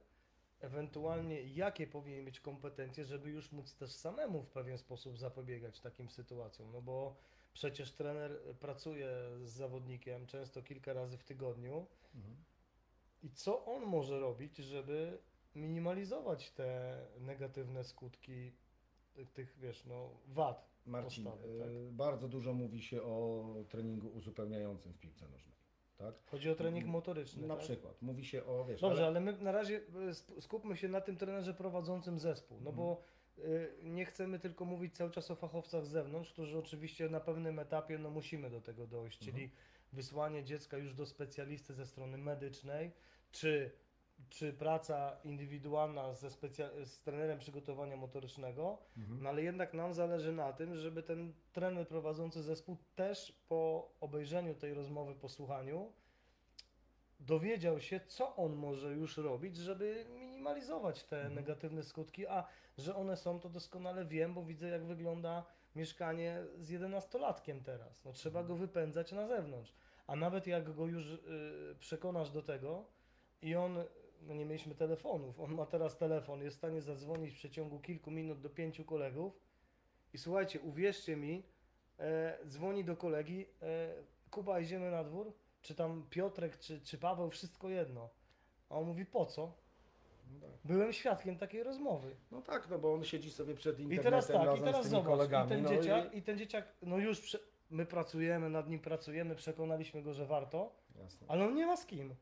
ewentualnie 0.59 1.41
jakie 1.41 1.87
powinien 1.87 2.25
mieć 2.25 2.39
kompetencje, 2.39 3.05
żeby 3.05 3.29
już 3.29 3.51
móc 3.51 3.75
też 3.75 3.91
samemu 3.91 4.43
w 4.43 4.49
pewien 4.49 4.77
sposób 4.77 5.17
zapobiegać 5.17 5.79
takim 5.79 6.09
sytuacjom? 6.09 6.71
No 6.71 6.81
bo 6.81 7.15
przecież 7.53 7.91
trener 7.91 8.41
pracuje 8.59 9.07
z 9.43 9.49
zawodnikiem 9.51 10.27
często 10.27 10.61
kilka 10.63 10.93
razy 10.93 11.17
w 11.17 11.23
tygodniu 11.23 11.85
i 13.23 13.31
co 13.31 13.65
on 13.65 13.83
może 13.85 14.19
robić, 14.19 14.57
żeby 14.57 15.17
minimalizować 15.55 16.51
te 16.51 16.97
negatywne 17.19 17.83
skutki 17.83 18.51
tych- 19.33 19.57
wiesz, 19.59 19.85
no, 19.85 20.09
wad 20.27 20.69
Marcin, 20.85 21.23
postawy, 21.23 21.59
tak? 21.59 21.67
e, 21.67 21.91
bardzo 21.91 22.27
dużo 22.27 22.53
mówi 22.53 22.81
się 22.81 23.03
o 23.03 23.45
treningu 23.69 24.07
uzupełniającym 24.07 24.93
w 24.93 24.99
piłce 24.99 25.27
nożnej. 25.27 25.54
Tak? 25.97 26.15
Chodzi 26.25 26.49
o 26.49 26.55
trening 26.55 26.85
motoryczny, 26.85 27.47
Na 27.47 27.55
tak? 27.55 27.63
przykład. 27.63 28.01
Mówi 28.01 28.25
się 28.25 28.45
o, 28.45 28.65
wiesz, 28.65 28.81
Dobrze, 28.81 28.97
ale- 28.97 29.07
ale 29.07 29.19
my 29.19 29.37
na 29.43 29.51
razie 29.51 29.81
e, 30.37 30.41
skupmy 30.41 30.77
się 30.77 30.87
na 30.87 31.01
tym 31.01 31.17
trenerze 31.17 31.53
prowadzącym 31.53 32.19
zespół, 32.19 32.57
no 32.61 32.71
bo 32.71 33.01
y, 33.37 33.73
nie 33.83 34.05
chcemy 34.05 34.39
tylko 34.39 34.65
mówić 34.65 34.95
cały 34.95 35.11
czas 35.11 35.31
o 35.31 35.35
fachowcach 35.35 35.85
z 35.85 35.89
zewnątrz, 35.89 36.31
którzy 36.33 36.57
oczywiście 36.57 37.09
na 37.09 37.19
pewnym 37.19 37.59
etapie 37.59 37.97
no, 37.97 38.09
musimy 38.09 38.49
do 38.49 38.61
tego 38.61 38.87
dojść, 38.87 39.19
czyli 39.19 39.51
wysłanie 39.93 40.43
dziecka 40.43 40.77
już 40.77 40.93
do 40.93 41.05
specjalisty 41.05 41.73
ze 41.73 41.85
strony 41.85 42.17
medycznej, 42.17 42.91
czy, 43.31 43.71
czy 44.29 44.53
praca 44.53 45.17
indywidualna 45.23 46.13
ze 46.13 46.29
specja- 46.29 46.85
z 46.85 47.03
trenerem 47.03 47.39
przygotowania 47.39 47.97
motorycznego, 47.97 48.77
Mhm. 48.97 49.23
no 49.23 49.29
ale 49.29 49.43
jednak 49.43 49.73
nam 49.73 49.93
zależy 49.93 50.31
na 50.31 50.53
tym, 50.53 50.75
żeby 50.75 51.03
ten 51.03 51.33
trener 51.53 51.87
prowadzący 51.87 52.43
zespół 52.43 52.77
też 52.95 53.31
po 53.49 53.91
obejrzeniu 54.01 54.55
tej 54.55 54.73
rozmowy, 54.73 55.15
po 55.15 55.29
słuchaniu, 55.29 55.91
dowiedział 57.19 57.79
się, 57.79 57.99
co 58.07 58.35
on 58.35 58.55
może 58.55 58.91
już 58.93 59.17
robić, 59.17 59.57
żeby 59.57 60.05
minimalizować 60.19 61.03
te 61.03 61.15
Mhm. 61.17 61.35
negatywne 61.35 61.83
skutki, 61.83 62.27
a 62.27 62.47
że 62.77 62.95
one 62.95 63.17
są, 63.17 63.39
to 63.39 63.49
doskonale 63.49 64.05
wiem, 64.05 64.33
bo 64.33 64.43
widzę, 64.43 64.67
jak 64.67 64.85
wygląda 64.85 65.45
mieszkanie 65.75 66.43
z 66.59 66.69
jedenastolatkiem 66.69 67.63
teraz. 67.63 68.05
No, 68.05 68.11
trzeba 68.13 68.39
Mhm. 68.39 68.47
go 68.47 68.65
wypędzać 68.67 69.11
na 69.11 69.27
zewnątrz. 69.27 69.73
A 70.07 70.15
nawet 70.15 70.47
jak 70.47 70.73
go 70.75 70.87
już 70.87 71.05
y, 71.05 71.75
przekonasz 71.79 72.31
do 72.31 72.41
tego 72.41 72.85
i 73.41 73.55
on, 73.55 73.77
no 74.25 74.33
nie 74.33 74.45
mieliśmy 74.45 74.75
telefonów, 74.75 75.39
on 75.39 75.55
ma 75.55 75.65
teraz 75.65 75.97
telefon, 75.97 76.41
jest 76.41 76.55
w 76.55 76.59
stanie 76.59 76.81
zadzwonić 76.81 77.33
w 77.33 77.37
przeciągu 77.37 77.79
kilku 77.79 78.11
minut 78.11 78.41
do 78.41 78.49
pięciu 78.49 78.85
kolegów 78.85 79.39
i 80.13 80.17
słuchajcie, 80.17 80.59
uwierzcie 80.59 81.15
mi, 81.15 81.43
e, 81.99 82.37
dzwoni 82.47 82.83
do 82.83 82.95
kolegi, 82.97 83.45
e, 83.61 83.93
Kuba, 84.31 84.59
idziemy 84.59 84.91
na 84.91 85.03
dwór, 85.03 85.33
czy 85.61 85.75
tam 85.75 86.07
Piotrek, 86.09 86.59
czy, 86.59 86.81
czy 86.81 86.97
Paweł, 86.97 87.29
wszystko 87.29 87.69
jedno. 87.69 88.09
A 88.69 88.75
on 88.75 88.85
mówi, 88.85 89.05
po 89.05 89.25
co? 89.25 89.53
No 90.31 90.39
tak. 90.39 90.49
Byłem 90.63 90.93
świadkiem 90.93 91.37
takiej 91.37 91.63
rozmowy. 91.63 92.15
No 92.31 92.41
tak, 92.41 92.69
no 92.69 92.79
bo 92.79 92.93
on 92.93 93.03
siedzi 93.03 93.31
sobie 93.31 93.55
przed 93.55 93.79
I 93.79 93.83
internetem 93.83 94.11
teraz 94.11 94.27
tak, 94.27 94.57
i 94.57 94.63
teraz 94.63 94.85
z 94.85 94.89
tymi 94.89 94.91
zobacz, 94.91 95.09
kolegami. 95.09 95.45
i 95.45 95.49
ten, 95.49 95.63
no 95.63 95.69
dzieciak, 95.69 96.13
i 96.13 96.21
ten 96.21 96.37
dzieciak, 96.37 96.73
no 96.81 96.97
już 96.97 97.21
prze, 97.21 97.39
my 97.69 97.85
pracujemy, 97.85 98.49
nad 98.49 98.69
nim 98.69 98.79
pracujemy, 98.79 99.35
przekonaliśmy 99.35 100.01
go, 100.01 100.13
że 100.13 100.25
warto, 100.25 100.75
Jasne. 100.95 101.27
ale 101.29 101.45
on 101.45 101.55
nie 101.55 101.65
ma 101.65 101.77
z 101.77 101.85
kim. 101.85 102.15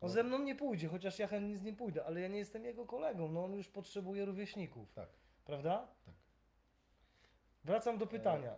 On 0.00 0.08
No. 0.08 0.14
ze 0.14 0.22
mną 0.24 0.38
nie 0.38 0.54
pójdzie, 0.54 0.88
chociaż 0.88 1.18
ja 1.18 1.26
chętnie 1.26 1.58
z 1.58 1.62
nim 1.62 1.76
pójdę, 1.76 2.04
ale 2.04 2.20
ja 2.20 2.28
nie 2.28 2.38
jestem 2.38 2.64
jego 2.64 2.86
kolegą, 2.86 3.28
no 3.32 3.44
on 3.44 3.52
już 3.54 3.68
potrzebuje 3.68 4.24
rówieśników, 4.24 4.92
Tak. 4.92 5.08
prawda? 5.44 5.88
Tak. 6.06 6.14
Wracam 7.64 7.98
do 7.98 8.06
pytania. 8.06 8.54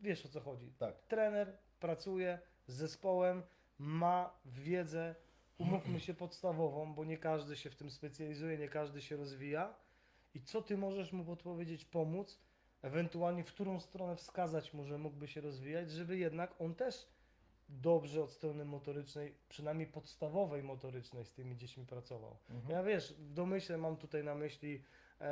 Wiesz 0.00 0.26
o 0.26 0.28
co 0.28 0.40
chodzi. 0.40 0.72
Tak. 0.78 1.02
Trener 1.02 1.56
pracuje 1.80 2.38
z 2.66 2.74
zespołem, 2.74 3.42
ma 3.78 4.40
wiedzę, 4.44 5.14
umówmy 5.58 6.00
się 6.00 6.14
podstawową, 6.14 6.94
bo 6.94 7.04
nie 7.04 7.18
każdy 7.18 7.56
się 7.56 7.70
w 7.70 7.76
tym 7.76 7.90
specjalizuje, 7.90 8.58
nie 8.58 8.68
każdy 8.68 9.02
się 9.02 9.16
rozwija. 9.16 9.74
I 10.34 10.40
co 10.42 10.62
ty 10.62 10.76
możesz 10.76 11.12
mu 11.12 11.24
podpowiedzieć, 11.24 11.84
pomóc, 11.84 12.40
ewentualnie 12.82 13.44
w 13.44 13.52
którą 13.52 13.80
stronę 13.80 14.16
wskazać 14.16 14.74
mu, 14.74 14.84
że 14.84 14.98
mógłby 14.98 15.28
się 15.28 15.40
rozwijać, 15.40 15.90
żeby 15.90 16.18
jednak 16.18 16.54
on 16.60 16.74
też 16.74 17.08
dobrze 17.80 18.22
od 18.22 18.32
strony 18.32 18.64
motorycznej, 18.64 19.34
przynajmniej 19.48 19.86
podstawowej 19.86 20.62
motorycznej 20.62 21.24
z 21.24 21.32
tymi 21.32 21.56
dziećmi 21.56 21.86
pracował. 21.86 22.36
Mhm. 22.50 22.70
Ja 22.70 22.82
wiesz, 22.82 23.12
w 23.12 23.32
domyśle 23.32 23.78
mam 23.78 23.96
tutaj 23.96 24.24
na 24.24 24.34
myśli 24.34 24.82
e, 25.20 25.24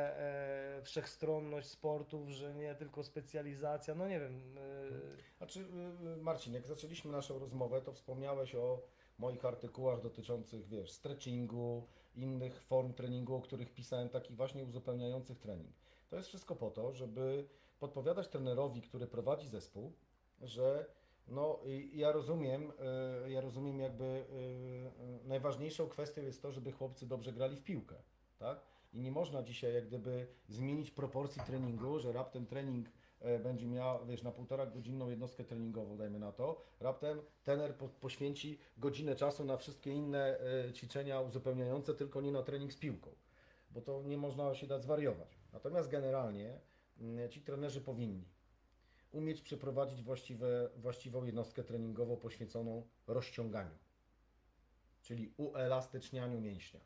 e, 0.79 0.83
wszechstronność 0.83 1.69
sportów, 1.69 2.29
że 2.29 2.55
nie 2.55 2.75
tylko 2.75 3.05
specjalizacja, 3.05 3.95
no 3.95 4.09
nie 4.09 4.21
wiem. 4.21 4.59
E, 4.59 5.37
Znaczy, 5.39 5.61
y, 5.61 6.17
Marcin, 6.17 6.55
jak 6.55 6.67
zaczęliśmy 6.67 7.13
naszą 7.13 7.39
rozmowę, 7.39 7.83
to 7.83 7.93
wspomniałeś 7.93 8.55
o 8.55 8.83
moich 9.19 9.45
artykułach 9.45 10.01
dotyczących, 10.01 10.69
wiesz, 10.69 10.93
stretchingu, 10.93 11.87
innych 12.17 12.63
form 12.63 12.93
treningu, 12.93 13.35
o 13.35 13.41
których 13.41 13.75
pisałem, 13.75 14.09
takich 14.09 14.37
właśnie 14.37 14.65
uzupełniających 14.65 15.39
trening. 15.39 15.75
To 16.09 16.17
jest 16.17 16.29
wszystko 16.29 16.57
po 16.57 16.71
to, 16.71 16.93
żeby 16.93 17.49
podpowiadać 17.79 18.29
trenerowi, 18.29 18.83
który 18.83 19.07
prowadzi 19.07 19.49
zespół, 19.49 19.93
że 20.43 20.87
no 21.29 21.61
ja 21.93 22.13
rozumiem, 22.13 22.73
y, 23.27 23.31
ja 23.31 23.41
rozumiem 23.41 23.81
jakby 23.81 24.05
y, 24.05 25.25
y, 25.25 25.29
najważniejszą 25.29 25.89
kwestią 25.89 26.23
jest 26.23 26.43
to, 26.43 26.53
żeby 26.53 26.73
chłopcy 26.73 27.07
dobrze 27.07 27.33
grali 27.33 27.57
w 27.57 27.63
piłkę, 27.63 27.95
tak? 28.39 28.61
I 28.93 29.01
nie 29.01 29.11
można 29.13 29.43
dzisiaj 29.43 29.75
jak 29.75 29.87
gdyby 29.87 30.27
zmienić 30.49 30.91
proporcji 30.91 31.43
treningu, 31.43 31.99
że 31.99 32.13
raptem 32.13 32.47
trening 32.47 32.89
e, 33.21 33.39
będzie 33.39 33.67
miał, 33.67 34.07
wiesz, 34.07 34.23
na 34.23 34.31
półtora 34.31 34.67
godzinną 34.67 35.09
jednostkę 35.09 35.45
treningową, 35.45 35.97
dajmy 35.97 36.19
na 36.19 36.33
to, 36.33 36.63
raptem 36.81 37.21
trener 37.45 37.75
po, 37.75 37.89
poświęci 37.89 38.59
godzinę 38.79 39.17
czasu 39.17 39.45
na 39.45 39.57
wszystkie 39.57 39.93
inne 39.93 40.41
e, 40.41 40.73
ćwiczenia 40.73 41.21
uzupełniające, 41.21 41.95
tylko 41.95 42.21
nie 42.21 42.33
na 42.33 42.43
trening 42.43 42.73
z 42.73 42.77
piłką. 42.77 43.11
bo 43.71 43.81
to 43.81 44.03
nie 44.03 44.19
można 44.19 44.55
się 44.55 44.67
dać 44.67 44.83
zwariować. 44.83 45.39
Natomiast 45.53 45.89
generalnie 45.89 46.61
mm, 47.01 47.31
ci 47.31 47.41
trenerzy 47.41 47.81
powinni 47.81 48.25
umieć 49.13 49.43
przeprowadzić 49.43 50.03
właściwe, 50.03 50.71
właściwą 50.77 51.25
jednostkę 51.25 51.65
treningową 51.65 52.17
poświęconą 52.17 52.89
rozciąganiu, 53.07 53.79
czyli 55.03 55.35
uelastycznianiu 55.37 56.41
mięśnia. 56.41 56.81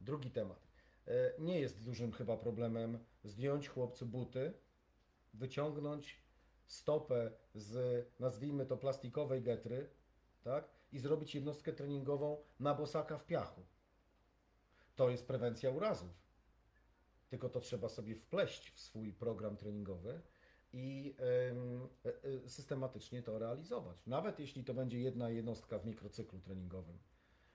Drugi 0.00 0.30
temat. 0.30 0.68
E, 1.06 1.32
Nie 1.38 1.60
jest 1.60 1.84
dużym 1.84 2.12
chyba 2.12 2.36
problemem 2.36 3.04
zdjąć 3.24 3.68
chłopcu 3.68 4.06
buty, 4.06 4.52
wyciągnąć 5.34 6.22
stopę 6.66 7.32
z, 7.54 8.06
nazwijmy 8.20 8.66
to, 8.66 8.76
plastikowej 8.76 9.42
getry, 9.42 9.90
tak? 10.42 10.68
I 10.92 10.98
zrobić 10.98 11.34
jednostkę 11.34 11.72
treningową 11.72 12.42
na 12.60 12.74
bosaka 12.74 13.18
w 13.18 13.26
piachu. 13.26 13.62
To 14.96 15.10
jest 15.10 15.26
prewencja 15.26 15.70
urazów. 15.70 16.28
Tylko 17.28 17.48
to 17.48 17.60
trzeba 17.60 17.88
sobie 17.88 18.14
wpleść 18.14 18.70
w 18.70 18.80
swój 18.80 19.12
program 19.12 19.56
treningowy 19.56 20.20
i 20.72 21.14
e, 22.04 22.44
e, 22.44 22.48
systematycznie 22.48 23.22
to 23.22 23.38
realizować. 23.38 24.06
Nawet 24.06 24.38
jeśli 24.38 24.64
to 24.64 24.74
będzie 24.74 25.00
jedna 25.00 25.30
jednostka 25.30 25.78
w 25.78 25.86
mikrocyklu 25.86 26.40
treningowym, 26.40 26.98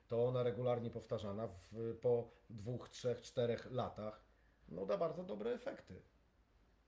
to 0.08 0.26
ona 0.26 0.44
regularnie 0.44 0.90
powtarzana 0.90 1.48
w, 1.48 1.98
po 2.02 2.32
dwóch, 2.50 2.90
trzech, 2.90 3.22
czterech 3.22 3.72
latach 3.72 4.24
no, 4.70 4.86
da 4.86 4.98
bardzo 4.98 5.24
dobre 5.24 5.52
efekty. 5.52 6.02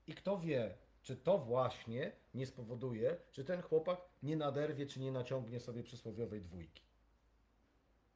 I 0.07 0.13
kto 0.13 0.37
wie, 0.37 0.77
czy 1.01 1.15
to 1.15 1.37
właśnie 1.37 2.11
nie 2.33 2.45
spowoduje, 2.45 3.17
że 3.31 3.43
ten 3.43 3.61
chłopak 3.61 4.01
nie 4.23 4.37
naderwie, 4.37 4.85
czy 4.85 4.99
nie 4.99 5.11
naciągnie 5.11 5.59
sobie 5.59 5.83
przysłowiowej 5.83 6.41
dwójki. 6.41 6.83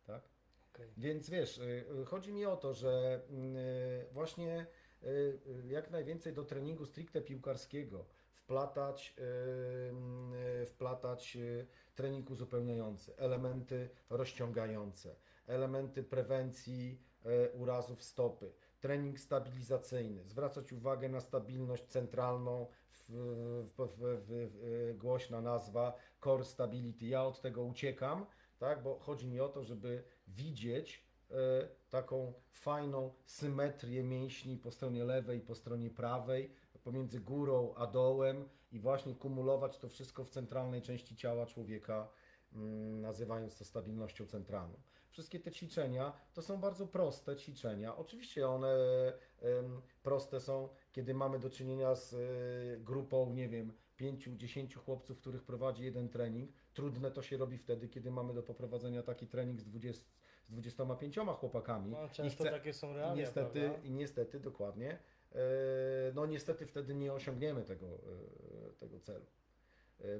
Tak? 0.07 0.29
Okej. 0.73 0.93
Więc 0.97 1.29
wiesz, 1.29 1.57
y, 1.57 1.85
y, 2.01 2.05
chodzi 2.05 2.33
mi 2.33 2.45
o 2.45 2.57
to, 2.57 2.73
że 2.73 3.21
właśnie 4.11 4.59
y, 4.59 4.61
y, 4.61 4.78
jak 5.67 5.91
najwięcej 5.91 6.33
do 6.33 6.43
treningu 6.43 6.85
stricte 6.85 7.21
piłkarskiego. 7.21 8.05
Wplatać, 8.31 9.15
y, 10.63 10.65
wplatać 10.65 11.37
trening 11.95 12.29
uzupełniający, 12.29 13.17
elementy 13.17 13.89
rozciągające, 14.09 15.15
elementy 15.47 16.03
prewencji 16.03 17.01
urazów 17.53 18.03
stopy, 18.03 18.51
trening 18.79 19.19
stabilizacyjny, 19.19 20.23
zwracać 20.23 20.73
uwagę 20.73 21.09
na 21.09 21.19
stabilność 21.19 21.85
centralną, 21.85 22.67
w, 22.91 23.69
w, 23.77 23.89
w, 23.97 24.97
głośna 24.97 25.41
nazwa 25.41 25.93
core 26.23 26.45
stability. 26.45 27.05
Ja 27.05 27.23
od 27.23 27.41
tego 27.41 27.63
uciekam, 27.63 28.25
tak, 28.59 28.83
bo 28.83 28.99
chodzi 28.99 29.27
mi 29.27 29.39
o 29.39 29.49
to, 29.49 29.63
żeby 29.63 30.03
widzieć 30.27 30.95
e, 30.95 31.08
taką 31.89 32.33
fajną 32.51 33.13
symetrię 33.25 34.03
mięśni 34.03 34.57
po 34.57 34.71
stronie 34.71 35.03
lewej 35.03 35.37
i 35.37 35.41
po 35.41 35.55
stronie 35.55 35.89
prawej, 35.89 36.51
pomiędzy 36.83 37.19
górą 37.19 37.73
a 37.75 37.87
dołem 37.87 38.49
i 38.71 38.79
właśnie 38.79 39.15
kumulować 39.15 39.77
to 39.77 39.89
wszystko 39.89 40.23
w 40.23 40.29
centralnej 40.29 40.81
części 40.81 41.15
ciała 41.15 41.45
człowieka, 41.45 42.09
mm, 42.53 43.01
nazywając 43.01 43.57
to 43.57 43.65
stabilnością 43.65 44.25
centralną. 44.25 44.79
Wszystkie 45.09 45.39
te 45.39 45.51
ćwiczenia 45.51 46.13
to 46.33 46.41
są 46.41 46.57
bardzo 46.57 46.87
proste 46.87 47.35
ćwiczenia. 47.35 47.97
Oczywiście 47.97 48.47
one 48.47 48.77
proste 50.03 50.39
są, 50.39 50.69
kiedy 50.91 51.13
mamy 51.13 51.39
do 51.39 51.49
czynienia 51.49 51.95
z 51.95 52.13
e, 52.13 52.17
grupą, 52.77 53.33
nie 53.33 53.49
wiem, 53.49 53.73
5-10 53.99 54.75
chłopców, 54.75 55.17
których 55.17 55.43
prowadzi 55.43 55.83
jeden 55.83 56.09
trening. 56.09 56.51
Trudne 56.73 57.11
to 57.11 57.21
się 57.21 57.37
robi 57.37 57.57
wtedy, 57.57 57.87
kiedy 57.87 58.11
mamy 58.11 58.33
do 58.33 58.43
poprowadzenia 58.43 59.03
taki 59.03 59.27
trening 59.27 59.61
z, 59.61 59.65
20, 59.65 60.11
z 60.49 60.51
25 60.51 61.17
chłopakami. 61.33 61.91
No, 61.91 62.05
I 62.05 62.09
często 62.09 62.43
chce- 62.43 62.51
takie 62.51 62.73
są 62.73 62.91
i 62.91 62.95
realia, 62.95 63.15
niestety, 63.15 63.59
prawda? 63.61 63.79
i 63.87 63.91
niestety, 63.91 64.39
dokładnie. 64.39 64.97
E, 65.31 65.37
No 66.13 66.25
niestety 66.25 66.65
wtedy 66.65 66.95
nie 66.95 67.13
osiągniemy 67.13 67.63
tego, 67.63 67.85
e, 67.87 68.73
tego 68.79 68.99
celu, 68.99 69.25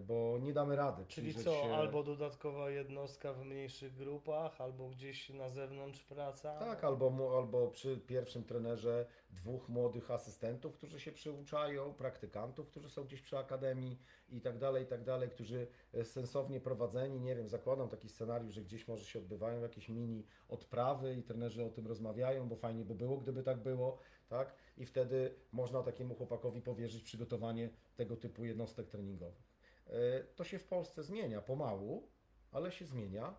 bo 0.08 0.38
nie 0.42 0.54
damy 0.54 0.76
rady. 0.76 1.06
Czyli 1.08 1.34
co, 1.34 1.54
się- 1.54 1.74
albo 1.74 2.04
dodatkowa 2.04 2.70
jednostka 2.70 3.34
w 3.34 3.46
mniejszych 3.46 3.96
grupach, 3.96 4.62
albo 4.62 4.90
gdzieś 4.90 5.30
na 5.30 5.50
zewnątrz 5.50 6.04
praca? 6.04 6.60
Tak, 6.60 6.84
albo, 6.84 7.38
albo 7.38 7.68
przy 7.68 7.98
pierwszym 7.98 8.44
trenerze 8.44 9.06
dwóch 9.30 9.70
młodych 9.70 10.12
asystentów, 10.12 10.74
którzy 10.74 11.00
się 11.00 11.12
przyuczają, 11.12 11.94
praktykantów, 11.94 12.68
którzy 12.68 12.90
są 12.90 13.04
gdzieś 13.04 13.22
przy 13.22 13.38
akademii 13.38 14.00
i 14.30 14.42
tak 14.42 14.58
dalej, 14.58 14.84
i 14.84 14.88
tak 14.88 15.04
dalej, 15.04 15.30
którzy 15.30 15.68
e, 15.94 16.06
sensownie 16.06 16.60
prowadzeni, 16.60 17.22
nie 17.22 17.36
wiem, 17.36 17.48
zakładam 17.50 17.90
taki 17.90 18.10
scenariusz, 18.10 18.54
że 18.54 18.62
gdzieś 18.62 18.88
może 18.88 19.06
się 19.06 19.20
odbywają 19.20 19.62
jakieś 19.62 19.90
mini 19.90 20.26
odprawy 20.50 21.16
i 21.16 21.24
trenerzy 21.24 21.66
o 21.66 21.70
tym 21.70 21.88
rozmawiają, 21.88 22.50
bo 22.50 22.56
fajnie 22.56 22.86
by 22.86 22.96
było, 22.96 23.18
gdyby 23.18 23.44
tak 23.44 23.58
było, 23.64 24.00
tak? 24.28 24.56
I 24.78 24.86
wtedy 24.86 25.36
można 25.52 25.84
takiemu 25.84 26.16
chłopakowi 26.16 26.62
powierzyć 26.62 27.04
przygotowanie 27.04 27.70
tego 27.96 28.18
typu 28.18 28.46
jednostek 28.46 28.88
treningowych. 28.88 29.49
E, 29.90 30.24
To 30.36 30.44
się 30.44 30.60
w 30.60 30.64
Polsce 30.66 31.04
zmienia 31.04 31.42
pomału, 31.42 32.08
ale 32.52 32.72
się 32.72 32.86
zmienia. 32.86 33.36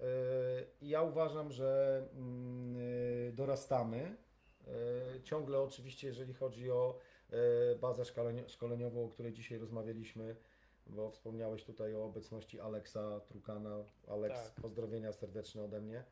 E, 0.00 0.04
Ja 0.82 1.02
uważam, 1.02 1.52
że 1.52 2.02
mm, 2.16 2.76
e, 3.28 3.32
dorastamy. 3.32 4.16
Ciągle 5.24 5.60
oczywiście, 5.60 6.06
jeżeli 6.06 6.34
chodzi 6.34 6.70
o 6.70 6.98
bazę 7.80 8.02
szkoleni- 8.02 8.48
szkoleniową, 8.48 9.04
o 9.04 9.08
której 9.08 9.32
dzisiaj 9.32 9.58
rozmawialiśmy, 9.58 10.36
bo 10.86 11.10
wspomniałeś 11.10 11.64
tutaj 11.64 11.94
o 11.94 12.04
obecności 12.04 12.60
Aleksa 12.60 13.20
Trukana. 13.20 13.84
Aleks, 14.08 14.42
Tak. 14.44 14.62
pozdrowienia 14.62 15.12
serdeczne 15.12 15.62
ode 15.62 15.80
mnie. 15.80 16.04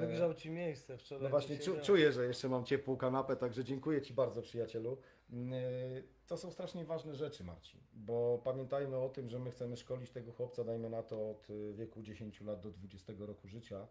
Wygrzał 0.00 0.34
ci 0.34 0.50
miejsce 0.50 0.98
wczoraj. 0.98 1.22
no 1.24 1.30
właśnie, 1.30 1.58
czu, 1.58 1.76
czuję, 1.82 2.12
że 2.12 2.26
jeszcze 2.26 2.48
mam 2.48 2.64
ciepłą 2.64 2.96
kanapę, 2.96 3.36
także 3.36 3.64
dziękuję 3.64 4.02
Ci 4.02 4.14
bardzo, 4.14 4.42
przyjacielu. 4.42 4.96
Mm, 5.32 5.52
y, 5.52 6.02
To 6.26 6.36
są 6.36 6.50
strasznie 6.50 6.84
ważne 6.84 7.14
rzeczy, 7.14 7.44
Marcin, 7.44 7.80
bo 7.92 8.40
pamiętajmy 8.44 8.96
o 8.96 9.08
tym, 9.08 9.28
że 9.28 9.38
my 9.38 9.50
chcemy 9.50 9.76
szkolić 9.76 10.10
tego 10.10 10.32
chłopca, 10.32 10.64
dajmy 10.64 10.90
na 10.90 11.02
to 11.02 11.30
od 11.30 11.50
y, 11.50 11.74
wieku 11.74 12.02
10 12.02 12.40
lat 12.40 12.60
do 12.60 12.70
20 12.70 13.12
roku 13.18 13.48
życia. 13.48 13.86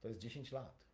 To 0.00 0.08
jest 0.08 0.20
10 0.20 0.52
lat. 0.52 0.86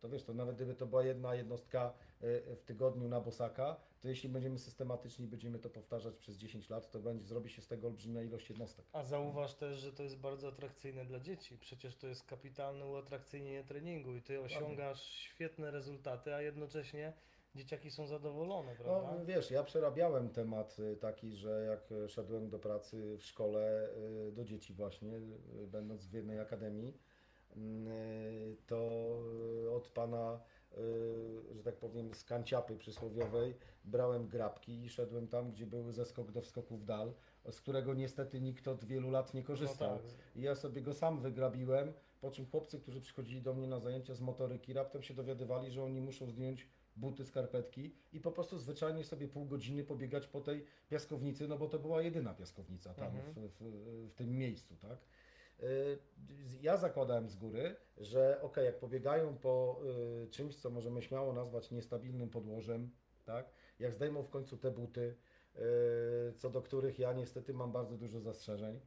To 0.00 0.08
wiesz, 0.08 0.24
to 0.24 0.34
nawet 0.34 0.56
gdyby 0.56 0.74
to 0.74 0.86
była 0.86 1.04
jedna 1.04 1.34
jednostka 1.34 1.92
y, 2.22 2.56
w 2.56 2.62
tygodniu 2.64 3.08
na 3.08 3.20
bosaka, 3.20 3.76
to 4.00 4.08
jeśli 4.08 4.28
będziemy 4.28 4.58
systematycznie 4.58 5.24
i 5.24 5.28
będziemy 5.28 5.58
to 5.58 5.70
powtarzać 5.70 6.16
przez 6.16 6.36
10 6.36 6.70
lat, 6.70 6.90
to 6.90 7.00
będzie 7.00 7.24
zrobi 7.24 7.50
się 7.50 7.62
z 7.62 7.68
tego 7.68 7.86
olbrzymia 7.86 8.22
ilość 8.22 8.50
jednostek. 8.50 8.86
A 8.92 9.04
zauważ 9.04 9.54
też, 9.54 9.78
że 9.78 9.92
to 9.92 10.02
jest 10.02 10.18
bardzo 10.18 10.48
atrakcyjne 10.48 11.04
dla 11.04 11.20
dzieci. 11.20 11.58
Przecież 11.58 11.96
to 11.96 12.06
jest 12.06 12.26
kapitalne 12.26 12.86
uatrakcyjnienie 12.86 13.64
treningu 13.64 14.14
i 14.16 14.22
ty 14.22 14.40
osiągasz 14.40 15.02
świetne 15.02 15.70
rezultaty, 15.70 16.34
a 16.34 16.42
jednocześnie 16.42 17.12
dzieciaki 17.54 17.90
są 17.90 18.06
zadowolone, 18.06 18.76
prawda? 18.76 19.16
No 19.18 19.24
wiesz, 19.24 19.50
ja 19.50 19.62
przerabiałem 19.62 20.28
temat 20.28 20.76
y, 20.78 20.96
taki, 20.96 21.36
że 21.36 21.64
jak 21.64 21.92
y, 21.92 22.08
szedłem 22.08 22.48
do 22.48 22.58
pracy 22.58 23.16
w 23.16 23.22
szkole 23.22 23.88
y, 24.28 24.32
do 24.32 24.44
dzieci 24.44 24.74
właśnie, 24.74 25.20
będąc 25.66 26.06
w 26.06 26.12
jednej 26.12 26.40
akademii, 26.40 26.98
y, 27.56 28.56
to 28.66 28.90
od 29.76 29.88
pana, 29.88 30.40
że 31.50 31.62
tak 31.62 31.76
powiem, 31.76 32.14
z 32.14 32.24
kanciapy 32.24 32.76
przysłowiowej 32.76 33.54
brałem 33.84 34.28
grabki 34.28 34.84
i 34.84 34.88
szedłem 34.88 35.28
tam, 35.28 35.50
gdzie 35.52 35.66
były 35.66 35.92
zeskok 35.92 36.32
do 36.32 36.42
wskoku 36.42 36.76
w 36.76 36.84
dal, 36.84 37.14
z 37.50 37.60
którego 37.60 37.94
niestety 37.94 38.40
nikt 38.40 38.68
od 38.68 38.84
wielu 38.84 39.10
lat 39.10 39.34
nie 39.34 39.42
korzystał. 39.42 39.90
No 39.90 39.96
tak. 39.96 40.36
I 40.36 40.42
ja 40.42 40.54
sobie 40.54 40.82
go 40.82 40.94
sam 40.94 41.20
wygrabiłem, 41.20 41.92
po 42.20 42.30
czym 42.30 42.46
chłopcy, 42.46 42.80
którzy 42.80 43.00
przychodzili 43.00 43.42
do 43.42 43.54
mnie 43.54 43.66
na 43.66 43.80
zajęcia 43.80 44.14
z 44.14 44.20
motoryki, 44.20 44.72
raptem 44.72 45.02
się 45.02 45.14
dowiadywali, 45.14 45.70
że 45.70 45.84
oni 45.84 46.00
muszą 46.00 46.30
zdjąć 46.30 46.68
buty, 46.96 47.24
skarpetki 47.24 47.94
i 48.12 48.20
po 48.20 48.32
prostu 48.32 48.58
zwyczajnie 48.58 49.04
sobie 49.04 49.28
pół 49.28 49.44
godziny 49.46 49.84
pobiegać 49.84 50.26
po 50.26 50.40
tej 50.40 50.64
piaskownicy, 50.88 51.48
no 51.48 51.58
bo 51.58 51.68
to 51.68 51.78
była 51.78 52.02
jedyna 52.02 52.34
piaskownica 52.34 52.94
tam 52.94 53.16
Mhm. 53.16 53.34
w, 53.48 53.52
w, 53.60 54.08
w 54.10 54.14
tym 54.14 54.38
miejscu, 54.38 54.76
tak? 54.76 54.98
Y, 55.62 55.98
Ja 56.62 56.76
zakładałem 56.76 57.28
z 57.28 57.36
góry, 57.36 57.76
że 57.96 58.38
ok, 58.42 58.56
jak 58.56 58.78
pobiegają 58.78 59.36
po 59.36 59.80
y, 60.24 60.30
czymś, 60.30 60.56
co 60.56 60.70
możemy 60.70 61.02
śmiało 61.02 61.32
nazwać 61.32 61.70
niestabilnym 61.70 62.30
podłożem, 62.30 62.90
tak? 63.24 63.50
Jak 63.78 63.92
zdejmą 63.92 64.22
w 64.22 64.30
końcu 64.30 64.56
te 64.56 64.70
buty, 64.70 65.14
y, 65.56 66.32
co 66.36 66.50
do 66.50 66.62
których 66.62 66.98
ja 66.98 67.12
niestety 67.12 67.54
mam 67.54 67.72
bardzo 67.72 67.96
dużo 67.96 68.20
zastrzeżeń, 68.20 68.80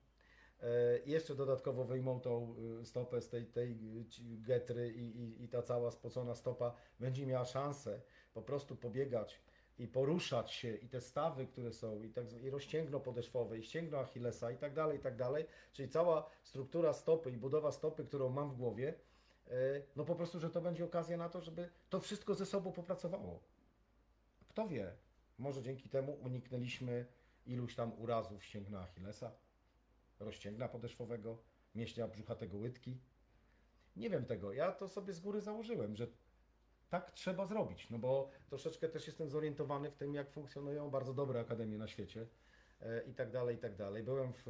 jeszcze 1.05 1.35
dodatkowo 1.35 1.83
wyjmą 1.83 2.19
tą 2.19 2.55
y, 2.81 2.85
stopę 2.85 3.21
z 3.21 3.29
tej, 3.29 3.45
tej 3.45 3.71
y, 3.71 4.05
getry 4.41 4.93
i, 4.93 5.21
i, 5.21 5.43
i 5.43 5.49
ta 5.49 5.61
cała 5.61 5.91
spocona 5.91 6.35
stopa. 6.35 6.75
Będzie 6.99 7.25
miała 7.25 7.45
szansę 7.45 8.01
po 8.33 8.41
prostu 8.41 8.75
pobiegać 8.75 9.41
i 9.79 9.87
poruszać 9.87 10.51
się 10.51 10.75
i 10.75 10.89
te 10.89 11.01
stawy, 11.01 11.47
które 11.47 11.73
są 11.73 12.03
i, 12.03 12.09
tak, 12.09 12.25
i 12.43 12.49
rozcięgno 12.49 12.99
podeszwowe 12.99 13.57
i 13.57 13.63
ścięgno 13.63 13.99
Achillesa 13.99 14.51
i 14.51 14.57
tak 14.57 14.73
dalej, 14.73 14.97
i 14.97 15.01
tak 15.01 15.15
dalej, 15.15 15.45
czyli 15.73 15.89
cała 15.89 16.29
struktura 16.43 16.93
stopy 16.93 17.31
i 17.31 17.37
budowa 17.37 17.71
stopy, 17.71 18.05
którą 18.05 18.29
mam 18.29 18.49
w 18.49 18.55
głowie, 18.55 18.93
e, 19.47 19.51
no 19.95 20.05
po 20.05 20.15
prostu, 20.15 20.39
że 20.39 20.49
to 20.49 20.61
będzie 20.61 20.85
okazja 20.85 21.17
na 21.17 21.29
to, 21.29 21.41
żeby 21.41 21.69
to 21.89 21.99
wszystko 21.99 22.35
ze 22.35 22.45
sobą 22.45 22.71
popracowało. 22.71 23.39
Kto 24.49 24.67
wie, 24.67 24.93
może 25.37 25.61
dzięki 25.61 25.89
temu 25.89 26.17
uniknęliśmy 26.21 27.05
iluś 27.45 27.75
tam 27.75 27.91
urazów 27.99 28.43
ścięgna 28.43 28.79
Achillesa, 28.79 29.31
rozcięgna 30.19 30.67
podeszwowego, 30.67 31.37
mięśnia 31.75 32.07
brzuchatego 32.07 32.57
łydki. 32.57 32.97
Nie 33.95 34.09
wiem 34.09 34.25
tego. 34.25 34.53
Ja 34.53 34.71
to 34.71 34.87
sobie 34.87 35.13
z 35.13 35.19
góry 35.19 35.41
założyłem, 35.41 35.95
że 35.95 36.07
tak 36.89 37.11
trzeba 37.11 37.45
zrobić, 37.45 37.89
no 37.89 37.99
bo 37.99 38.29
troszeczkę 38.49 38.89
też 38.89 39.07
jestem 39.07 39.29
zorientowany 39.29 39.91
w 39.91 39.95
tym, 39.95 40.13
jak 40.13 40.31
funkcjonują 40.31 40.89
bardzo 40.89 41.13
dobre 41.13 41.39
akademie 41.39 41.77
na 41.77 41.87
świecie 41.87 42.27
e, 42.81 43.03
i 43.03 43.13
tak 43.13 43.31
dalej, 43.31 43.55
i 43.55 43.59
tak 43.59 43.75
dalej. 43.75 44.03
Byłem 44.03 44.33
w, 44.33 44.43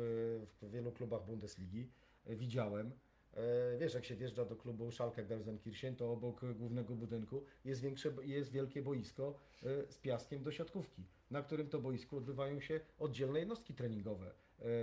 w 0.62 0.72
wielu 0.72 0.92
klubach 0.92 1.26
Bundesligi, 1.26 1.92
e, 2.26 2.36
widziałem. 2.36 2.92
E, 3.34 3.78
Wiesz, 3.78 3.94
jak 3.94 4.06
się 4.06 4.16
wjeżdża 4.16 4.46
do 4.46 4.56
klubu 4.56 4.92
Schalke 4.92 5.26
Gelsenkirchen, 5.26 5.96
to 5.96 6.12
obok 6.12 6.42
głównego 6.54 6.96
budynku 6.96 7.44
jest, 7.66 7.82
większe, 7.82 8.14
jest 8.24 8.52
wielkie 8.52 8.82
boisko 8.82 9.40
z 9.90 9.98
piaskiem 9.98 10.44
do 10.44 10.52
siatkówki, 10.52 11.04
na 11.32 11.42
którym 11.42 11.70
to 11.70 11.80
boisku 11.80 12.18
odbywają 12.18 12.60
się 12.60 12.80
oddzielne 13.00 13.40
jednostki 13.40 13.74
treningowe 13.74 14.32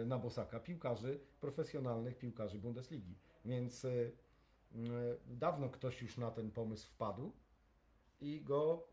na 0.06 0.18
bosaka 0.18 0.60
piłkarzy, 0.60 1.20
profesjonalnych 1.40 2.18
piłkarzy 2.18 2.58
Bundesligi. 2.58 3.14
Więc 3.44 3.84
e, 3.84 3.90
m, 4.74 4.90
dawno 5.26 5.68
ktoś 5.68 6.02
już 6.02 6.18
na 6.18 6.30
ten 6.30 6.50
pomysł 6.50 6.88
wpadł 6.88 7.32
i 8.20 8.40
go 8.40 8.88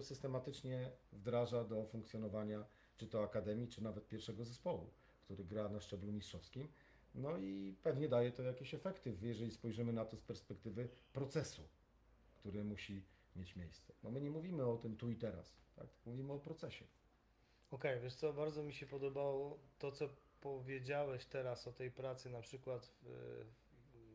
systematycznie 0.00 0.90
wdraża 1.12 1.64
do 1.64 1.84
funkcjonowania 1.84 2.64
czy 2.96 3.06
to 3.06 3.22
akademii, 3.22 3.68
czy 3.68 3.82
nawet 3.82 4.08
pierwszego 4.08 4.44
zespołu, 4.44 4.90
który 5.24 5.44
gra 5.44 5.68
na 5.68 5.80
szczeblu 5.80 6.12
mistrzowskim. 6.12 6.68
No 7.14 7.38
i 7.38 7.76
pewnie 7.82 8.08
daje 8.08 8.32
to 8.32 8.42
jakieś 8.42 8.74
efekty, 8.74 9.16
jeżeli 9.22 9.50
spojrzymy 9.50 9.92
na 9.92 10.04
to 10.04 10.16
z 10.16 10.22
perspektywy 10.22 10.88
procesu, 11.12 11.62
który 12.34 12.64
musi 12.64 13.02
mieć 13.36 13.56
miejsce. 13.56 13.92
No 14.02 14.10
my 14.10 14.20
nie 14.20 14.30
mówimy 14.30 14.66
o 14.66 14.76
tym 14.76 14.96
tu 14.96 15.10
i 15.10 15.16
teraz, 15.16 15.56
tak? 15.76 15.86
mówimy 16.06 16.32
o 16.32 16.38
procesie. 16.38 16.84
Okej, 17.70 18.00
wiesz 18.00 18.14
co, 18.14 18.32
bardzo 18.32 18.62
mi 18.62 18.72
się 18.72 18.86
podobało 18.86 19.58
to, 19.78 19.92
co 19.92 20.08
powiedziałeś 20.54 21.24
teraz 21.26 21.68
o 21.68 21.72
tej 21.72 21.90
pracy, 21.90 22.30
na 22.30 22.40
przykład, 22.40 22.90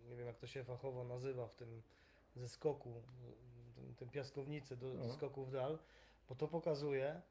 nie 0.10 0.16
wiem 0.16 0.28
jak 0.28 0.38
to 0.38 0.48
się 0.48 0.64
fachowo 0.64 1.04
nazywa, 1.04 1.48
w 1.48 1.56
tym 1.56 1.82
ze 2.36 2.50
skoku, 2.50 3.02
tym, 3.76 3.96
tym 3.96 4.10
piaskownicy 4.10 4.78
do, 4.78 4.94
do 4.94 5.08
No. 5.08 5.14
skoku 5.14 5.46
w 5.46 5.52
dal, 5.52 5.80
bo 6.30 6.36
to 6.36 6.48
pokazuje, 6.48 7.22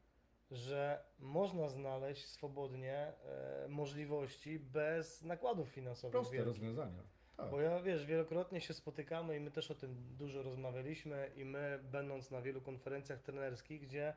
że 0.51 1.03
można 1.19 1.69
znaleźć 1.69 2.25
swobodnie 2.27 2.93
e, 3.25 3.67
możliwości 3.69 4.59
bez 4.59 5.23
nakładów 5.23 5.69
finansowych. 5.69 6.11
Proste 6.11 6.33
wielkich. 6.33 6.47
rozwiązania. 6.53 7.03
Tak. 7.37 7.51
Bo 7.51 7.61
ja 7.61 7.81
wiesz, 7.81 8.05
wielokrotnie 8.05 8.61
się 8.61 8.73
spotykamy 8.73 9.37
i 9.37 9.39
my 9.39 9.51
też 9.51 9.71
o 9.71 9.75
tym 9.75 9.95
dużo 10.17 10.43
rozmawialiśmy 10.43 11.31
i 11.35 11.45
my 11.45 11.79
będąc 11.83 12.31
na 12.31 12.41
wielu 12.41 12.61
konferencjach 12.61 13.21
trenerskich, 13.21 13.81
gdzie 13.81 14.13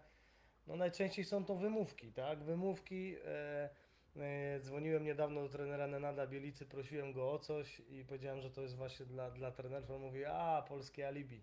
no 0.67 0.77
najczęściej 0.77 1.25
są 1.25 1.45
to 1.45 1.55
wymówki, 1.55 2.13
tak? 2.13 2.43
Wymówki. 2.45 3.17
E, 3.25 3.71
dzwoniłem 4.61 5.05
niedawno 5.05 5.43
do 5.43 5.49
trenera 5.49 5.87
Nenada 5.87 6.27
Bielicy, 6.27 6.67
prosiłem 6.67 7.13
go 7.13 7.33
o 7.33 7.39
coś 7.39 7.81
i 7.91 8.05
powiedziałem, 8.05 8.41
że 8.41 8.51
to 8.51 8.63
jest 8.63 8.77
właśnie 8.77 9.07
dla, 9.07 9.31
dla 9.31 9.51
trenerów. 9.51 9.91
On 9.91 10.01
mówi, 10.01 10.25
a 10.25 10.65
polskie 10.69 11.07
alibi. 11.09 11.43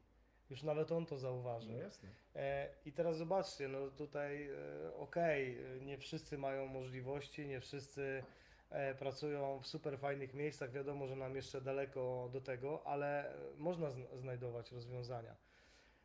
Już 0.50 0.64
nawet 0.64 0.92
on 0.92 1.06
to 1.06 1.18
zauważył. 1.18 1.72
No 1.72 1.78
jasne. 1.78 2.10
E, 2.36 2.70
I 2.86 2.92
teraz 2.92 3.18
zobaczcie, 3.18 3.68
no 3.68 3.88
tutaj 3.88 4.50
e, 4.50 4.94
okej, 4.96 5.58
e, 5.58 5.80
nie 5.82 5.98
wszyscy 5.98 6.38
mają 6.38 6.68
możliwości, 6.68 7.48
nie 7.48 7.60
wszyscy 7.60 8.24
e, 8.70 8.96
pracują 8.96 9.60
w 9.60 9.68
super 9.68 10.00
fajnych 10.00 10.34
miejscach, 10.34 10.72
wiadomo, 10.72 11.08
że 11.08 11.16
nam 11.16 11.36
jeszcze 11.36 11.62
daleko 11.62 12.30
do 12.34 12.42
tego, 12.42 12.88
ale 12.88 13.34
e, 13.36 13.38
można 13.58 13.88
zn- 13.90 14.18
znajdować 14.18 14.72
rozwiązania. 14.72 15.36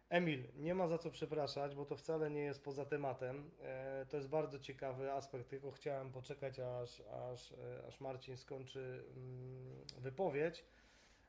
Emil, 0.09 0.44
nie 0.57 0.74
ma 0.74 0.88
za 0.88 0.98
co 0.98 1.11
przepraszać, 1.11 1.74
bo 1.74 1.84
to 1.84 1.96
wcale 1.96 2.30
nie 2.30 2.40
jest 2.40 2.64
poza 2.64 2.84
tematem. 2.84 3.50
E, 3.62 4.07
to 4.09 4.16
jest 4.16 4.28
bardzo 4.28 4.59
ciekawy 4.59 5.12
aspekt, 5.12 5.48
tylko 5.48 5.70
chciałem 5.70 6.12
poczekać, 6.12 6.61
aż, 6.61 7.00
aż, 7.00 7.52
e, 7.52 7.86
aż 7.86 8.00
Marcin 8.00 8.36
skończy 8.36 9.04
mm, 9.16 9.84
wypowiedź. 9.98 10.64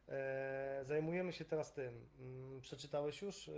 E, 0.10 0.82
zajmujemy 0.84 1.34
się 1.34 1.46
teraz 1.46 1.74
tym. 1.74 2.06
Mm, 2.20 2.62
Przeczytałeś 2.62 3.22
już, 3.22 3.50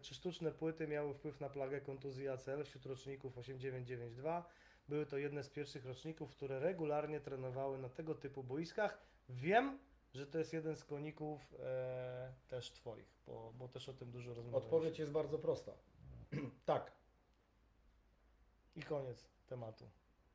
czy 0.00 0.14
sztuczne 0.14 0.52
płyty 0.52 0.88
miały 0.88 1.14
wpływ 1.14 1.40
na 1.40 1.48
plagę 1.48 1.80
kontuzji 1.80 2.28
ACL 2.28 2.64
wśród 2.64 2.86
roczników 2.86 3.38
8992? 3.38 4.48
Były 4.88 5.06
to 5.06 5.18
jedne 5.18 5.42
z 5.42 5.50
pierwszych 5.50 5.86
roczników, 5.86 6.30
które 6.30 6.60
regularnie 6.60 7.20
trenowały 7.20 7.78
na 7.78 7.88
tego 7.88 8.14
typu 8.14 8.42
boiskach. 8.42 8.98
Wiem, 9.28 9.78
że 10.14 10.26
to 10.26 10.38
jest 10.38 10.52
jeden 10.52 10.76
z 10.76 10.84
koników 10.84 11.54
e, 11.60 12.32
też 12.48 12.72
Twoich, 12.72 13.14
bo, 13.26 13.52
bo 13.58 13.68
też 13.68 13.88
o 13.88 13.92
tym 13.92 14.10
dużo 14.10 14.34
rozmawialiśmy. 14.34 14.66
Odpowiedź 14.66 14.98
jest 14.98 15.12
bardzo 15.12 15.38
prosta. 15.38 15.72
tak, 16.64 16.92
I 18.76 18.82
koniec 18.82 19.28
tematu. 19.46 19.84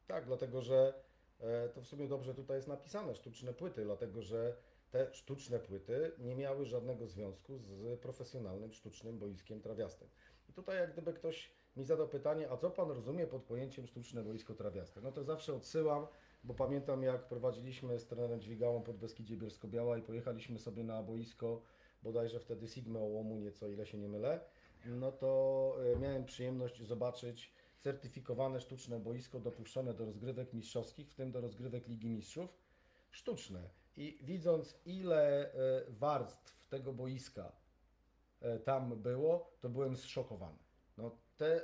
Tak, 0.08 0.26
dlatego 0.26 0.62
że 0.62 0.94
e, 1.40 1.70
to 1.70 1.82
w 1.82 1.88
sumie 1.88 2.08
dobrze 2.08 2.36
tutaj 2.36 2.58
jest 2.58 2.68
napisane, 2.68 3.16
sztuczne 3.16 3.54
płyty, 3.54 3.84
dlatego 3.84 4.22
że 4.22 4.56
te 4.92 5.14
sztuczne 5.14 5.60
płyty 5.60 6.12
nie 6.18 6.36
miały 6.36 6.66
żadnego 6.66 7.08
związku 7.08 7.58
z 7.58 8.00
profesjonalnym 8.00 8.74
sztucznym 8.74 9.20
boiskiem 9.20 9.62
trawiastym. 9.62 10.10
I 10.50 10.54
tutaj 10.54 10.78
jak 10.78 10.94
gdyby 10.94 11.14
ktoś 11.14 11.52
mi 11.76 11.84
zadał 11.84 12.08
pytanie, 12.08 12.52
a 12.52 12.58
co 12.58 12.72
Pan 12.72 12.92
rozumie 12.92 13.28
pod 13.28 13.44
pojęciem 13.44 13.88
sztuczne 13.88 14.24
boisko 14.24 14.54
trawiaste? 14.54 15.02
No 15.02 15.12
to 15.12 15.24
zawsze 15.24 15.54
odsyłam, 15.54 16.08
bo 16.44 16.54
pamiętam 16.54 17.04
jak 17.04 17.28
prowadziliśmy 17.28 18.00
z 18.00 18.08
trenerem 18.08 18.42
Dźwigałą 18.42 18.82
pod 18.82 18.98
Beskidzie 18.98 19.38
Bielsko-Biała 19.38 19.98
i 19.98 20.02
pojechaliśmy 20.02 20.60
sobie 20.60 20.84
na 20.84 21.04
boisko, 21.04 21.62
bodajże 22.04 22.40
wtedy 22.40 22.68
Sigmę 22.68 23.00
Ołomu 23.00 23.38
nieco, 23.38 23.68
ile 23.68 23.86
się 23.86 23.98
nie 23.98 24.10
mylę, 24.10 24.40
no 24.86 25.12
to 25.12 25.76
e, 25.96 26.00
miałem 26.00 26.26
przyjemność 26.26 26.84
zobaczyć 26.84 27.54
certyfikowane 27.78 28.62
sztuczne 28.62 29.00
boisko 29.00 29.40
dopuszczone 29.40 29.94
do 29.94 30.06
rozgrywek 30.06 30.54
mistrzowskich, 30.54 31.12
w 31.12 31.16
tym 31.16 31.32
do 31.32 31.42
rozgrywek 31.42 31.88
Ligi 31.88 32.10
Mistrzów, 32.10 32.58
sztuczne. 33.12 33.70
I 33.98 34.20
widząc 34.22 34.80
ile 34.86 35.54
e, 35.54 35.84
warstw 35.90 36.70
tego 36.70 36.94
boiska 36.94 37.52
e, 38.42 38.60
tam 38.60 39.02
było, 39.02 39.52
to 39.62 39.70
byłem 39.70 39.98
zszokowany. 39.98 40.58
No 40.98 41.18
te, 41.38 41.62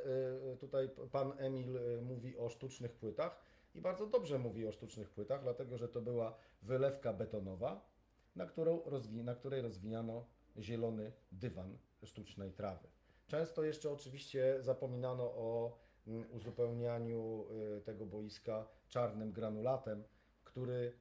tutaj 0.59 0.89
pan 1.11 1.33
Emil 1.37 1.79
mówi 2.01 2.37
o 2.37 2.49
sztucznych 2.49 2.95
płytach 2.95 3.39
i 3.75 3.81
bardzo 3.81 4.07
dobrze 4.07 4.39
mówi 4.39 4.67
o 4.67 4.71
sztucznych 4.71 5.09
płytach, 5.09 5.43
dlatego 5.43 5.77
że 5.77 5.87
to 5.87 6.01
była 6.01 6.35
wylewka 6.61 7.13
betonowa, 7.13 7.89
na, 8.35 8.45
którą 8.45 8.79
rozwi- 8.79 9.23
na 9.23 9.35
której 9.35 9.61
rozwijano 9.61 10.25
zielony 10.57 11.11
dywan 11.31 11.77
sztucznej 12.03 12.51
trawy. 12.51 12.87
Często 13.27 13.63
jeszcze 13.63 13.91
oczywiście 13.91 14.57
zapominano 14.61 15.23
o 15.23 15.77
mm, 16.07 16.25
uzupełnianiu 16.31 17.45
y, 17.77 17.81
tego 17.81 18.05
boiska 18.05 18.67
czarnym 18.87 19.31
granulatem, 19.31 20.03
który 20.43 20.73
y, 20.75 20.91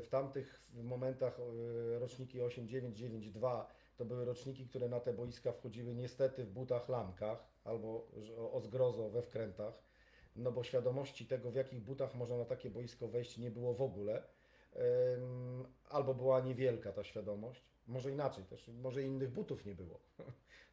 w 0.00 0.06
tamtych 0.10 0.60
momentach 0.82 1.38
y, 1.38 1.98
roczniki 1.98 2.40
8992 2.40 3.68
to 3.96 4.04
były 4.04 4.24
roczniki, 4.24 4.66
które 4.66 4.88
na 4.88 5.00
te 5.00 5.12
boiska 5.12 5.52
wchodziły 5.52 5.94
niestety 5.94 6.44
w 6.44 6.50
butach 6.50 6.88
lankach 6.88 7.46
albo 7.64 8.08
o 8.52 8.60
zgrozo 8.60 9.10
we 9.10 9.22
wkrętach, 9.22 9.74
no 10.36 10.52
bo 10.52 10.64
świadomości 10.64 11.26
tego, 11.26 11.50
w 11.50 11.54
jakich 11.54 11.80
butach 11.80 12.14
można 12.14 12.36
na 12.36 12.44
takie 12.44 12.70
boisko 12.70 13.08
wejść, 13.08 13.38
nie 13.38 13.50
było 13.50 13.74
w 13.74 13.82
ogóle. 13.82 14.22
Albo 15.88 16.14
była 16.14 16.40
niewielka 16.40 16.92
ta 16.92 17.04
świadomość, 17.04 17.62
może 17.86 18.10
inaczej 18.10 18.44
też, 18.44 18.68
może 18.68 19.02
innych 19.02 19.30
butów 19.30 19.64
nie 19.64 19.74
było, 19.74 20.00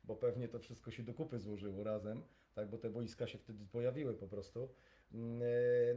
bo 0.03 0.15
pewnie 0.15 0.47
to 0.47 0.59
wszystko 0.59 0.91
się 0.91 1.03
do 1.03 1.13
kupy 1.13 1.39
złożyło 1.39 1.83
razem, 1.83 2.23
tak, 2.55 2.69
bo 2.69 2.77
te 2.77 2.89
boiska 2.89 3.27
się 3.27 3.37
wtedy 3.37 3.65
pojawiły 3.71 4.13
po 4.13 4.27
prostu. 4.27 4.69
Ym, 5.13 5.41
e, 5.41 5.45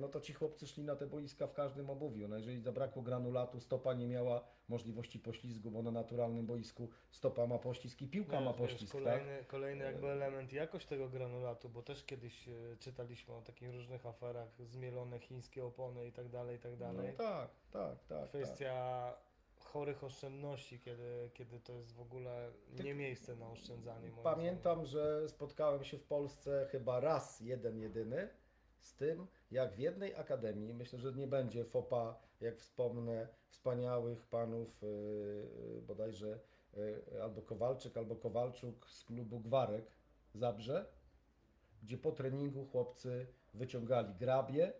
No 0.00 0.08
to 0.08 0.20
ci 0.20 0.32
chłopcy 0.32 0.66
szli 0.66 0.84
na 0.84 0.96
te 0.96 1.06
boiska 1.06 1.46
w 1.46 1.52
każdym 1.54 1.90
obuwiu. 1.90 2.28
No 2.28 2.36
jeżeli 2.36 2.60
zabrakło 2.60 3.02
granulatu, 3.02 3.60
stopa 3.60 3.94
nie 3.94 4.06
miała 4.08 4.44
możliwości 4.68 5.18
poślizgu, 5.18 5.70
bo 5.70 5.82
na 5.82 5.90
naturalnym 5.90 6.46
boisku 6.46 6.88
stopa 7.10 7.46
ma 7.46 7.58
poślizg 7.58 8.02
i 8.02 8.08
piłka 8.08 8.40
ma 8.40 8.52
Wiesz, 8.52 8.60
wiesz, 8.60 8.70
poślizg, 8.72 8.92
tak? 8.92 9.02
kolejny, 9.02 9.44
kolejny 9.44 9.84
jakby 9.84 10.08
element, 10.08 10.52
jakość 10.52 10.86
tego 10.86 11.08
granulatu, 11.08 11.68
bo 11.68 11.82
też 11.82 12.04
kiedyś 12.04 12.48
e, 12.48 12.52
czytaliśmy 12.78 13.34
o 13.34 13.42
takich 13.42 13.72
różnych 13.72 14.06
aferach, 14.06 14.48
zmielone 14.64 15.18
chińskie 15.18 15.64
opony 15.64 16.06
i 16.06 16.12
tak 16.12 16.28
dalej, 16.28 16.56
i 16.56 16.60
tak 16.60 16.72
No 16.72 16.78
dalej. 16.78 17.14
tak, 17.16 17.50
tak, 17.70 18.04
tak. 18.04 18.08
tak. 18.08 18.28
Kwestia 18.28 19.14
chorych 19.56 20.04
oszczędności, 20.04 20.80
kiedy, 20.80 21.30
kiedy 21.34 21.60
to 21.60 21.72
jest 21.72 21.92
w 21.94 22.00
ogóle 22.00 22.50
nie 22.84 22.94
miejsce 22.94 23.36
na 23.36 23.50
oszczędzanie. 23.50 24.10
Pamiętam, 24.22 24.84
że 24.84 25.28
spotkałem 25.28 25.84
się 25.84 25.98
w 25.98 26.04
Polsce 26.04 26.66
chyba 26.70 27.00
raz, 27.00 27.40
jeden, 27.40 27.78
jedyny, 27.78 28.28
z 28.84 28.94
tym, 28.94 29.26
jak 29.50 29.74
w 29.74 29.78
jednej 29.78 30.14
akademii, 30.14 30.74
myślę, 30.74 30.98
że 30.98 31.12
nie 31.12 31.26
będzie 31.26 31.64
FOPA, 31.64 32.18
jak 32.40 32.58
wspomnę, 32.58 33.28
wspaniałych 33.48 34.26
panów, 34.26 34.82
yy, 34.82 35.82
bodajże 35.86 36.40
yy, 36.76 37.22
albo 37.22 37.42
Kowalczyk, 37.42 37.96
albo 37.96 38.16
Kowalczuk 38.16 38.90
z 38.90 39.04
klubu 39.04 39.40
Gwarek 39.40 39.84
Zabrze, 40.34 40.86
gdzie 41.82 41.98
po 41.98 42.12
treningu 42.12 42.66
chłopcy 42.66 43.26
wyciągali 43.54 44.14
grabie, 44.14 44.72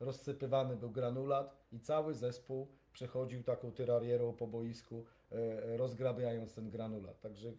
rozsypywany 0.00 0.76
był 0.76 0.90
granulat 0.90 1.56
i 1.72 1.80
cały 1.80 2.14
zespół 2.14 2.68
przechodził 2.92 3.42
taką 3.42 3.72
tyrarierą 3.72 4.32
po 4.32 4.46
boisku, 4.46 5.04
e, 5.32 5.76
rozgrabiając 5.76 6.54
ten 6.54 6.70
granulat. 6.70 7.20
Także 7.20 7.52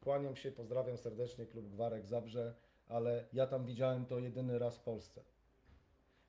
kłaniam 0.00 0.36
się, 0.36 0.52
pozdrawiam 0.52 0.98
serdecznie 0.98 1.46
klub 1.46 1.68
Gwarek 1.68 2.06
Zabrze, 2.06 2.54
ale 2.90 3.24
ja 3.32 3.46
tam 3.46 3.66
widziałem 3.66 4.06
to 4.06 4.18
jedyny 4.18 4.58
raz 4.58 4.78
w 4.78 4.80
Polsce. 4.80 5.22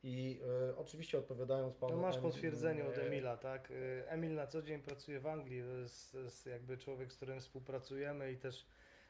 I 0.03 0.41
e, 0.69 0.77
oczywiście 0.77 1.17
odpowiadając 1.17 1.75
panu... 1.75 1.95
No 1.95 2.01
masz 2.01 2.17
potwierdzenie 2.17 2.85
od 2.85 2.97
e, 2.97 3.07
Emila, 3.07 3.37
tak? 3.37 3.71
Y, 3.71 4.03
Emil 4.07 4.35
na 4.35 4.47
co 4.47 4.61
dzień 4.61 4.81
pracuje 4.81 5.19
w 5.19 5.27
Anglii, 5.27 5.61
to 5.61 5.77
jest, 5.77 6.11
to 6.11 6.19
jest 6.19 6.45
jakby 6.45 6.77
człowiek, 6.77 7.13
z 7.13 7.15
którym 7.15 7.39
współpracujemy 7.39 8.31
i 8.31 8.37
też 8.37 8.65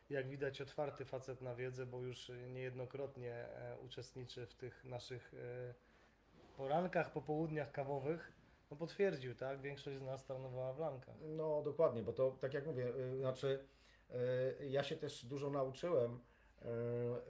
jak 0.09 0.27
widać 0.27 0.61
otwarty 0.61 1.05
facet 1.05 1.41
na 1.41 1.55
wiedzę, 1.55 1.85
bo 1.85 2.01
już 2.01 2.31
niejednokrotnie 2.49 3.33
e, 3.33 3.77
uczestniczy 3.85 4.45
w 4.45 4.53
tych 4.53 4.85
naszych 4.85 5.33
e, 5.33 5.73
porankach, 6.57 7.11
popołudniach 7.11 7.71
kawowych. 7.71 8.31
No 8.71 8.77
potwierdził, 8.77 9.35
tak? 9.35 9.61
Większość 9.61 9.97
z 9.97 10.01
nas 10.01 10.25
trenowała 10.25 10.73
w 10.73 10.79
Lankach. 10.79 11.15
No 11.21 11.61
dokładnie, 11.61 12.03
bo 12.03 12.13
to 12.13 12.31
tak 12.31 12.53
jak 12.53 12.65
mówię, 12.65 12.87
y, 12.95 13.17
znaczy 13.17 13.65
y, 14.61 14.67
ja 14.67 14.83
się 14.83 14.95
też 14.95 15.25
dużo 15.25 15.49
nauczyłem, 15.49 16.13
y, 16.13 16.30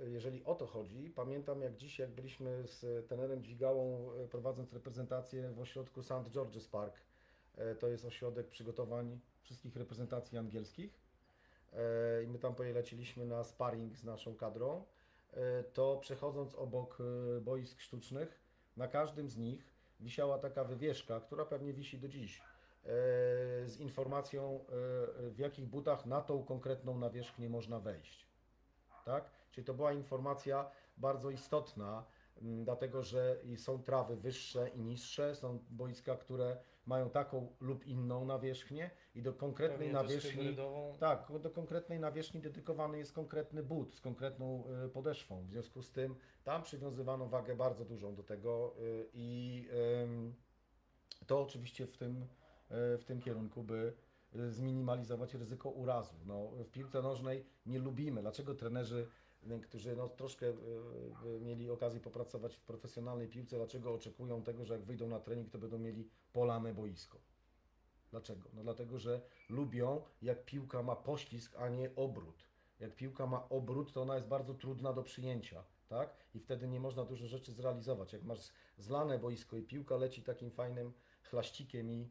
jeżeli 0.08 0.44
o 0.46 0.56
to 0.56 0.68
chodzi. 0.68 1.10
Pamiętam 1.10 1.62
jak 1.62 1.76
dziś, 1.76 2.00
jak 2.00 2.12
byliśmy 2.12 2.68
z 2.68 3.08
trenerem 3.08 3.44
Dźwigałą 3.44 4.12
y, 4.26 4.28
prowadząc 4.28 4.74
reprezentację 4.74 5.52
w 5.52 5.60
ośrodku 5.60 6.04
St. 6.04 6.30
George's 6.32 6.70
Park. 6.70 6.96
Y, 7.58 7.76
To 7.76 7.88
jest 7.88 8.06
ośrodek 8.06 8.48
przygotowań 8.48 9.20
wszystkich 9.42 9.76
reprezentacji 9.76 10.38
angielskich. 10.38 11.02
I 12.24 12.28
my 12.28 12.40
tam 12.40 12.56
poleciliśmy 12.56 13.26
na 13.26 13.44
sparring 13.44 13.98
z 13.98 14.04
naszą 14.04 14.36
kadrą. 14.36 14.84
To 15.74 15.98
przechodząc 16.02 16.56
obok 16.56 16.98
boisk 17.42 17.80
sztucznych, 17.80 18.40
na 18.78 18.88
każdym 18.88 19.30
z 19.30 19.38
nich 19.38 19.74
wisiała 20.00 20.38
taka 20.38 20.64
wywieszka, 20.64 21.20
która 21.20 21.46
pewnie 21.46 21.74
wisi 21.74 22.00
do 22.00 22.08
dziś 22.08 22.40
e, 22.40 22.44
z 23.66 23.78
informacją, 23.80 24.56
e, 24.56 25.30
w 25.30 25.40
jakich 25.40 25.66
butach 25.66 26.06
na 26.06 26.22
tą 26.22 26.44
konkretną 26.44 26.98
nawierzchnię 26.98 27.50
można 27.50 27.80
wejść. 27.80 28.31
Tak? 29.06 29.32
Czyli 29.52 29.66
to 29.66 29.74
była 29.74 29.94
informacja 29.94 30.72
bardzo 30.98 31.30
istotna, 31.30 32.06
m, 32.42 32.64
dlatego 32.64 33.04
że 33.04 33.38
są 33.58 33.84
trawy 33.84 34.16
wyższe 34.16 34.70
i 34.70 34.82
niższe, 34.82 35.36
są 35.36 35.60
boiska, 35.70 36.16
które 36.16 36.58
mają 36.86 37.10
taką 37.10 37.56
lub 37.60 37.86
inną 37.86 38.26
nawierzchnię 38.26 38.92
i 39.16 39.22
do 39.22 39.34
konkretnej 39.34 39.94
nawierzchni 39.94 40.56
tak, 41.00 41.32
do 41.42 41.50
konkretnej 41.50 42.00
nawierzchni 42.00 42.42
dedykowany 42.42 42.98
jest 42.98 43.14
konkretny 43.14 43.64
but 43.64 43.96
z 43.96 44.02
konkretną 44.02 44.64
y, 44.86 44.90
podeszwą. 44.90 45.46
W 45.46 45.50
związku 45.50 45.82
z 45.82 45.92
tym 45.92 46.16
tam 46.44 46.64
przywiązywano 46.64 47.28
wagę 47.28 47.56
bardzo 47.56 47.86
dużą 47.86 48.16
do 48.16 48.24
tego 48.24 48.76
y, 48.80 49.10
i 49.14 49.68
to 51.28 51.42
oczywiście 51.42 51.88
w 51.88 51.98
tym, 51.98 52.28
y, 52.96 52.98
w 52.98 53.04
tym 53.06 53.22
kierunku, 53.22 53.64
by 53.64 53.94
zminimalizować 54.50 55.34
ryzyko 55.34 55.70
urazu. 55.70 56.16
No, 56.26 56.48
w 56.48 56.72
piłce 56.72 57.02
nożnej 57.02 57.46
nie 57.66 57.80
lubimy. 57.80 58.22
Dlaczego 58.22 58.56
trenerzy, 58.56 59.08
którzy 59.64 59.96
no, 59.96 60.10
troszkę 60.10 60.46
y, 60.46 60.54
y, 61.26 61.40
mieli 61.42 61.70
okazję 61.70 62.00
popracować 62.00 62.56
w 62.56 62.62
profesjonalnej 62.62 63.28
piłce, 63.28 63.56
dlaczego 63.56 63.94
oczekują 63.94 64.44
tego, 64.44 64.66
że 64.66 64.74
jak 64.74 64.84
wyjdą 64.84 65.08
na 65.08 65.20
trening, 65.20 65.50
to 65.50 65.60
będą 65.60 65.80
mieli 65.80 66.10
polane 66.34 66.74
boisko? 66.74 67.18
Dlaczego? 68.12 68.50
No 68.54 68.64
dlatego, 68.64 69.00
że 69.00 69.22
lubią, 69.50 70.02
jak 70.22 70.46
piłka 70.46 70.84
ma 70.84 70.96
poślizg, 70.96 71.56
a 71.58 71.70
nie 71.70 71.96
obrót. 71.96 72.52
Jak 72.80 72.96
piłka 72.96 73.28
ma 73.28 73.50
obrót, 73.50 73.94
to 73.94 74.02
ona 74.02 74.16
jest 74.16 74.28
bardzo 74.28 74.54
trudna 74.54 74.94
do 74.94 75.04
przyjęcia, 75.04 75.64
tak? 75.88 76.16
I 76.34 76.40
wtedy 76.40 76.68
nie 76.68 76.80
można 76.80 77.06
dużo 77.06 77.28
rzeczy 77.28 77.52
zrealizować. 77.52 78.14
Jak 78.14 78.24
masz 78.24 78.40
zlane 78.78 79.20
boisko 79.20 79.58
i 79.58 79.64
piłka 79.64 79.98
leci 79.98 80.24
takim 80.24 80.52
fajnym 80.52 80.94
chlaścikiem 81.24 81.92
i, 81.92 82.02
e, 82.02 82.08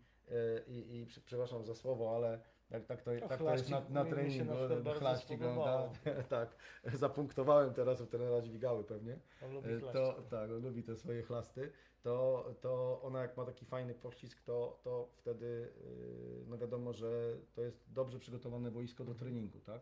i, 0.66 0.96
i 0.96 1.06
prze- 1.06 1.20
przepraszam 1.20 1.64
za 1.64 1.74
słowo, 1.74 2.16
ale 2.16 2.40
tak, 2.70 2.86
tak, 2.86 3.02
to, 3.02 3.10
No, 3.20 3.28
tak 3.28 3.38
to 3.38 3.52
jest 3.52 3.70
na, 3.70 3.80
na 3.88 4.04
treningu. 4.04 4.54
Chlaścik, 4.98 5.40
no, 5.40 5.46
spodobało. 5.46 5.92
tak, 6.28 6.56
zapunktowałem 6.84 7.74
teraz 7.74 8.00
u 8.00 8.06
trenera 8.06 8.40
Dźwigały 8.40 8.84
pewnie. 8.84 9.18
On 9.44 9.52
lubi 9.52 9.68
E. 9.70 9.80
To, 9.80 10.22
tak, 10.30 10.50
on 10.50 10.62
lubi 10.62 10.82
te 10.82 10.96
swoje 10.96 11.22
chlasty. 11.22 11.72
To, 12.02 12.44
to 12.60 13.00
ona 13.02 13.22
jak 13.22 13.36
ma 13.36 13.44
taki 13.44 13.64
fajny 13.64 13.94
poślizg, 13.94 14.42
to, 14.42 14.80
to 14.82 15.08
wtedy 15.16 15.72
yy, 15.84 16.44
no 16.46 16.58
wiadomo, 16.58 16.92
że 16.92 17.36
to 17.54 17.62
jest 17.62 17.92
dobrze 17.92 18.18
przygotowane 18.18 18.70
boisko 18.70 19.04
do 19.04 19.14
treningu, 19.14 19.60
tak? 19.60 19.80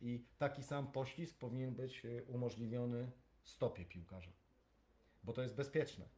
I 0.00 0.24
taki 0.38 0.62
sam 0.62 0.92
poślizg 0.92 1.38
powinien 1.38 1.74
być 1.74 2.04
y, 2.04 2.24
umożliwiony 2.28 3.10
stopie 3.44 3.84
piłkarza, 3.84 4.32
bo 5.24 5.32
to 5.32 5.42
jest 5.42 5.54
bezpieczne. 5.54 6.08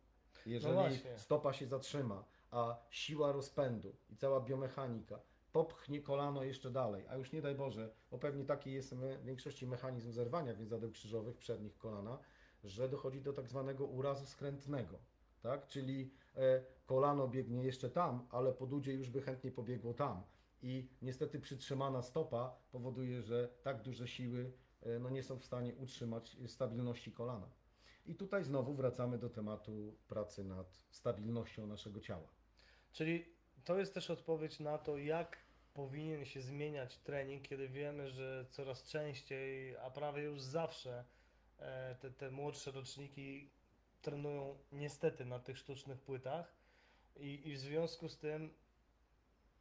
Jeżeli 0.47 0.75
właśnie. 0.75 1.19
stopa 1.19 1.53
się 1.53 1.67
zatrzyma, 1.67 2.25
a 2.53 2.77
siła 2.91 3.33
rozpędu 3.33 3.97
i 4.11 4.17
cała 4.17 4.41
biomechanika 4.41 5.21
popchnie 5.53 6.01
kolano 6.01 6.45
jeszcze 6.45 6.71
dalej, 6.71 7.05
a 7.09 7.17
już 7.17 7.33
nie 7.33 7.43
daj 7.43 7.55
Boże, 7.55 7.91
bo 8.11 8.19
pewnie 8.19 8.45
taki 8.45 8.73
jest 8.73 8.95
w 8.95 9.25
większości 9.25 9.67
mechanizm 9.67 10.13
zerwania 10.13 10.55
więzadeł 10.55 10.91
krzyżowych 10.91 11.37
przednich 11.37 11.79
kolana, 11.79 12.19
że 12.65 12.89
dochodzi 12.89 13.21
do 13.21 13.33
tak 13.33 13.49
zwanego 13.49 13.87
urazu 13.87 14.27
skrętnego, 14.27 14.99
tak? 15.43 15.67
Czyli 15.67 16.11
e, 16.37 16.65
kolano 16.87 17.29
biegnie 17.29 17.63
jeszcze 17.63 17.91
tam, 17.91 18.27
ale 18.31 18.53
podudzie 18.53 18.93
już 18.93 19.11
by 19.11 19.23
chętnie 19.23 19.53
pobiegło 19.53 19.95
tam. 19.95 20.23
I 20.63 20.89
niestety 21.03 21.41
przytrzymana 21.41 22.03
stopa 22.03 22.57
powoduje, 22.73 23.23
że 23.23 23.49
tak 23.63 23.83
duże 23.83 24.09
siły 24.09 24.53
e, 24.83 24.99
no, 24.99 25.11
nie 25.11 25.23
są 25.23 25.39
w 25.39 25.45
stanie 25.45 25.75
utrzymać 25.75 26.37
stabilności 26.47 27.13
kolana. 27.13 27.51
I 28.07 28.15
tutaj 28.15 28.45
znowu 28.45 28.75
wracamy 28.75 29.19
do 29.19 29.31
tematu 29.31 29.97
pracy 30.09 30.45
nad 30.45 30.83
stabilnością 30.91 31.67
naszego 31.67 32.01
ciała. 32.01 32.42
Czyli 32.93 33.27
to 33.65 33.79
jest 33.79 33.95
też 33.95 34.11
odpowiedź 34.11 34.61
na 34.61 34.79
to, 34.79 34.99
jak 34.99 35.39
powinien 35.75 36.25
się 36.25 36.41
zmieniać 36.41 36.99
trening, 36.99 37.49
kiedy 37.49 37.69
wiemy, 37.69 38.11
że 38.11 38.47
coraz 38.51 38.83
częściej, 38.83 39.77
a 39.77 39.91
prawie 39.91 40.23
już 40.23 40.43
zawsze 40.43 41.05
e, 41.59 41.95
te, 41.95 42.11
te 42.11 42.31
młodsze 42.31 42.71
roczniki 42.71 43.51
trenują 44.03 44.59
niestety 44.73 45.25
na 45.25 45.39
tych 45.39 45.59
sztucznych 45.59 46.01
płytach 46.01 46.55
i, 47.17 47.49
i 47.49 47.55
w 47.55 47.59
związku 47.59 48.09
z 48.09 48.19
tym 48.19 48.55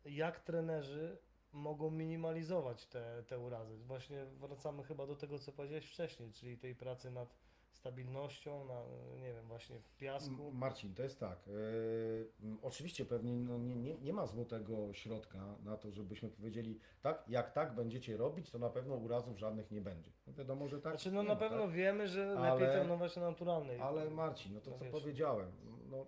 jak 0.06 0.40
trenerzy 0.40 1.18
mogą 1.52 1.92
minimalizować 1.92 2.86
te, 2.86 3.24
te 3.28 3.40
urazy. 3.40 3.78
Właśnie 3.78 4.26
wracamy 4.26 4.84
chyba 4.84 5.08
do 5.08 5.16
tego, 5.16 5.40
co 5.40 5.52
powiedziałeś 5.52 5.86
wcześniej, 5.86 6.34
czyli 6.34 6.58
tej 6.58 6.76
pracy 6.76 7.12
nad 7.12 7.38
stabilnością, 7.72 8.66
na, 8.66 8.82
nie 9.20 9.34
wiem, 9.34 9.48
właśnie 9.48 9.80
w 9.80 9.96
piasku. 9.96 10.52
Marcin, 10.52 10.96
to 10.96 11.04
jest 11.04 11.20
tak. 11.20 11.48
Yy, 11.48 12.32
m, 12.44 12.58
oczywiście 12.62 13.06
pewnie 13.06 13.36
no, 13.36 13.58
nie, 13.58 13.76
nie, 13.76 13.98
nie 13.98 14.14
ma 14.14 14.26
złotego 14.26 14.94
środka 14.94 15.56
na 15.64 15.78
to, 15.78 15.92
żebyśmy 15.92 16.30
powiedzieli, 16.30 16.80
tak, 17.02 17.24
jak 17.28 17.52
tak 17.52 17.76
będziecie 17.76 18.18
robić, 18.18 18.50
to 18.52 18.60
na 18.60 18.70
pewno 18.70 18.96
urazów 18.96 19.38
żadnych 19.40 19.72
nie 19.72 19.82
będzie. 19.82 20.12
No 20.28 20.34
wiadomo, 20.34 20.68
że 20.68 20.82
tak. 20.82 20.94
Znaczy, 20.94 21.12
no 21.12 21.22
nie 21.22 21.28
na 21.28 21.34
ma, 21.34 21.40
pewno 21.40 21.62
tak? 21.66 21.72
wiemy, 21.72 22.08
że 22.08 22.36
Ale- 22.38 22.54
lepiej 22.54 22.68
trenować 22.80 23.16
na 23.16 23.30
naturalnej. 23.30 23.80
Ale 23.80 24.10
Marcin, 24.10 24.54
no 24.54 24.62
to 24.62 24.72
No 24.72 24.78
co 24.78 24.84
wiesz. 24.84 24.92
powiedziałem, 24.94 25.52
no, 25.90 26.06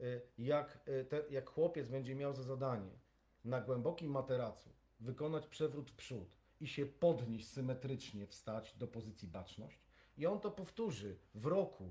y, 0.00 0.20
jak, 0.38 0.88
y, 0.88 1.04
te, 1.04 1.22
jak 1.30 1.50
chłopiec 1.50 1.88
będzie 1.88 2.14
miał 2.14 2.32
za 2.34 2.42
zadanie 2.42 2.98
na 3.44 3.60
głębokim 3.60 4.10
materacu 4.10 4.70
wykonać 5.00 5.46
przewrót 5.46 5.90
w 5.90 5.94
przód 5.96 6.36
i 6.60 6.66
się 6.66 6.86
podnieść 6.86 7.48
symetrycznie, 7.48 8.26
wstać 8.26 8.74
do 8.76 8.86
pozycji 8.88 9.28
baczność 9.28 9.87
i 10.18 10.26
on 10.26 10.40
to 10.40 10.50
powtórzy 10.50 11.16
w 11.34 11.46
roku 11.46 11.90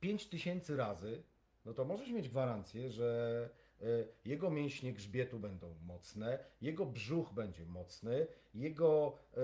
5000 0.00 0.76
razy, 0.76 1.22
no 1.64 1.74
to 1.74 1.84
możesz 1.84 2.10
mieć 2.10 2.28
gwarancję, 2.28 2.90
że 2.90 3.50
y, 3.82 4.08
jego 4.24 4.50
mięśnie 4.50 4.92
grzbietu 4.92 5.38
będą 5.38 5.74
mocne, 5.86 6.38
jego 6.60 6.86
brzuch 6.86 7.32
będzie 7.32 7.66
mocny, 7.66 8.26
jego 8.54 9.18
y, 9.36 9.40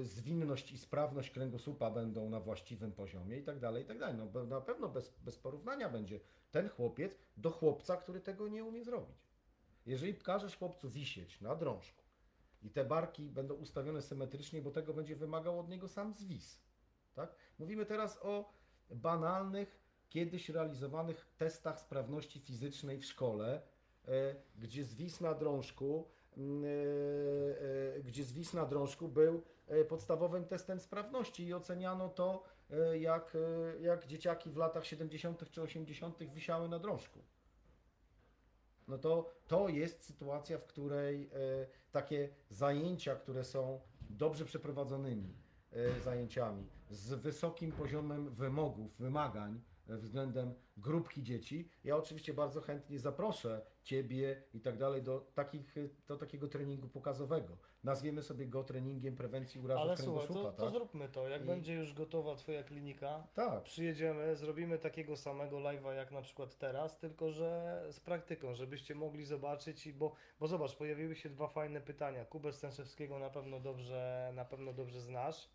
y, 0.00 0.04
zwinność 0.04 0.72
i 0.72 0.78
sprawność 0.78 1.30
kręgosłupa 1.30 1.90
będą 1.90 2.30
na 2.30 2.40
właściwym 2.40 2.92
poziomie 2.92 3.36
i 3.36 3.42
tak 3.42 3.58
dalej, 3.58 3.82
i 3.82 3.86
tak 3.86 3.98
dalej. 3.98 4.16
No, 4.16 4.44
na 4.44 4.60
pewno 4.60 4.88
bez, 4.88 5.14
bez 5.24 5.38
porównania 5.38 5.88
będzie 5.88 6.20
ten 6.50 6.68
chłopiec 6.68 7.18
do 7.36 7.50
chłopca, 7.50 7.96
który 7.96 8.20
tego 8.20 8.48
nie 8.48 8.64
umie 8.64 8.84
zrobić. 8.84 9.16
Jeżeli 9.86 10.14
każesz 10.14 10.56
chłopcu 10.56 10.90
wisieć 10.90 11.40
na 11.40 11.56
drążku 11.56 12.02
i 12.62 12.70
te 12.70 12.84
barki 12.84 13.30
będą 13.30 13.54
ustawione 13.54 14.02
symetrycznie, 14.02 14.62
bo 14.62 14.70
tego 14.70 14.94
będzie 14.94 15.16
wymagał 15.16 15.60
od 15.60 15.68
niego 15.68 15.88
sam 15.88 16.14
zwis. 16.14 16.61
Tak? 17.14 17.34
Mówimy 17.58 17.86
teraz 17.86 18.18
o 18.22 18.52
banalnych, 18.90 19.82
kiedyś 20.12 20.48
realizowanych 20.48 21.26
testach 21.38 21.80
sprawności 21.80 22.40
fizycznej 22.40 22.98
w 22.98 23.04
szkole, 23.04 23.62
e, 24.08 24.34
gdzie 24.58 24.84
zwis 24.84 25.20
na 25.20 25.34
drążku, 25.34 26.08
mm, 26.36 26.64
e, 26.64 26.68
e, 27.96 28.00
gdzie 28.02 28.24
zwis 28.24 28.54
na 28.54 28.66
drążku 28.66 29.08
był 29.08 29.42
podstawowym 29.88 30.44
testem 30.44 30.80
sprawności 30.80 31.46
i 31.46 31.54
oceniano 31.54 32.08
to, 32.08 32.44
jak, 33.00 33.36
jak 33.80 34.06
dzieciaki 34.06 34.50
w 34.50 34.56
latach 34.56 34.86
70. 34.86 35.50
czy 35.50 35.62
80. 35.62 36.34
wisiały 36.34 36.68
na 36.68 36.78
drążku. 36.78 37.18
No 38.88 38.98
to, 38.98 39.30
to 39.46 39.68
jest 39.68 40.04
sytuacja, 40.04 40.58
w 40.58 40.64
której 40.64 41.30
takie 41.92 42.28
zajęcia, 42.50 43.16
które 43.16 43.44
są 43.44 43.80
dobrze 44.10 44.44
przeprowadzonymi 44.44 45.41
zajęciami, 46.04 46.66
z 46.90 47.14
wysokim 47.14 47.72
poziomem 47.72 48.30
wymogów, 48.30 48.96
wymagań, 48.98 49.60
względem 49.88 50.54
grupki 50.76 51.22
dzieci. 51.22 51.68
Ja 51.84 51.96
oczywiście 51.96 52.34
bardzo 52.34 52.60
chętnie 52.60 52.98
zaproszę 52.98 53.66
Ciebie 53.82 54.42
i 54.54 54.60
tak 54.60 54.78
dalej 54.78 55.02
do, 55.02 55.20
takich, 55.34 55.74
do 56.08 56.16
takiego 56.16 56.48
treningu 56.48 56.88
pokazowego. 56.88 57.56
Nazwiemy 57.84 58.22
sobie 58.22 58.46
go 58.46 58.64
treningiem 58.64 59.16
prewencji 59.16 59.60
urazów 59.60 59.82
Ale 59.82 59.96
słuchaj, 59.96 60.28
to, 60.28 60.34
to 60.34 60.52
tak? 60.52 60.70
zróbmy 60.70 61.08
to. 61.08 61.28
Jak 61.28 61.42
I- 61.42 61.46
będzie 61.46 61.74
już 61.74 61.94
gotowa 61.94 62.36
Twoja 62.36 62.62
klinika, 62.62 63.26
Tak, 63.34 63.62
przyjedziemy, 63.62 64.36
zrobimy 64.36 64.78
takiego 64.78 65.16
samego 65.16 65.56
live'a 65.56 65.92
jak 65.92 66.12
na 66.12 66.22
przykład 66.22 66.58
teraz, 66.58 66.98
tylko 66.98 67.30
że 67.32 67.82
z 67.90 68.00
praktyką, 68.00 68.54
żebyście 68.54 68.94
mogli 68.94 69.24
zobaczyć, 69.24 69.86
i 69.86 69.92
bo, 69.92 70.14
bo 70.40 70.46
zobacz, 70.46 70.76
pojawiły 70.76 71.14
się 71.16 71.30
dwa 71.30 71.48
fajne 71.48 71.80
pytania. 71.80 72.24
Kubę 72.24 72.52
Stęszewskiego 72.52 73.18
na 73.18 73.30
pewno 73.30 73.60
dobrze, 73.60 74.32
na 74.34 74.44
pewno 74.44 74.72
dobrze 74.72 75.00
znasz. 75.00 75.48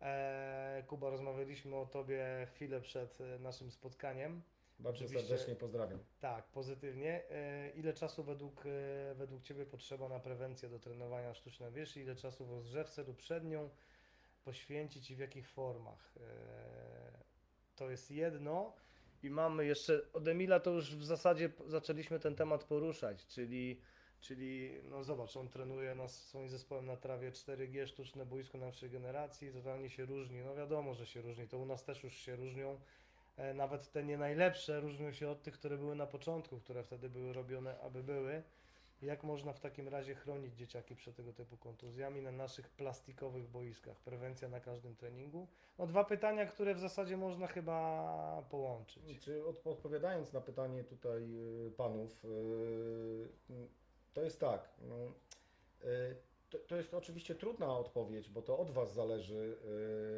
E, 0.00 0.84
Kuba, 0.86 1.10
rozmawialiśmy 1.10 1.76
o 1.76 1.86
Tobie 1.86 2.46
chwilę 2.54 2.80
przed 2.80 3.20
e, 3.20 3.38
naszym 3.38 3.70
spotkaniem. 3.70 4.42
bardzo 4.78 5.04
Oczywiście- 5.04 5.28
serdecznie 5.28 5.54
pozdrawiam. 5.56 5.98
Tak, 6.20 6.44
pozytywnie. 6.46 7.22
E, 7.30 7.70
Ile 7.70 7.92
czasu 7.92 8.24
według, 8.24 8.64
według 9.14 9.42
Ciebie 9.42 9.66
potrzeba 9.66 10.08
na 10.08 10.20
prewencję 10.20 10.68
do 10.68 10.78
trenowania 10.78 11.34
sztucznej 11.34 11.72
wierzy? 11.72 12.00
Ile 12.00 12.16
czasu 12.16 12.46
w 12.46 12.50
rozgrzewce 12.50 13.02
lub 13.02 13.16
przed 13.16 13.44
nią 13.44 13.70
poświęcić 14.44 15.10
i 15.10 15.16
w 15.16 15.18
jakich 15.18 15.48
formach? 15.48 16.12
To 17.76 17.90
jest 17.90 18.10
jedno. 18.10 18.72
I 19.22 19.30
mamy 19.30 19.66
jeszcze, 19.66 20.00
od 20.12 20.28
Emila 20.28 20.60
to 20.60 20.70
już 20.70 20.96
w 20.96 21.04
zasadzie 21.04 21.50
zaczęliśmy 21.66 22.20
ten 22.20 22.34
temat 22.34 22.64
poruszać, 22.64 23.26
czyli, 23.26 23.80
czyli 24.26 24.70
no 24.90 25.04
zobacz, 25.04 25.36
on 25.36 25.48
trenuje 25.48 25.94
nas 25.94 26.24
swoim 26.26 26.48
zespołem 26.48 26.86
na 26.86 26.96
trawie 26.96 27.32
4G, 27.32 27.86
sztuczne 27.86 28.26
boisko 28.26 28.58
naszej 28.58 28.90
generacji, 28.90 29.52
totalnie 29.52 29.90
się 29.90 30.04
różni. 30.04 30.40
No 30.44 30.54
wiadomo, 30.54 30.94
że 30.94 31.06
się 31.06 31.20
różni, 31.20 31.48
to 31.48 31.58
u 31.58 31.66
nas 31.66 31.84
też 31.84 32.04
już 32.04 32.14
się 32.14 32.36
różnią. 32.36 32.80
E, 33.36 33.54
Nawet 33.54 33.92
te 33.92 34.04
nie 34.04 34.18
najlepsze 34.18 34.80
różnią 34.80 35.12
się 35.12 35.28
od 35.28 35.42
tych, 35.42 35.54
które 35.54 35.78
były 35.78 35.94
na 35.96 36.06
początku, 36.06 36.60
które 36.60 36.82
wtedy 36.84 37.08
były 37.08 37.32
robione, 37.32 37.80
aby 37.80 38.02
były. 38.02 38.42
Jak 39.02 39.24
można 39.24 39.52
w 39.52 39.60
takim 39.60 39.88
razie 39.88 40.14
chronić 40.14 40.54
dzieciaki 40.54 40.96
przed 40.96 41.16
tego 41.16 41.32
typu 41.32 41.56
kontuzjami 41.56 42.22
na 42.22 42.32
naszych 42.32 42.68
plastikowych 42.68 43.48
boiskach? 43.48 43.96
Prewencja 43.96 44.48
na 44.48 44.60
każdym 44.60 44.96
treningu? 44.96 45.46
No 45.78 45.86
dwa 45.86 46.04
pytania, 46.04 46.46
które 46.46 46.74
w 46.74 46.80
zasadzie 46.80 47.16
można 47.16 47.46
chyba 47.46 48.42
połączyć. 48.50 49.20
Czy 49.20 49.46
od, 49.46 49.66
odpowiadając 49.66 50.32
na 50.32 50.40
pytanie 50.40 50.84
tutaj 50.84 51.22
y, 51.66 51.70
panów, 51.76 52.24
y, 52.24 52.28
y, 53.50 53.85
to 54.16 54.22
jest 54.22 54.40
tak. 54.40 54.68
no, 54.88 54.96
y, 55.90 56.16
To, 56.68 56.76
jest 56.76 56.94
oczywiście 56.94 57.34
trudna 57.34 57.78
odpowiedź, 57.78 58.28
bo 58.28 58.42
to 58.42 58.58
od 58.58 58.70
Was 58.70 58.94
zależy, 58.94 59.56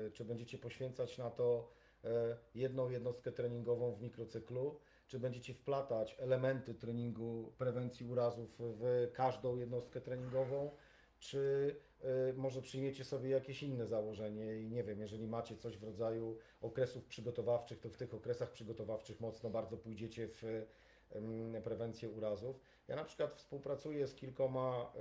y, 0.07 0.11
czy 0.13 0.25
będziecie 0.25 0.59
poświęcać 0.59 1.19
na 1.19 1.31
to 1.31 1.69
y, 2.05 2.09
jedną 2.55 2.91
jednostkę 2.91 3.33
treningową 3.33 3.93
w 3.93 4.03
mikrocyklu, 4.03 4.79
czy 5.07 5.19
będziecie 5.19 5.55
wplatać 5.55 6.17
elementy 6.19 6.75
treningu 6.75 7.53
prewencji 7.59 8.07
urazów 8.07 8.57
w 8.59 9.11
każdą 9.13 9.57
jednostkę 9.57 10.01
treningową, 10.01 10.71
czy 11.19 11.75
może 12.37 12.63
przyjmiecie 12.63 13.05
sobie 13.05 13.31
jakieś 13.31 13.63
inne 13.63 13.87
założenie 13.87 14.61
i 14.61 14.71
nie 14.71 14.85
wiem, 14.85 15.01
jeżeli 15.01 15.27
macie 15.27 15.57
coś 15.57 15.77
w 15.77 15.85
rodzaju 15.85 16.39
okresów 16.61 17.05
przygotowawczych, 17.05 17.81
to 17.81 17.89
w 17.91 17.97
tych 17.97 18.15
okresach 18.15 18.53
przygotowawczych 18.53 19.21
mocno 19.21 19.51
bardzo 19.51 19.77
pójdziecie 19.77 20.29
w 20.29 20.67
prewencję 21.65 22.11
urazów. 22.11 22.61
Ja 22.89 22.97
na 22.97 23.05
przykład 23.05 23.35
współpracuję 23.35 24.07
z 24.07 24.15
kilkoma 24.15 24.93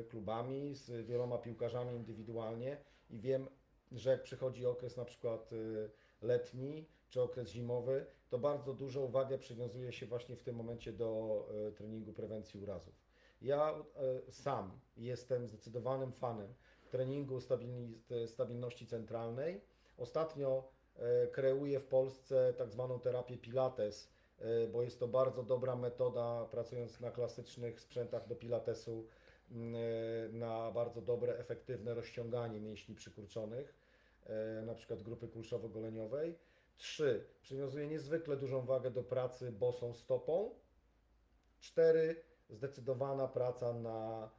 e, 0.00 0.04
klubami, 0.04 0.74
z 0.74 1.06
wieloma 1.06 1.38
piłkarzami 1.38 1.96
indywidualnie 1.96 2.76
i 3.10 3.20
wiem, 3.20 3.48
że 3.92 4.10
jak 4.10 4.22
przychodzi 4.22 4.66
okres 4.66 4.96
na 4.96 5.04
przykład 5.04 5.50
e, 5.52 5.56
letni 6.26 6.86
czy 7.08 7.22
okres 7.22 7.48
zimowy, 7.48 8.06
to 8.28 8.38
bardzo 8.38 8.74
dużą 8.74 9.00
uwagę 9.00 9.38
przywiązuje 9.38 9.92
się 9.92 10.06
właśnie 10.06 10.36
w 10.36 10.42
tym 10.42 10.56
momencie 10.56 10.92
do 10.92 11.48
e, 11.68 11.72
treningu 11.72 12.12
prewencji 12.12 12.60
urazów. 12.60 13.10
Ja 13.42 13.74
sam 14.30 14.80
jestem 14.96 15.48
zdecydowanym 15.48 16.12
fanem 16.12 16.54
treningu 16.90 17.38
stabilności 18.26 18.86
centralnej. 18.86 19.60
Ostatnio 19.96 20.68
kreuję 21.32 21.80
w 21.80 21.86
Polsce 21.86 22.54
tak 22.58 22.70
zwaną 22.70 23.00
terapię 23.00 23.38
Pilates, 23.38 24.08
bo 24.72 24.82
jest 24.82 25.00
to 25.00 25.08
bardzo 25.08 25.42
dobra 25.42 25.76
metoda, 25.76 26.46
pracując 26.50 27.00
na 27.00 27.10
klasycznych 27.10 27.80
sprzętach 27.80 28.28
do 28.28 28.36
Pilatesu, 28.36 29.06
m, 29.50 29.74
e, 29.74 29.78
na 30.32 30.70
bardzo 30.70 31.02
dobre, 31.02 31.38
efektywne 31.38 31.94
rozciąganie 31.94 32.60
mięśni 32.60 32.94
przykurczonych, 32.94 33.74
e, 34.26 34.62
na 34.62 34.74
przykład 34.74 35.02
grupy 35.02 35.28
kulszowo-goleniowej. 35.28 36.34
Trzy, 36.76 37.24
przywiązuję 37.42 37.86
niezwykle 37.86 38.36
dużą 38.36 38.66
wagę 38.66 38.90
do 38.90 39.02
pracy 39.02 39.52
bosą 39.52 39.94
stopą. 39.94 40.54
Cztery, 41.60 42.22
zdecydowana 42.50 43.28
praca 43.28 43.72
na 43.72 44.30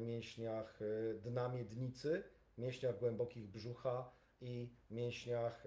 mięśniach 0.00 0.80
dna 1.22 1.48
miednicy, 1.48 2.22
mięśniach 2.58 2.98
głębokich 2.98 3.48
brzucha 3.48 4.10
i 4.42 4.68
mięśniach 4.90 5.66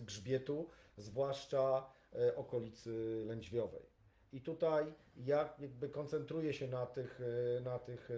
grzbietu, 0.00 0.68
zwłaszcza 0.96 1.90
e, 2.14 2.36
okolicy 2.36 3.22
lędźwiowej. 3.26 3.86
I 4.32 4.40
tutaj 4.40 4.94
ja 5.16 5.54
jakby 5.58 5.88
koncentruję 5.88 6.52
się 6.52 6.68
na 6.68 6.86
tych, 6.86 7.20
e, 7.56 7.60
na 7.60 7.78
tych 7.78 8.10
e, 8.10 8.14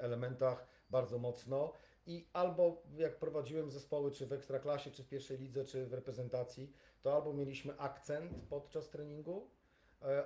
elementach 0.00 0.66
bardzo 0.90 1.18
mocno 1.18 1.72
i 2.06 2.28
albo 2.32 2.82
jak 2.96 3.18
prowadziłem 3.18 3.70
zespoły, 3.70 4.10
czy 4.10 4.26
w 4.26 4.32
ekstraklasie, 4.32 4.90
czy 4.90 5.04
w 5.04 5.08
pierwszej 5.08 5.38
lidze, 5.38 5.64
czy 5.64 5.86
w 5.86 5.92
reprezentacji, 5.92 6.72
to 7.02 7.14
albo 7.14 7.32
mieliśmy 7.32 7.78
akcent 7.78 8.32
podczas 8.48 8.90
treningu, 8.90 9.50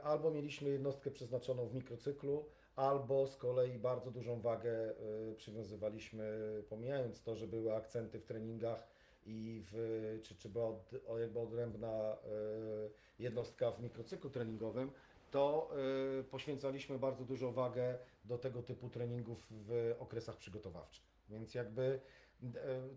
albo 0.02 0.30
mieliśmy 0.30 0.70
jednostkę 0.70 1.10
przeznaczoną 1.10 1.66
w 1.66 1.74
mikrocyklu, 1.74 2.48
albo 2.76 3.26
z 3.26 3.36
kolei 3.36 3.78
bardzo 3.78 4.10
dużą 4.10 4.40
wagę 4.40 4.70
e, 4.70 4.94
przywiązywaliśmy, 5.36 6.24
pomijając 6.68 7.22
to, 7.22 7.36
że 7.36 7.46
były 7.46 7.74
akcenty 7.74 8.20
w 8.20 8.24
treningach 8.24 8.86
i 9.26 9.62
w, 9.72 10.20
czy, 10.22 10.34
czy 10.36 10.48
była 10.48 10.68
od, 10.68 10.92
jakby 11.20 11.40
odrębna 11.40 11.88
e, 11.88 12.16
jednostka 13.18 13.70
w 13.70 13.82
mikrocyklu 13.82 14.30
treningowym, 14.30 14.90
to 15.30 15.70
e, 16.20 16.22
poświęcaliśmy 16.24 16.98
bardzo 16.98 17.24
dużą 17.24 17.52
wagę 17.52 17.98
do 18.24 18.38
tego 18.38 18.62
typu 18.62 18.88
treningów 18.88 19.46
w 19.50 19.94
okresach 19.98 20.36
przygotowawczych. 20.36 21.04
Więc 21.28 21.54
jakby 21.54 22.00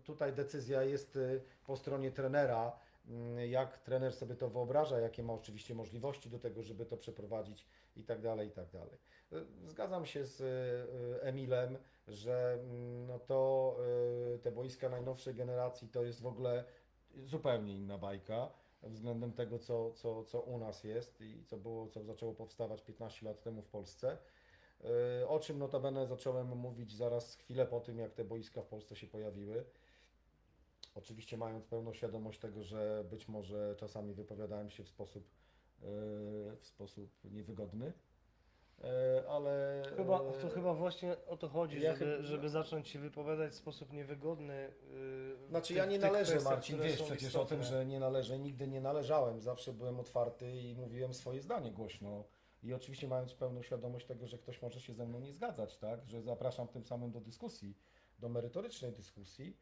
tutaj 0.04 0.32
decyzja 0.32 0.82
jest 0.82 1.18
po 1.66 1.76
stronie 1.76 2.10
trenera, 2.10 2.72
mm, 3.08 3.50
jak 3.50 3.78
trener 3.78 4.12
sobie 4.12 4.34
to 4.34 4.48
wyobraża, 4.48 5.00
jakie 5.00 5.22
ma 5.22 5.32
oczywiście 5.32 5.74
możliwości 5.74 6.30
do 6.30 6.38
tego, 6.38 6.62
żeby 6.62 6.86
to 6.86 6.96
przeprowadzić 6.96 7.66
i 7.98 8.04
tak 8.04 8.20
dalej, 8.20 8.48
i 8.48 8.50
tak 8.50 8.70
dalej. 8.70 8.98
Zgadzam 9.66 10.06
się 10.06 10.24
z 10.24 10.40
e, 10.40 11.22
Emilem, 11.22 11.78
że 12.08 12.58
mm, 12.62 13.06
no 13.06 13.18
to 13.18 13.76
e, 14.34 14.38
te 14.38 14.52
boiska 14.52 14.88
najnowszej 14.88 15.34
generacji 15.34 15.88
to 15.88 16.02
jest 16.02 16.20
w 16.20 16.26
ogóle 16.26 16.64
zupełnie 17.14 17.76
inna 17.76 17.98
bajka 17.98 18.50
względem 18.82 19.32
tego, 19.32 19.58
co, 19.58 19.92
co, 19.92 20.24
co 20.24 20.40
u 20.40 20.58
nas 20.58 20.84
jest 20.84 21.20
i 21.20 21.44
co 21.44 21.56
było, 21.56 21.88
co 21.88 22.04
zaczęło 22.04 22.34
powstawać 22.34 22.82
15 22.82 23.26
lat 23.26 23.42
temu 23.42 23.62
w 23.62 23.68
Polsce. 23.68 24.18
E, 25.20 25.28
O 25.28 25.38
czym 25.38 25.58
notabene 25.58 26.06
zacząłem 26.06 26.46
mówić 26.46 26.92
zaraz 26.92 27.34
chwilę 27.34 27.66
po 27.66 27.80
tym, 27.80 27.98
jak 27.98 28.12
te 28.14 28.24
boiska 28.24 28.62
w 28.62 28.66
Polsce 28.66 28.96
się 28.96 29.06
pojawiły. 29.06 29.64
Oczywiście 30.94 31.36
mając 31.36 31.66
pełną 31.66 31.92
świadomość 31.92 32.40
tego, 32.40 32.62
że 32.62 33.04
być 33.10 33.28
może 33.28 33.74
czasami 33.78 34.14
wypowiadałem 34.14 34.70
się 34.70 34.84
w 34.84 34.88
sposób, 34.88 35.28
w 35.80 36.60
sposób 36.62 37.10
niewygodny, 37.24 37.92
E, 38.84 39.24
ale... 39.28 39.82
Chyba, 39.96 40.20
e, 40.22 40.32
to 40.32 40.48
chyba 40.48 40.74
właśnie 40.74 41.16
o 41.26 41.36
to 41.36 41.48
chodzi, 41.48 41.80
ja 41.80 41.92
żeby, 41.94 42.12
chyba- 42.12 42.22
żeby 42.22 42.48
zacząć 42.48 42.88
się 42.88 42.98
wypowiadać 42.98 43.52
w 43.52 43.54
sposób 43.54 43.92
niewygodny. 43.92 44.72
Znaczy 45.48 45.68
tych- 45.68 45.76
ja 45.76 45.84
nie 45.86 45.98
należę, 45.98 46.40
Marcin, 46.40 46.80
wiesz 46.82 47.02
przecież 47.02 47.22
istotne. 47.22 47.40
o 47.40 47.46
tym, 47.46 47.62
że 47.62 47.86
nie 47.86 48.00
należę, 48.00 48.38
nigdy 48.38 48.68
nie 48.68 48.80
należałem, 48.80 49.40
zawsze 49.40 49.72
byłem 49.72 50.00
otwarty 50.00 50.52
i 50.60 50.74
mówiłem 50.74 51.14
swoje 51.14 51.42
zdanie 51.42 51.72
głośno. 51.72 52.24
I 52.62 52.74
oczywiście 52.74 53.08
mając 53.08 53.34
pełną 53.34 53.62
świadomość 53.62 54.06
tego, 54.06 54.26
że 54.26 54.38
ktoś 54.38 54.62
może 54.62 54.80
się 54.80 54.94
ze 54.94 55.06
mną 55.06 55.20
nie 55.20 55.32
zgadzać, 55.32 55.76
tak, 55.76 56.06
że 56.08 56.22
zapraszam 56.22 56.68
tym 56.68 56.84
samym 56.84 57.10
do 57.10 57.20
dyskusji, 57.20 57.76
do 58.18 58.28
merytorycznej 58.28 58.92
dyskusji. 58.92 59.56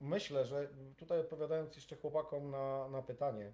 Myślę, 0.00 0.44
że 0.44 0.68
tutaj 0.96 1.20
odpowiadając 1.20 1.76
jeszcze 1.76 1.96
chłopakom 1.96 2.50
na, 2.50 2.88
na 2.88 3.02
pytanie, 3.02 3.52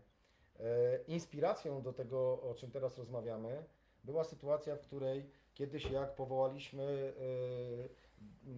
e, 0.61 0.99
inspiracją 1.07 1.83
do 1.83 1.93
tego, 1.93 2.43
o 2.43 2.55
czym 2.55 2.71
teraz 2.71 2.99
rozmawiamy, 2.99 3.65
była 4.05 4.25
sytuacja, 4.25 4.77
w 4.77 4.81
której 4.81 5.31
kiedyś 5.55 5.91
jak 5.91 6.15
powołaliśmy 6.15 7.15
e, 7.17 8.49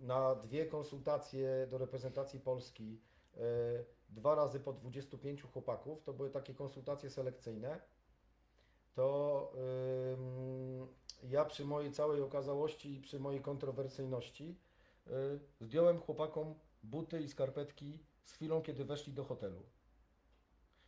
na 0.00 0.34
dwie 0.34 0.66
konsultacje 0.66 1.66
do 1.70 1.78
reprezentacji 1.78 2.40
Polski 2.40 3.00
e, 3.36 3.40
dwa 4.08 4.34
razy 4.34 4.60
po 4.60 4.72
25 4.72 5.42
chłopaków, 5.42 6.02
to 6.02 6.12
były 6.12 6.30
takie 6.30 6.54
konsultacje 6.54 7.10
selekcyjne, 7.10 7.80
to 8.94 9.52
ja 11.22 11.44
przy 11.44 11.64
mojej 11.64 11.92
całej 11.92 12.22
okazałości 12.22 12.94
i 12.94 13.00
przy 13.00 13.20
mojej 13.20 13.40
kontrowersyjności 13.40 14.58
zdjąłem 15.60 16.00
chłopakom 16.00 16.54
buty 16.84 17.20
i 17.20 17.28
skarpetki 17.28 17.98
z 18.22 18.32
chwilą, 18.32 18.62
kiedy 18.62 18.84
weszli 18.84 19.12
do 19.12 19.24
hotelu. 19.24 19.62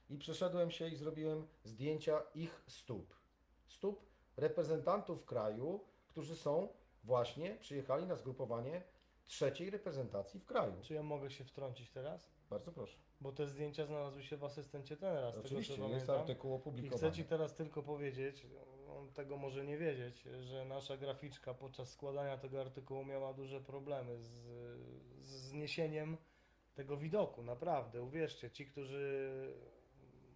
I 0.08 0.18
przeszedłem 0.18 0.70
się 0.70 0.88
i 0.88 0.96
zrobiłem 0.96 1.46
zdjęcia 1.64 2.22
ich 2.34 2.62
stóp. 2.66 3.16
Stóp 3.66 4.06
reprezentantów 4.36 5.24
kraju, 5.24 5.80
którzy 6.08 6.36
są 6.36 6.68
właśnie, 7.04 7.56
przyjechali 7.60 8.06
na 8.06 8.16
zgrupowanie 8.16 8.82
trzeciej 9.24 9.70
reprezentacji 9.70 10.40
w 10.40 10.46
kraju. 10.46 10.72
Czy 10.82 10.94
ja 10.94 11.02
mogę 11.02 11.30
się 11.30 11.44
wtrącić 11.44 11.90
teraz? 11.90 12.30
Bardzo 12.50 12.72
proszę. 12.72 12.98
Bo 13.20 13.32
te 13.32 13.46
zdjęcia 13.46 13.86
znalazły 13.86 14.22
się 14.22 14.36
w 14.36 14.44
asystencie 14.44 14.96
trenera, 14.96 15.32
z 15.32 15.38
Oczywiście, 15.38 15.74
tego 15.74 15.88
co 15.88 15.94
jest 15.94 16.06
pamiętam. 16.06 16.28
artykuł 16.30 16.50
I 16.50 16.54
opublikowany. 16.54 17.10
chcę 17.10 17.16
Ci 17.16 17.24
teraz 17.24 17.54
tylko 17.54 17.82
powiedzieć, 17.82 18.46
on 18.88 19.12
tego 19.12 19.36
może 19.36 19.64
nie 19.64 19.78
wiedzieć, 19.78 20.22
że 20.40 20.64
nasza 20.64 20.96
graficzka 20.96 21.54
podczas 21.54 21.90
składania 21.90 22.38
tego 22.38 22.60
artykułu 22.60 23.04
miała 23.04 23.32
duże 23.34 23.60
problemy 23.60 24.18
z 24.18 24.46
zniesieniem 25.56 26.16
tego 26.74 26.96
widoku, 26.96 27.42
naprawdę, 27.42 28.02
uwierzcie, 28.02 28.50
ci, 28.50 28.66
którzy 28.66 29.52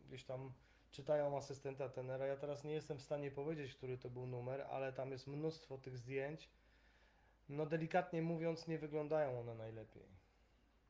gdzieś 0.08 0.24
tam 0.24 0.52
czytają 0.92 1.36
asystenta 1.36 1.88
tenera, 1.88 2.26
ja 2.26 2.36
teraz 2.36 2.64
nie 2.64 2.72
jestem 2.72 2.98
w 2.98 3.02
stanie 3.02 3.30
powiedzieć, 3.30 3.74
który 3.74 3.98
to 3.98 4.10
był 4.10 4.26
numer, 4.26 4.60
ale 4.60 4.92
tam 4.92 5.10
jest 5.10 5.26
mnóstwo 5.26 5.78
tych 5.78 5.96
zdjęć, 5.96 6.50
no 7.48 7.66
delikatnie 7.66 8.22
mówiąc 8.22 8.68
nie 8.68 8.78
wyglądają 8.78 9.40
one 9.40 9.54
najlepiej. 9.54 10.08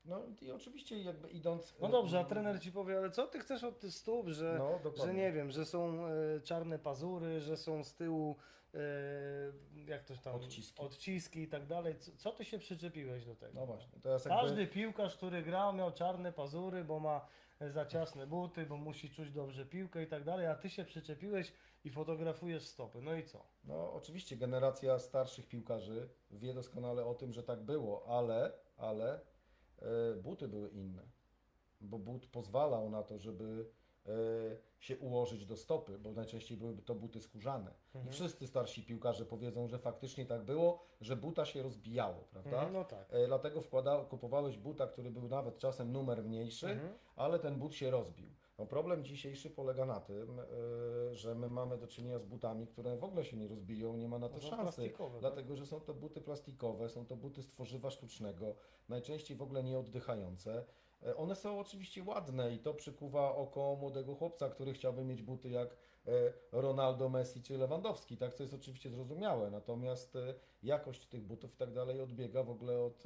No 0.05 0.22
i 0.40 0.51
oczywiście 0.51 0.98
jakby 1.03 1.28
idąc... 1.28 1.74
No 1.80 1.88
dobrze, 1.88 2.20
a 2.20 2.24
trener 2.24 2.61
Ci 2.61 2.72
powie, 2.72 2.98
ale 2.98 3.11
co 3.11 3.26
Ty 3.26 3.38
chcesz 3.38 3.64
od 3.64 3.80
tych 3.80 3.92
stóp, 3.92 4.28
że... 4.28 4.57
No, 4.59 5.05
Że 5.07 5.14
nie 5.14 5.32
wiem, 5.32 5.51
że 5.51 5.66
są 5.66 6.07
e, 6.07 6.40
czarne 6.40 6.78
pazury, 6.78 7.40
że 7.40 7.57
są 7.57 7.84
z 7.84 7.94
tyłu 7.94 8.36
e, 8.74 8.78
jak 9.86 10.05
to 10.05 10.14
tam 10.16 10.34
Odciski. 10.34 10.82
odciski 10.82 11.40
i 11.40 11.48
tak 11.48 11.66
dalej. 11.66 11.98
Co, 11.98 12.12
co 12.16 12.32
ty 12.32 12.44
się 12.44 12.59
przyczepiłeś 12.59 13.24
do 13.24 13.34
tego? 13.36 13.61
No 13.61 13.66
właśnie, 13.66 14.01
teraz 14.01 14.24
jakby... 14.24 14.40
Każdy 14.40 14.66
piłkarz, 14.66 15.16
który 15.16 15.42
grał, 15.42 15.72
miał 15.72 15.92
czarne 15.92 16.32
pazury, 16.32 16.84
bo 16.84 17.01
ma 17.01 17.26
e, 17.61 17.70
za 17.70 17.86
ciasne 17.86 18.26
buty, 18.26 18.66
bo 18.66 18.76
musi 18.76 19.11
czuć 19.11 19.30
dobrze 19.30 19.66
piłkę 19.66 20.03
i 20.03 20.07
tak 20.07 20.24
dalej, 20.24 20.46
a 20.46 20.55
ty 20.55 20.70
się 20.70 20.84
przyczepiłeś 20.84 21.53
i 21.84 21.90
fotografujesz 21.90 22.66
stopy. 22.66 23.03
No 23.03 23.14
i 23.14 23.24
co? 23.24 23.44
No 23.64 23.92
oczywiście 23.92 24.36
generacja 24.36 24.98
starszych 24.98 25.48
piłkarzy 25.48 26.09
wie 26.30 26.55
doskonale 26.55 27.05
o 27.05 27.14
tym, 27.14 27.32
że 27.32 27.42
tak 27.42 27.61
było, 27.61 28.07
ale, 28.07 28.53
ale 28.76 29.20
buty 30.22 30.49
były 30.49 30.68
inne. 30.68 31.03
Bo 31.81 31.99
but 31.99 32.26
pozwalał 32.26 32.91
na 32.91 33.03
to, 33.03 33.18
żeby 33.18 33.66
e, 34.07 34.11
się 34.78 34.99
ułożyć 34.99 35.47
do 35.47 35.57
stopy, 35.57 35.99
bo 35.99 36.12
najczęściej 36.12 36.57
byłyby 36.59 36.83
to 36.83 36.95
buty 36.95 37.20
skórzane. 37.20 37.70
I 37.95 37.97
Mhm. 37.99 38.12
wszyscy 38.14 38.47
starsi 38.47 38.83
piłkarze 38.83 39.26
powiedzą, 39.26 39.68
że 39.68 39.78
faktycznie 39.78 40.26
tak 40.26 40.45
było, 40.45 40.83
że 41.01 41.16
buta 41.16 41.45
się 41.45 41.62
rozbijało, 41.62 42.24
prawda? 42.31 42.51
Mhm, 42.51 42.72
No 42.72 42.85
tak. 42.85 43.07
E, 43.11 43.26
Dlatego 43.26 43.61
wkłada, 43.61 44.05
kupowałeś 44.05 44.59
buta, 44.59 44.87
który 44.87 45.11
był 45.11 45.28
nawet 45.28 45.59
czasem 45.59 45.93
numer 45.93 46.24
mniejszy, 46.24 46.66
Mhm. 46.68 46.93
ale 47.16 47.39
ten 47.39 47.59
but 47.59 47.74
się 47.74 47.91
rozbił. 47.91 48.28
No 48.61 48.66
problem 48.66 49.04
dzisiejszy 49.04 49.50
polega 49.50 49.86
na 49.86 50.00
tym, 50.00 50.40
e, 50.40 50.44
że 51.14 51.34
my 51.34 51.48
mamy 51.50 51.78
do 51.78 51.86
czynienia 51.86 52.18
z 52.18 52.24
butami, 52.24 52.66
które 52.66 52.96
w 52.96 53.04
ogóle 53.04 53.24
się 53.24 53.36
nie 53.36 53.48
rozbiją, 53.48 53.96
nie 53.96 54.08
ma 54.08 54.18
na 54.18 54.28
to 54.28 54.34
No 54.34 54.40
szansy. 54.40 54.82
tak? 55.14 55.20
Dlatego, 55.20 55.56
że 55.56 55.66
są 55.66 55.80
to 55.80 55.94
buty 55.94 56.20
plastikowe, 56.20 56.88
są 56.88 57.06
to 57.06 57.16
buty 57.16 57.42
z 57.42 57.48
tworzywa 57.48 57.90
sztucznego, 57.90 58.54
najczęściej 58.88 59.36
w 59.36 59.42
ogóle 59.42 59.62
nieoddychające. 59.62 60.64
E, 61.02 61.16
One 61.16 61.34
są 61.36 61.61
oczywiście 61.61 62.02
ładne 62.04 62.54
i 62.54 62.58
to 62.58 62.74
przykuwa 62.74 63.34
oko 63.34 63.76
młodego 63.80 64.14
chłopca, 64.14 64.48
który 64.50 64.72
chciałby 64.72 65.04
mieć 65.04 65.22
buty 65.22 65.50
jak 65.50 65.68
e, 66.06 66.11
Ronaldo, 66.52 67.08
Messi 67.08 67.42
czy 67.42 67.58
Lewandowski, 67.58 68.16
tak, 68.16 68.34
co 68.34 68.42
jest 68.42 68.54
oczywiście 68.54 68.90
zrozumiałe. 68.90 69.50
Natomiast 69.50 70.18
jakość 70.62 71.06
tych 71.06 71.22
butów 71.22 71.54
i 71.54 71.56
tak 71.56 71.72
dalej 71.72 72.00
odbiega 72.00 72.42
w 72.42 72.50
ogóle 72.50 72.80
od, 72.80 73.04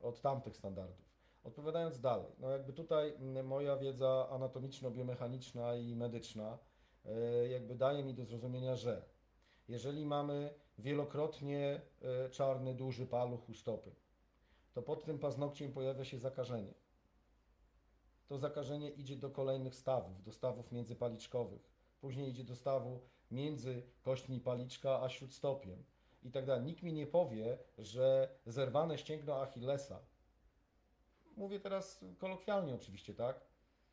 od 0.00 0.20
tamtych 0.20 0.56
standardów. 0.56 1.11
Odpowiadając 1.44 2.00
dalej, 2.00 2.32
no 2.38 2.50
jakby 2.50 2.72
tutaj 2.72 3.14
mm, 3.14 3.46
moja 3.46 3.76
wiedza 3.76 4.28
anatomiczno-biomechaniczna 4.30 5.76
i 5.76 5.96
medyczna 5.96 6.58
e, 7.04 7.48
jakby 7.48 7.74
daje 7.74 8.04
mi 8.04 8.14
do 8.14 8.24
zrozumienia, 8.24 8.76
że 8.76 9.02
jeżeli 9.68 10.06
mamy 10.06 10.54
wielokrotnie 10.78 11.80
e, 12.02 12.30
czarny, 12.30 12.74
duży 12.74 13.06
paluch 13.06 13.48
u 13.48 13.54
stopy, 13.54 13.94
to 14.72 14.82
pod 14.82 15.04
tym 15.04 15.18
paznokciem 15.18 15.72
pojawia 15.72 16.04
się 16.04 16.18
zakażenie. 16.18 16.74
To 18.26 18.38
zakażenie 18.38 18.90
idzie 18.90 19.16
do 19.16 19.30
kolejnych 19.30 19.74
stawów, 19.74 20.22
do 20.22 20.32
stawów 20.32 20.72
międzypaliczkowych. 20.72 21.72
Później 22.00 22.28
idzie 22.28 22.44
do 22.44 22.56
stawu 22.56 23.00
między 23.30 23.82
kośćmi 24.02 24.40
paliczka 24.40 25.02
a 25.02 25.08
śródstopiem 25.08 25.84
i 26.22 26.30
tak 26.30 26.46
dalej. 26.46 26.64
Nikt 26.64 26.82
mi 26.82 26.92
nie 26.92 27.06
powie, 27.06 27.58
że 27.78 28.28
zerwane 28.46 28.98
ścięgno 28.98 29.42
Achillesa, 29.42 30.00
mówię 31.36 31.60
teraz 31.60 32.04
kolokwialnie 32.18 32.74
oczywiście, 32.74 33.14
tak? 33.14 33.40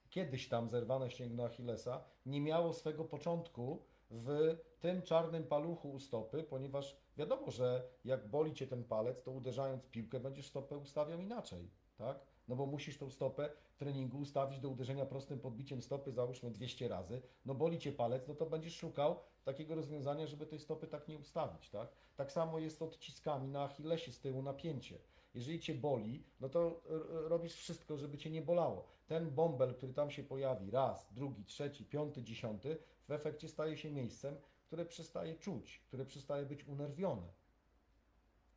Kiedyś 0.10 0.50
tam 0.50 0.70
zerwane 0.70 1.12
ścięgno 1.12 1.46
Achillesa 1.46 2.04
nie 2.26 2.42
miało 2.42 2.74
swego 2.74 3.06
początku 3.06 3.84
w 4.12 4.58
tym 4.80 5.02
czarnym 5.02 5.44
paluchu 5.44 5.92
u 5.92 6.00
stopy, 6.00 6.44
ponieważ 6.44 6.98
wiadomo, 7.18 7.52
że 7.52 7.84
jak 8.06 8.28
boli 8.28 8.54
Cię 8.54 8.68
ten 8.68 8.84
palec, 8.84 9.24
to 9.24 9.32
uderzając 9.32 9.86
piłkę 9.86 10.20
będziesz 10.20 10.48
stopę 10.48 10.78
ustawiał 10.78 11.20
inaczej, 11.20 11.70
tak? 11.98 12.20
No 12.48 12.56
bo 12.56 12.66
musisz 12.66 12.98
tą 12.98 13.10
stopę 13.10 13.50
w 13.72 13.78
treningu 13.78 14.18
ustawić 14.20 14.60
do 14.60 14.70
uderzenia 14.70 15.06
prostym 15.06 15.40
podbiciem 15.40 15.82
stopy, 15.82 16.12
załóżmy 16.12 16.52
200 16.52 16.88
razy, 16.88 17.22
no 17.46 17.56
boli 17.56 17.80
Cię 17.80 17.92
palec, 17.92 18.28
no 18.28 18.36
to 18.36 18.46
będziesz 18.46 18.76
szukał 18.76 19.16
takiego 19.44 19.76
rozwiązania, 19.76 20.28
żeby 20.28 20.46
tej 20.46 20.60
stopy 20.60 20.88
tak 20.88 21.08
nie 21.08 21.18
ustawić, 21.18 21.70
tak? 21.70 21.90
Tak 22.16 22.32
samo 22.32 22.60
jest 22.60 22.78
z 22.78 22.82
odciskami 22.82 23.48
na 23.48 23.64
Achillesie 23.64 24.12
z 24.12 24.20
tyłu 24.20 24.42
napięcie. 24.42 24.98
Jeżeli 25.34 25.60
Cię 25.60 25.76
boli, 25.76 26.24
no 26.40 26.50
to 26.50 26.82
r- 26.90 27.06
robisz 27.10 27.56
wszystko, 27.56 27.98
żeby 27.98 28.18
Cię 28.18 28.30
nie 28.32 28.42
bolało. 28.42 28.86
Ten 29.08 29.32
bąbel, 29.32 29.76
który 29.76 29.94
tam 29.94 30.12
się 30.12 30.24
pojawi, 30.24 30.72
raz, 30.72 31.14
drugi, 31.14 31.46
trzeci, 31.46 31.86
piąty, 31.86 32.24
dziesiąty, 32.24 32.78
w 33.08 33.12
efekcie 33.12 33.50
staje 33.50 33.78
się 33.78 33.92
miejscem, 33.92 34.36
które 34.64 34.86
przestaje 34.86 35.36
czuć, 35.36 35.80
które 35.88 36.06
przestaje 36.06 36.46
być 36.46 36.68
unerwione. 36.68 37.34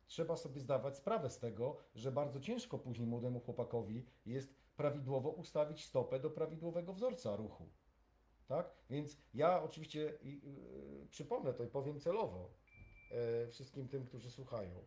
Trzeba 0.07 0.37
sobie 0.37 0.61
zdawać 0.61 0.97
sprawę 0.97 1.29
z 1.29 1.39
tego, 1.39 1.77
że 1.95 2.11
bardzo 2.11 2.39
ciężko 2.39 2.79
później 2.79 3.07
młodemu 3.07 3.39
chłopakowi 3.39 4.05
jest 4.25 4.53
prawidłowo 4.75 5.29
ustawić 5.29 5.85
stopę 5.85 6.19
do 6.19 6.29
prawidłowego 6.29 6.93
wzorca 6.93 7.35
ruchu. 7.35 7.69
Tak? 8.47 8.69
Więc 8.89 9.17
ja 9.33 9.63
oczywiście 9.63 10.17
i, 10.21 10.41
y, 11.03 11.07
przypomnę 11.09 11.53
to 11.53 11.63
i 11.63 11.67
powiem 11.67 11.99
celowo 11.99 12.49
e, 13.11 13.47
wszystkim 13.47 13.87
tym, 13.87 14.05
którzy 14.05 14.31
słuchają. 14.31 14.85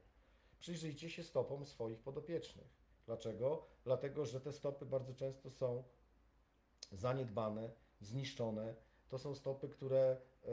Przyjrzyjcie 0.59 1.11
się 1.11 1.23
stopom 1.23 1.65
swoich 1.65 2.01
podopiecznych. 2.01 2.87
Dlaczego? 3.07 3.67
Dlatego, 3.85 4.27
że 4.27 4.41
te 4.41 4.53
stopy 4.53 4.87
bardzo 4.87 5.15
często 5.15 5.51
są 5.51 5.85
zaniedbane, 6.93 7.71
zniszczone. 8.01 8.75
To 9.09 9.19
są 9.19 9.35
stopy, 9.35 9.69
które 9.69 10.17
e, 10.45 10.49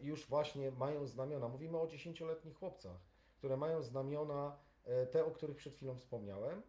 już 0.00 0.26
właśnie 0.26 0.70
mają 0.70 1.06
znamiona. 1.06 1.48
Mówimy 1.48 1.78
o 1.78 1.86
10-letnich 1.86 2.54
chłopcach, 2.54 3.00
które 3.36 3.56
mają 3.56 3.82
znamiona 3.82 4.56
e, 4.84 5.06
te, 5.06 5.24
o 5.24 5.30
których 5.30 5.56
przed 5.56 5.74
chwilą 5.74 5.96
wspomniałem. 5.98 6.62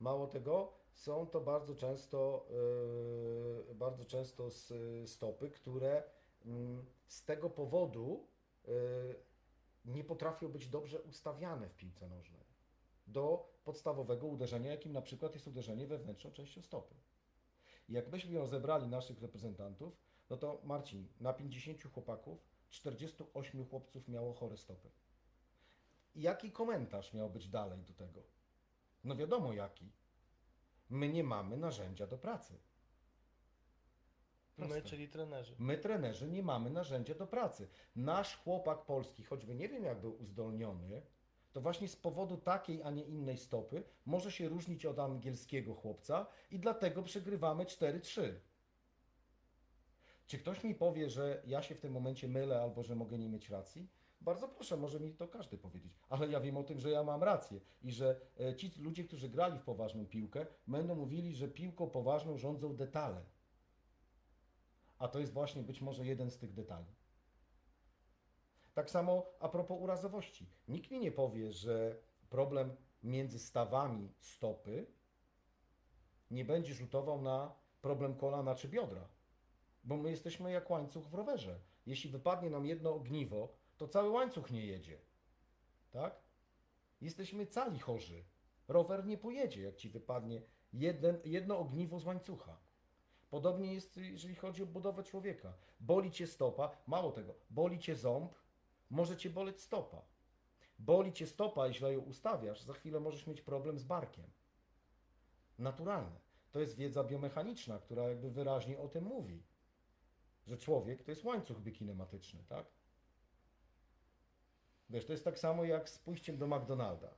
Mało 0.00 0.26
tego, 0.26 0.72
są 0.92 1.26
to 1.26 1.40
bardzo 1.40 1.74
często, 1.74 2.46
e, 3.70 3.74
bardzo 3.74 4.04
często 4.04 4.48
stopy, 5.06 5.50
które 5.50 6.02
mm, 6.44 6.86
z 7.06 7.24
tego 7.24 7.50
powodu 7.50 8.26
nie 9.84 10.04
potrafią 10.04 10.48
być 10.48 10.68
dobrze 10.68 11.02
ustawiane 11.02 11.68
w 11.68 11.76
piłce 11.76 12.08
nożnej 12.08 12.52
do 13.06 13.52
podstawowego 13.64 14.26
uderzenia, 14.26 14.70
jakim 14.70 14.92
na 14.92 15.02
przykład 15.02 15.34
jest 15.34 15.46
uderzenie 15.46 15.86
wewnętrzną 15.86 16.30
częścią 16.30 16.62
stopy. 16.62 16.94
Jakbyśmy 17.88 18.38
rozebrali 18.38 18.88
naszych 18.88 19.22
reprezentantów, 19.22 19.96
no 20.30 20.36
to 20.36 20.60
Marcin, 20.64 21.08
na 21.20 21.32
50 21.32 21.82
chłopaków 21.82 22.38
48 22.68 23.66
chłopców 23.66 24.08
miało 24.08 24.34
chore 24.34 24.56
stopy. 24.56 24.90
Jaki 26.14 26.50
komentarz 26.50 27.14
miał 27.14 27.30
być 27.30 27.48
dalej 27.48 27.82
do 27.82 27.94
tego? 27.94 28.22
No 29.04 29.16
wiadomo 29.16 29.52
jaki. 29.52 29.92
My 30.90 31.08
nie 31.08 31.24
mamy 31.24 31.56
narzędzia 31.56 32.06
do 32.06 32.18
pracy. 32.18 32.58
My, 34.58 34.66
Proste. 34.66 34.82
czyli 34.82 35.08
trenerzy. 35.08 35.54
My, 35.58 35.78
trenerzy, 35.78 36.30
nie 36.30 36.42
mamy 36.42 36.70
narzędzia 36.70 37.14
do 37.14 37.26
pracy. 37.26 37.68
Nasz 37.96 38.36
chłopak 38.36 38.84
polski, 38.84 39.24
choćby 39.24 39.54
nie 39.54 39.68
wiem, 39.68 39.84
jak 39.84 40.00
był 40.00 40.16
uzdolniony, 40.20 41.02
to 41.52 41.60
właśnie 41.60 41.88
z 41.88 41.96
powodu 41.96 42.36
takiej, 42.36 42.82
a 42.82 42.90
nie 42.90 43.02
innej 43.04 43.38
stopy 43.38 43.82
może 44.06 44.32
się 44.32 44.48
różnić 44.48 44.86
od 44.86 44.98
angielskiego 44.98 45.74
chłopca 45.74 46.26
i 46.50 46.58
dlatego 46.58 47.02
przegrywamy 47.02 47.64
4-3. 47.64 48.32
Czy 50.26 50.38
ktoś 50.38 50.64
mi 50.64 50.74
powie, 50.74 51.10
że 51.10 51.42
ja 51.46 51.62
się 51.62 51.74
w 51.74 51.80
tym 51.80 51.92
momencie 51.92 52.28
mylę 52.28 52.62
albo 52.62 52.82
że 52.82 52.94
mogę 52.94 53.18
nie 53.18 53.28
mieć 53.28 53.50
racji? 53.50 53.88
Bardzo 54.20 54.48
proszę, 54.48 54.76
może 54.76 55.00
mi 55.00 55.12
to 55.12 55.28
każdy 55.28 55.58
powiedzieć, 55.58 55.92
ale 56.08 56.28
ja 56.28 56.40
wiem 56.40 56.56
o 56.56 56.62
tym, 56.62 56.80
że 56.80 56.90
ja 56.90 57.02
mam 57.02 57.22
rację 57.22 57.60
i 57.82 57.92
że 57.92 58.20
e, 58.40 58.56
ci 58.56 58.70
ludzie, 58.78 59.04
którzy 59.04 59.28
grali 59.28 59.58
w 59.58 59.62
poważną 59.62 60.06
piłkę, 60.06 60.46
będą 60.66 60.94
mówili, 60.94 61.34
że 61.34 61.48
piłką 61.48 61.90
poważną 61.90 62.38
rządzą 62.38 62.76
detale. 62.76 63.24
A 65.02 65.08
to 65.08 65.18
jest 65.18 65.32
właśnie 65.32 65.62
być 65.62 65.80
może 65.80 66.06
jeden 66.06 66.30
z 66.30 66.38
tych 66.38 66.52
detali. 66.52 66.94
Tak 68.74 68.90
samo 68.90 69.26
a 69.40 69.48
propos 69.48 69.78
urazowości. 69.80 70.50
Nikt 70.68 70.90
mi 70.90 71.00
nie 71.00 71.12
powie, 71.12 71.52
że 71.52 71.96
problem 72.30 72.76
między 73.02 73.38
stawami 73.38 74.14
stopy 74.18 74.86
nie 76.30 76.44
będzie 76.44 76.74
rzutował 76.74 77.22
na 77.22 77.54
problem 77.80 78.16
kolana 78.16 78.54
czy 78.54 78.68
biodra. 78.68 79.08
Bo 79.84 79.96
my 79.96 80.10
jesteśmy 80.10 80.52
jak 80.52 80.70
łańcuch 80.70 81.08
w 81.08 81.14
rowerze. 81.14 81.60
Jeśli 81.86 82.10
wypadnie 82.10 82.50
nam 82.50 82.66
jedno 82.66 82.94
ogniwo, 82.94 83.54
to 83.76 83.88
cały 83.88 84.10
łańcuch 84.10 84.50
nie 84.50 84.66
jedzie. 84.66 84.98
Tak? 85.90 86.22
Jesteśmy 87.00 87.46
cali 87.46 87.78
chorzy. 87.78 88.24
Rower 88.68 89.06
nie 89.06 89.18
pojedzie, 89.18 89.62
jak 89.62 89.76
ci 89.76 89.88
wypadnie 89.88 90.42
jeden, 90.72 91.20
jedno 91.24 91.58
ogniwo 91.58 91.98
z 91.98 92.04
łańcucha. 92.04 92.71
Podobnie 93.32 93.74
jest, 93.74 93.96
jeżeli 93.96 94.34
chodzi 94.34 94.62
o 94.62 94.66
budowę 94.66 95.02
człowieka. 95.02 95.52
Boli 95.80 96.10
cię 96.10 96.26
stopa, 96.26 96.76
mało 96.86 97.12
tego, 97.12 97.34
boli 97.50 97.78
cię 97.78 97.96
ząb, 97.96 98.34
może 98.90 99.16
cię 99.16 99.30
boleć 99.30 99.60
stopa. 99.60 100.02
Boli 100.78 101.12
cię 101.12 101.26
stopa 101.26 101.68
i 101.68 101.74
źle 101.74 101.92
ją 101.92 102.00
ustawiasz, 102.00 102.62
za 102.62 102.72
chwilę 102.72 103.00
możesz 103.00 103.26
mieć 103.26 103.40
problem 103.40 103.78
z 103.78 103.84
barkiem. 103.84 104.24
Naturalne. 105.58 106.20
To 106.50 106.60
jest 106.60 106.76
wiedza 106.76 107.04
biomechaniczna, 107.04 107.78
która 107.78 108.08
jakby 108.08 108.30
wyraźnie 108.30 108.78
o 108.78 108.88
tym 108.88 109.04
mówi. 109.04 109.42
Że 110.46 110.58
człowiek 110.58 111.02
to 111.02 111.10
jest 111.10 111.24
łańcuch 111.24 111.60
bikinematyczny, 111.60 112.44
tak? 112.48 112.66
Wiesz, 114.90 115.06
to 115.06 115.12
jest 115.12 115.24
tak 115.24 115.38
samo 115.38 115.64
jak 115.64 115.90
z 115.90 115.98
pójściem 115.98 116.38
do 116.38 116.46
McDonalda. 116.46 117.14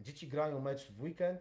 Dzieci 0.00 0.28
grają 0.28 0.60
mecz 0.60 0.92
w 0.92 1.00
weekend, 1.00 1.40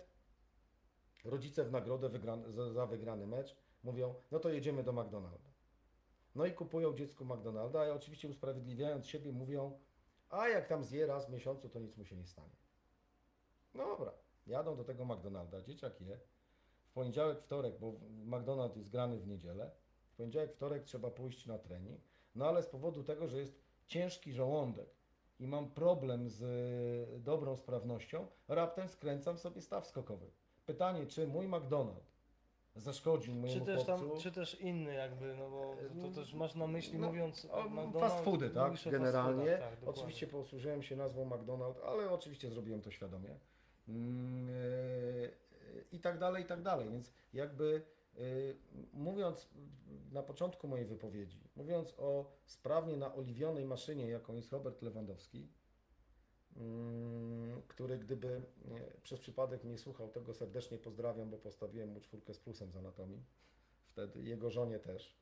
rodzice 1.26 1.64
w 1.64 1.72
nagrodę 1.72 2.10
wygran- 2.10 2.52
za, 2.52 2.74
za 2.74 2.86
wygrany 2.86 3.28
mecz 3.28 3.65
mówią, 3.86 4.16
no 4.32 4.40
to 4.40 4.50
jedziemy 4.50 4.84
do 4.84 4.94
McDonalda. 4.94 5.50
No 6.36 6.46
i 6.46 6.52
kupują 6.54 6.94
dziecku 6.94 7.26
McDonalda, 7.26 7.82
a 7.82 7.94
oczywiście 7.94 8.28
usprawiedliwiając 8.30 9.08
siebie 9.08 9.32
mówią, 9.32 9.80
a 10.30 10.48
jak 10.48 10.68
tam 10.68 10.84
zje 10.84 11.06
raz 11.06 11.28
w 11.28 11.34
miesiącu, 11.34 11.70
to 11.70 11.80
nic 11.80 11.98
mu 11.98 12.06
się 12.06 12.16
nie 12.16 12.26
stanie. 12.26 12.56
No 13.74 13.86
dobra, 13.86 14.12
jadą 14.48 14.76
do 14.76 14.84
tego 14.84 15.06
McDonalda, 15.06 15.62
dzieciak 15.62 16.02
je. 16.02 16.20
W 16.86 16.94
poniedziałek, 16.94 17.42
wtorek, 17.42 17.80
bo 17.80 17.94
McDonald 18.26 18.78
jest 18.78 18.90
grany 18.90 19.20
w 19.20 19.28
niedzielę, 19.28 19.72
w 20.10 20.16
poniedziałek, 20.16 20.54
wtorek 20.54 20.84
trzeba 20.84 21.12
pójść 21.12 21.46
na 21.46 21.60
trening, 21.60 22.02
no 22.36 22.48
ale 22.48 22.64
z 22.64 22.68
powodu 22.68 23.04
tego, 23.04 23.28
że 23.28 23.40
jest 23.40 23.60
ciężki 23.86 24.34
żołądek 24.34 24.90
i 25.40 25.48
mam 25.48 25.72
problem 25.72 26.30
z 26.30 26.42
y, 26.42 27.20
dobrą 27.20 27.56
sprawnością, 27.56 28.28
raptem 28.48 28.90
skręcam 28.90 29.38
sobie 29.38 29.62
staw 29.62 29.88
skokowy. 29.88 30.32
Pytanie, 30.66 31.08
czy 31.08 31.28
mój 31.28 31.48
McDonald 31.48 32.15
zaszkodził 32.76 33.34
Czy 33.34 33.40
mojemu 33.40 33.66
też, 33.66 33.84
tam, 33.84 34.00
chłopcu? 34.00 34.24
czy 34.24 34.32
też 34.32 34.62
inny 34.62 34.94
jakby, 34.94 35.36
no 35.36 35.50
bo 35.50 35.76
to 36.02 36.16
też 36.16 36.34
masz 36.34 36.56
na 36.56 36.68
myśli 36.68 37.00
No, 37.00 37.08
mówiąc 37.08 37.48
O, 37.52 37.64
McDonald's, 37.64 38.00
fast 38.00 38.24
foody, 38.24 38.50
tak? 38.50 38.66
mówisz 38.68 38.82
o 38.82 38.84
fast 38.84 38.98
Generalnie. 38.98 39.44
foodach, 39.46 39.60
tak, 39.60 39.80
dokładnie. 39.80 40.02
oczywiście 40.02 40.28
posłużyłem 40.28 40.84
się 40.84 40.96
nazwą 40.96 41.30
McDonald's, 41.30 41.80
ale 41.86 42.12
oczywiście 42.12 42.50
zrobiłem 42.50 42.82
to 42.82 42.92
świadomie. 42.92 43.36
Mm, 43.88 44.48
yy, 44.50 45.32
I 45.92 46.00
tak 46.00 46.20
dalej, 46.20 46.44
i 46.44 46.46
tak 46.48 46.62
dalej. 46.62 46.90
Więc 46.90 47.12
jakby 47.34 47.82
yy, 48.16 48.56
mówiąc 48.94 49.50
na 50.12 50.24
początku 50.24 50.68
mojej 50.68 50.86
wypowiedzi, 50.86 51.40
mówiąc 51.56 51.96
o 51.98 52.32
sprawnie 52.46 52.98
naoliwionej 52.98 53.66
maszynie, 53.66 54.10
jaką 54.10 54.36
jest 54.36 54.52
Robert 54.52 54.82
Lewandowski, 54.82 55.48
który 57.68 57.98
gdyby 57.98 58.42
nie, 58.66 58.82
przez 59.04 59.20
przypadek 59.20 59.64
nie 59.64 59.78
słuchał, 59.78 60.10
tego 60.10 60.34
serdecznie 60.34 60.78
pozdrawiam, 60.78 61.30
bo 61.30 61.38
postawiłem 61.38 61.90
mu 61.90 62.00
czwórkę 62.00 62.34
z 62.34 62.40
plusem 62.40 62.72
z 62.72 62.78
anatomii. 62.78 63.24
Wtedy 63.88 64.24
jego 64.24 64.50
żonie 64.50 64.80
też. 64.80 65.18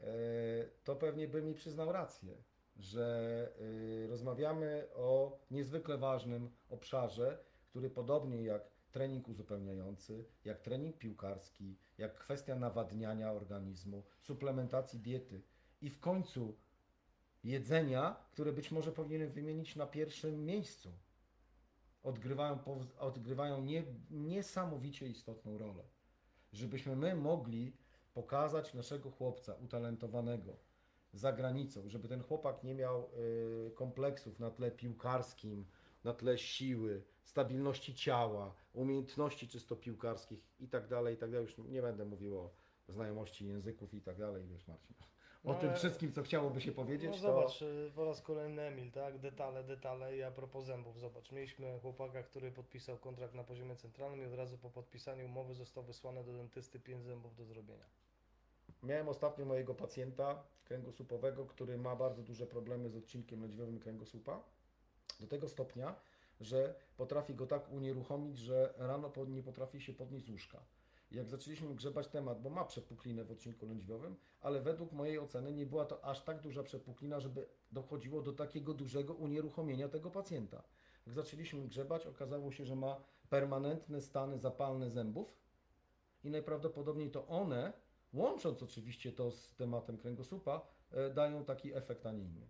E, 0.00 0.06
to 0.84 0.96
pewnie 0.96 1.28
by 1.28 1.42
mi 1.42 1.54
przyznał 1.54 1.92
rację, 1.92 2.36
że 2.76 3.48
y, 3.60 4.06
rozmawiamy 4.06 4.88
o 4.94 5.38
niezwykle 5.50 5.98
ważnym 5.98 6.50
obszarze, 6.68 7.44
który 7.70 7.90
podobnie 7.90 8.42
jak 8.42 8.70
trening 8.90 9.28
uzupełniający, 9.28 10.24
jak 10.44 10.60
trening 10.60 10.98
piłkarski, 10.98 11.78
jak 11.98 12.14
kwestia 12.14 12.56
nawadniania 12.56 13.32
organizmu, 13.32 14.04
suplementacji 14.20 15.00
diety 15.00 15.42
i 15.80 15.90
w 15.90 16.00
końcu 16.00 16.56
jedzenia, 17.44 18.16
które 18.32 18.52
być 18.52 18.70
może 18.70 18.92
powinienem 18.92 19.30
wymienić 19.30 19.76
na 19.76 19.86
pierwszym 19.86 20.44
miejscu, 20.44 20.92
odgrywają, 22.02 22.58
odgrywają 22.98 23.60
nie, 23.62 23.84
niesamowicie 24.10 25.08
istotną 25.08 25.58
rolę. 25.58 25.82
Żebyśmy 26.52 26.96
my 26.96 27.14
mogli 27.14 27.72
pokazać 28.14 28.74
naszego 28.74 29.10
chłopca 29.10 29.54
utalentowanego 29.54 30.56
za 31.12 31.32
granicą, 31.32 31.88
żeby 31.88 32.08
ten 32.08 32.22
chłopak 32.22 32.64
nie 32.64 32.74
miał 32.74 33.10
y, 33.68 33.70
kompleksów 33.74 34.40
na 34.40 34.50
tle 34.50 34.70
piłkarskim, 34.70 35.66
na 36.04 36.14
tle 36.14 36.38
siły, 36.38 37.02
stabilności 37.24 37.94
ciała, 37.94 38.54
umiejętności 38.72 39.48
czysto 39.48 39.76
piłkarskich 39.76 40.40
i 40.60 40.68
tak 40.68 40.88
dalej, 40.88 41.14
i 41.14 41.18
tak 41.18 41.30
dalej. 41.30 41.46
Już 41.46 41.58
nie 41.58 41.82
będę 41.82 42.04
mówił 42.04 42.38
o 42.38 42.50
znajomości 42.88 43.46
języków 43.46 43.94
i 43.94 44.00
tak 44.00 44.18
dalej, 44.18 44.46
wiesz 44.46 44.66
Marcin. 44.68 44.96
O 45.44 45.48
No, 45.52 45.54
tym 45.54 45.68
ale- 45.68 45.78
wszystkim, 45.78 46.12
co 46.12 46.22
chciałoby 46.22 46.60
się 46.60 46.72
powiedzieć, 46.72 47.10
No 47.10 47.16
to... 47.16 47.20
zobacz, 47.20 47.62
y, 47.62 47.92
po 47.94 48.04
raz 48.04 48.22
kolejny 48.22 48.62
Emil, 48.62 48.90
tak? 48.92 49.18
Detale, 49.18 49.64
detale 49.64 50.16
i 50.16 50.22
a 50.22 50.30
propos 50.30 50.64
zębów, 50.64 50.98
zobacz. 50.98 51.32
Mieliśmy 51.32 51.78
chłopaka, 51.82 52.22
który 52.22 52.52
podpisał 52.52 52.98
kontrakt 52.98 53.34
na 53.34 53.44
poziomie 53.44 53.76
centralnym 53.76 54.22
i 54.22 54.26
od 54.26 54.34
razu 54.34 54.58
po 54.58 54.70
podpisaniu 54.70 55.24
umowy 55.26 55.54
został 55.54 55.82
wysłany 55.84 56.24
do 56.24 56.32
dentysty 56.32 56.80
5 56.80 57.04
zębów 57.04 57.36
do 57.36 57.44
zrobienia. 57.44 57.84
Miałem 58.82 59.08
ostatnio 59.08 59.44
mojego 59.44 59.74
pacjenta 59.74 60.42
kręgosłupowego, 60.64 61.46
który 61.46 61.78
ma 61.78 61.96
bardzo 61.96 62.22
duże 62.22 62.46
problemy 62.46 62.90
z 62.90 62.96
odcinkiem 62.96 63.42
lędźwiowym 63.42 63.78
kręgosłupa. 63.78 64.40
Do 65.20 65.26
tego 65.26 65.48
stopnia, 65.48 65.94
że 66.40 66.74
potrafi 66.96 67.34
go 67.34 67.46
tak 67.46 67.72
unieruchomić, 67.72 68.38
że 68.38 68.74
rano 68.76 69.12
nie 69.28 69.42
potrafi 69.42 69.80
się 69.80 69.92
podnieść 69.92 70.26
z 70.26 70.30
łóżka. 70.30 70.58
Jak 71.10 71.28
zaczęliśmy 71.28 71.74
grzebać 71.74 72.08
temat, 72.08 72.42
bo 72.42 72.50
ma 72.50 72.64
przepuklinę 72.64 73.24
w 73.24 73.30
odcinku 73.30 73.66
lędźwiowym, 73.66 74.16
ale 74.40 74.60
według 74.60 74.92
mojej 74.92 75.18
oceny 75.18 75.52
nie 75.52 75.66
była 75.66 75.84
to 75.84 76.04
aż 76.04 76.24
tak 76.24 76.40
duża 76.40 76.62
przepuklina, 76.62 77.20
żeby 77.20 77.46
dochodziło 77.72 78.22
do 78.22 78.32
takiego 78.32 78.74
dużego 78.74 79.14
unieruchomienia 79.14 79.88
tego 79.88 80.10
pacjenta. 80.10 80.62
Jak 81.06 81.14
zaczęliśmy 81.14 81.68
grzebać, 81.68 82.06
okazało 82.06 82.52
się, 82.52 82.64
że 82.64 82.76
ma 82.76 83.00
permanentne 83.30 84.00
stany 84.00 84.38
zapalne 84.38 84.90
zębów 84.90 85.38
i 86.24 86.30
najprawdopodobniej 86.30 87.10
to 87.10 87.26
one 87.26 87.72
łącząc 88.12 88.62
oczywiście 88.62 89.12
to 89.12 89.30
z 89.30 89.54
tematem 89.54 89.98
kręgosłupa, 89.98 90.66
e, 90.90 91.10
dają 91.10 91.44
taki 91.44 91.74
efekt, 91.74 92.06
a 92.06 92.12
nie 92.12 92.22
inny. 92.22 92.48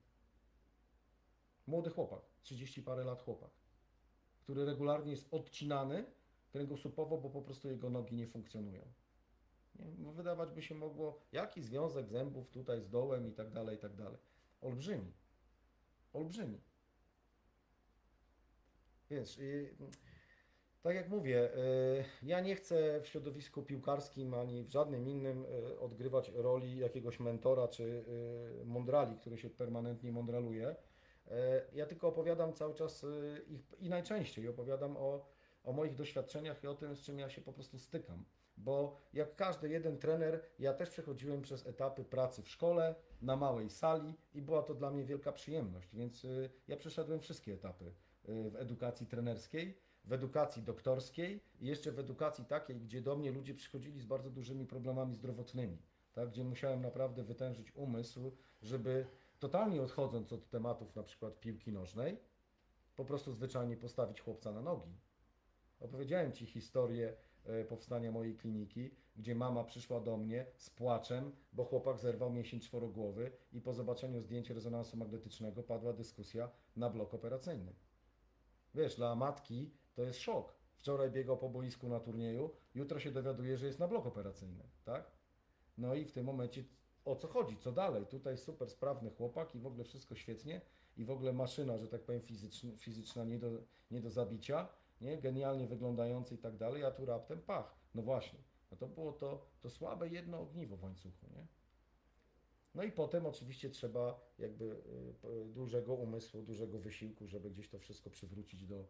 Młody 1.67 1.91
chłopak, 1.91 2.23
30 2.43 2.83
parę 2.83 3.05
lat 3.05 3.23
chłopak, 3.23 3.51
który 4.41 4.65
regularnie 4.65 5.11
jest 5.11 5.35
odcinany 5.35 6.05
kręgosłupowo, 6.51 7.19
bo 7.19 7.31
po 7.31 7.43
prostu 7.43 7.69
jego 7.69 7.91
nogi 7.91 8.17
nie 8.17 8.27
funkcjonują. 8.27 8.83
Nie? 9.75 9.87
Bo 9.99 10.13
wydawać 10.13 10.51
by 10.51 10.63
się 10.63 10.75
mogło, 10.75 11.21
jaki 11.33 11.63
związek 11.63 12.09
zębów 12.09 12.51
tutaj 12.51 12.83
z 12.83 12.89
dołem 12.89 13.29
i 13.29 13.33
tak 13.33 13.51
dalej, 13.51 13.77
i 13.77 13.79
tak 13.79 13.95
dalej. 13.95 14.19
Olbrzymi. 14.61 15.13
Olbrzymi. 16.13 16.61
Wiesz, 19.11 19.39
y, 19.39 19.75
tak 20.83 20.95
jak 20.95 21.09
mówię, 21.09 21.57
y, 21.57 22.05
ja 22.23 22.41
nie 22.41 22.57
chcę 22.57 23.01
w 23.01 23.07
środowisku 23.07 23.63
piłkarskim 23.63 24.35
ani 24.35 24.65
w 24.65 24.71
żadnym 24.71 25.09
innym 25.09 25.45
y, 25.45 25.81
odgrywać 25.81 26.33
roli 26.35 26.79
jakiegoś 26.79 27.21
mentora 27.21 27.69
czy 27.69 28.05
mądrali, 28.65 29.17
który 29.17 29.39
się 29.39 29.51
permanentnie 29.51 30.13
mądraluje. 30.13 30.77
Ja 31.73 31.87
tylko 31.87 32.09
opowiadam 32.09 32.53
cały 32.53 32.75
czas 32.75 33.07
i 33.79 33.89
najczęściej 33.89 34.49
opowiadam 34.49 34.97
o, 34.97 35.27
o 35.65 35.73
moich 35.73 35.95
doświadczeniach 35.95 36.65
i 36.65 36.67
o 36.67 36.75
tym, 36.75 36.97
z 36.97 37.03
czym 37.03 37.19
ja 37.19 37.31
się 37.31 37.41
po 37.41 37.53
prostu 37.53 37.79
stykam. 37.79 38.25
Bo 38.57 38.97
jak 39.13 39.37
każdy 39.37 39.69
jeden 39.69 39.99
trener, 39.99 40.43
ja 40.59 40.75
też 40.75 40.91
przechodziłem 40.91 41.43
przez 41.43 41.67
etapy 41.67 42.05
pracy 42.05 42.43
w 42.43 42.49
szkole, 42.49 42.95
na 43.23 43.37
małej 43.37 43.71
sali 43.71 44.15
i 44.35 44.43
była 44.43 44.63
to 44.63 44.75
dla 44.75 44.91
mnie 44.91 45.05
wielka 45.05 45.33
przyjemność, 45.33 45.95
więc 45.95 46.25
y, 46.25 46.51
ja 46.69 46.77
przeszedłem 46.77 47.21
wszystkie 47.21 47.53
etapy 47.53 47.85
y, 48.29 48.51
w 48.51 48.57
edukacji 48.57 49.07
trenerskiej 49.07 49.91
w 50.05 50.13
edukacji 50.13 50.63
doktorskiej 50.63 51.41
i 51.61 51.67
jeszcze 51.67 51.93
w 51.93 51.99
edukacji 51.99 52.45
takiej, 52.45 52.77
gdzie 52.77 53.03
do 53.03 53.17
mnie 53.17 53.33
ludzie 53.33 53.55
przychodzili 53.55 54.01
z 54.01 54.07
bardzo 54.07 54.31
dużymi 54.31 54.67
problemami 54.67 55.15
zdrowotnymi, 55.15 55.79
tak, 56.13 56.31
gdzie 56.31 56.45
musiałem 56.45 56.83
naprawdę 56.83 57.25
wytężyć 57.25 57.77
umysł, 57.77 58.33
żeby 58.63 59.07
totalnie 59.39 59.83
odchodząc 59.83 60.33
od 60.33 60.51
tematów 60.51 60.97
na 60.97 61.03
przykład 61.03 61.41
piłki 61.41 61.73
nożnej, 61.73 62.17
po 62.97 63.05
prostu 63.05 63.33
zwyczajnie 63.33 63.77
postawić 63.77 64.21
chłopca 64.21 64.53
na 64.53 64.63
nogi. 64.63 64.97
Opowiedziałem 65.81 66.33
Ci 66.33 66.47
historię 66.47 67.17
e, 67.45 67.65
powstania 67.65 68.13
mojej 68.13 68.37
kliniki, 68.37 68.91
gdzie 69.17 69.35
mama 69.35 69.65
przyszła 69.65 70.01
do 70.01 70.17
mnie 70.17 70.47
z 70.57 70.71
płaczem, 70.71 71.33
bo 71.53 71.65
chłopak 71.65 71.99
zerwał 71.99 72.31
mięsień 72.31 72.61
czworogłowy 72.61 73.33
i 73.53 73.61
po 73.61 73.75
zobaczeniu 73.75 74.21
zdjęć 74.21 74.51
rezonansu 74.51 74.97
magnetycznego 74.97 75.63
padła 75.63 75.93
dyskusja 75.93 76.51
na 76.77 76.91
blok 76.91 77.15
operacyjny. 77.15 77.73
Wiesz, 78.75 78.97
dla 78.97 79.15
matki 79.15 79.71
to 79.95 80.03
jest 80.03 80.19
szok. 80.19 80.55
Wczoraj 80.75 81.11
biegał 81.11 81.39
po 81.39 81.49
boisku 81.49 81.89
na 81.89 82.01
turnieju, 82.01 82.51
jutro 82.75 83.01
się 83.01 83.11
dowiaduje, 83.11 83.57
że 83.57 83.67
jest 83.67 83.79
na 83.79 83.89
blok 83.89 84.07
operacyjny, 84.07 84.65
tak? 84.85 85.11
No 85.79 85.95
i 85.95 86.05
w 86.05 86.13
tym 86.13 86.27
momencie 86.27 86.65
o 87.05 87.17
co 87.17 87.29
chodzi, 87.29 87.57
co 87.57 87.73
dalej? 87.73 88.07
Tutaj 88.07 88.39
super 88.39 88.71
sprawny 88.71 89.11
chłopak 89.11 89.55
i 89.55 89.59
w 89.59 89.67
ogóle 89.67 89.85
wszystko 89.85 90.15
świetnie 90.15 90.61
i 90.97 91.05
w 91.05 91.11
ogóle 91.11 91.33
maszyna, 91.33 91.79
że 91.79 91.89
tak 91.89 92.03
powiem, 92.03 92.21
fizyczna, 92.21 92.71
fizyczna 92.77 93.25
nie, 93.25 93.39
do, 93.39 93.51
nie 93.91 94.01
do 94.01 94.11
zabicia, 94.11 94.69
nie? 95.01 95.19
Genialnie 95.19 95.67
wyglądający 95.67 96.35
i 96.35 96.39
tak 96.39 96.57
dalej, 96.57 96.85
a 96.85 96.91
tu 96.91 97.07
raptem 97.07 97.43
pach. 97.43 97.75
No 97.95 98.03
właśnie, 98.03 98.39
No 98.71 98.77
to 98.77 98.87
było 98.89 99.13
to, 99.13 99.47
to 99.61 99.71
słabe 99.71 100.09
jedno 100.09 100.41
ogniwo 100.41 100.77
w 100.77 100.83
łańcuchu, 100.83 101.27
nie? 101.37 101.47
No 102.75 102.83
i 102.83 102.93
potem 102.93 103.27
oczywiście 103.27 103.71
trzeba 103.71 104.21
jakby 104.39 104.65
y, 104.65 105.15
p- 105.23 105.29
dużego 105.47 105.95
umysłu, 105.95 106.43
dużego 106.43 106.79
wysiłku, 106.79 107.27
żeby 107.27 107.51
gdzieś 107.51 107.69
to 107.69 107.79
wszystko 107.79 108.11
przywrócić 108.11 108.67
do, 108.67 108.87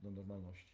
do 0.00 0.10
normalności. 0.10 0.68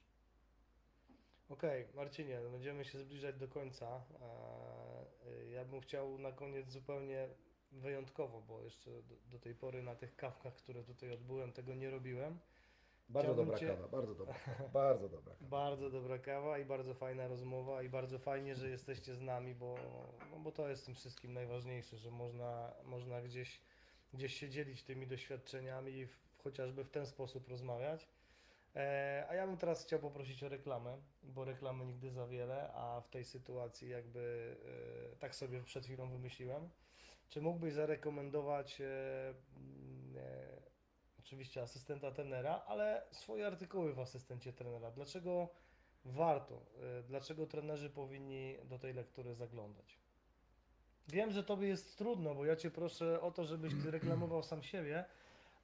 Okej, 1.49 1.87
Marcinie, 1.95 2.41
no 2.45 2.51
będziemy 2.51 2.85
się 2.85 2.99
zbliżać 2.99 3.37
do 3.37 3.49
końca. 3.49 4.05
Eee, 4.21 5.53
Ja 5.53 5.65
bym 5.65 5.81
chciał 5.81 6.19
na 6.19 6.33
koniec 6.33 6.71
zupełnie 6.71 7.29
wyjątkowo, 7.73 8.41
bo 8.43 8.63
jeszcze 8.63 9.03
do, 9.03 9.15
do 9.27 9.39
tej 9.39 9.55
pory 9.55 9.83
na 9.83 9.95
tych 9.95 10.17
kawkach, 10.17 10.55
które 10.57 10.85
tutaj 10.85 11.11
odbyłem, 11.13 11.53
tego 11.53 11.75
nie 11.75 11.91
robiłem. 11.91 12.39
Bardzo 13.09 13.33
Chciałbym 13.33 13.45
dobra 13.45 13.59
cię- 13.59 13.67
kawa, 13.67 13.89
bardzo 13.89 14.15
dobra 14.15 14.35
bardzo 14.73 15.09
dobra 15.09 15.35
kawa. 15.35 15.51
Bardzo 15.51 15.91
dobra 15.91 16.19
kawa 16.19 16.59
i 16.59 16.65
bardzo 16.65 16.95
fajna 16.95 17.29
rozmowa 17.29 17.83
i 17.83 17.89
bardzo 17.89 18.19
fajnie, 18.19 18.55
że 18.55 18.69
jesteście 18.69 19.15
z 19.15 19.21
nami, 19.21 19.55
bo, 19.55 19.75
no 20.31 20.39
bo 20.39 20.53
to 20.53 20.69
jest 20.69 20.87
tym 20.87 20.95
wszystkim 20.95 21.33
najważniejsze, 21.33 21.99
że 21.99 22.11
można, 22.11 22.75
można 22.85 23.23
gdzieś, 23.23 23.61
gdzieś 24.15 24.35
się 24.35 24.49
dzielić 24.49 24.83
tymi 24.83 25.07
doświadczeniami 25.07 25.93
i 25.93 26.07
w, 26.07 26.17
chociażby 26.39 26.85
w 26.85 26.91
ten 26.91 27.07
sposób 27.07 27.49
rozmawiać. 27.49 28.09
E, 28.77 29.27
a 29.29 29.35
ja 29.35 29.47
bym 29.47 29.57
teraz 29.57 29.85
chciał 29.85 29.99
poprosić 29.99 30.43
o 30.43 30.49
reklamę, 30.49 30.99
bo 31.23 31.45
reklamy 31.45 31.87
nigdy 31.87 32.11
za 32.11 32.27
wiele, 32.27 32.73
a 32.73 33.01
w 33.01 33.09
tej 33.09 33.25
sytuacji 33.25 33.89
jakby 33.89 34.57
e, 35.13 35.17
tak 35.17 35.35
sobie 35.35 35.63
przed 35.63 35.85
chwilą 35.85 36.11
wymyśliłem. 36.11 36.69
Czy 37.29 37.41
mógłbyś 37.41 37.73
zarekomendować 37.73 38.81
e, 38.81 39.35
oczywiście 41.35 41.63
asystenta 41.63 42.11
trenera, 42.11 42.63
ale 42.67 43.03
swoje 43.11 43.47
artykuły 43.47 43.95
w 43.95 43.99
asystencie 43.99 44.53
trenera. 44.53 44.91
Dlaczego 44.91 45.49
warto, 46.05 46.55
y, 47.01 47.03
dlaczego 47.03 47.47
trenerzy 47.47 47.91
powinni 47.91 48.57
do 48.65 48.79
tej 48.79 48.95
lektury 48.95 49.35
zaglądać? 49.35 49.99
Wiem, 51.09 51.33
że 51.33 51.45
tobie 51.45 51.69
jest 51.69 51.99
trudno, 51.99 52.35
bo 52.35 52.45
ja 52.45 52.57
cię 52.57 52.71
proszę 52.71 53.21
o 53.21 53.31
to, 53.31 53.45
żebyś 53.45 53.73
ty 53.83 53.91
reklamował 53.91 54.43
sam 54.43 54.63
siebie, 54.63 55.05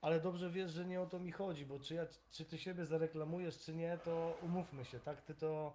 ale 0.01 0.21
dobrze 0.21 0.51
wiesz, 0.51 0.71
że 0.71 0.85
nie 0.85 1.01
o 1.01 1.07
to 1.07 1.19
mi 1.19 1.33
chodzi, 1.33 1.67
bo 1.67 1.81
czy, 1.81 1.95
ja, 1.95 2.07
czy 2.31 2.45
ty 2.45 2.59
siebie 2.59 2.87
zareklamujesz, 2.87 3.59
czy 3.59 3.75
nie, 3.75 3.99
to 4.05 4.39
umówmy 4.43 4.85
się, 4.85 5.01
tak? 5.01 5.23
Ty 5.23 5.35
to 5.35 5.73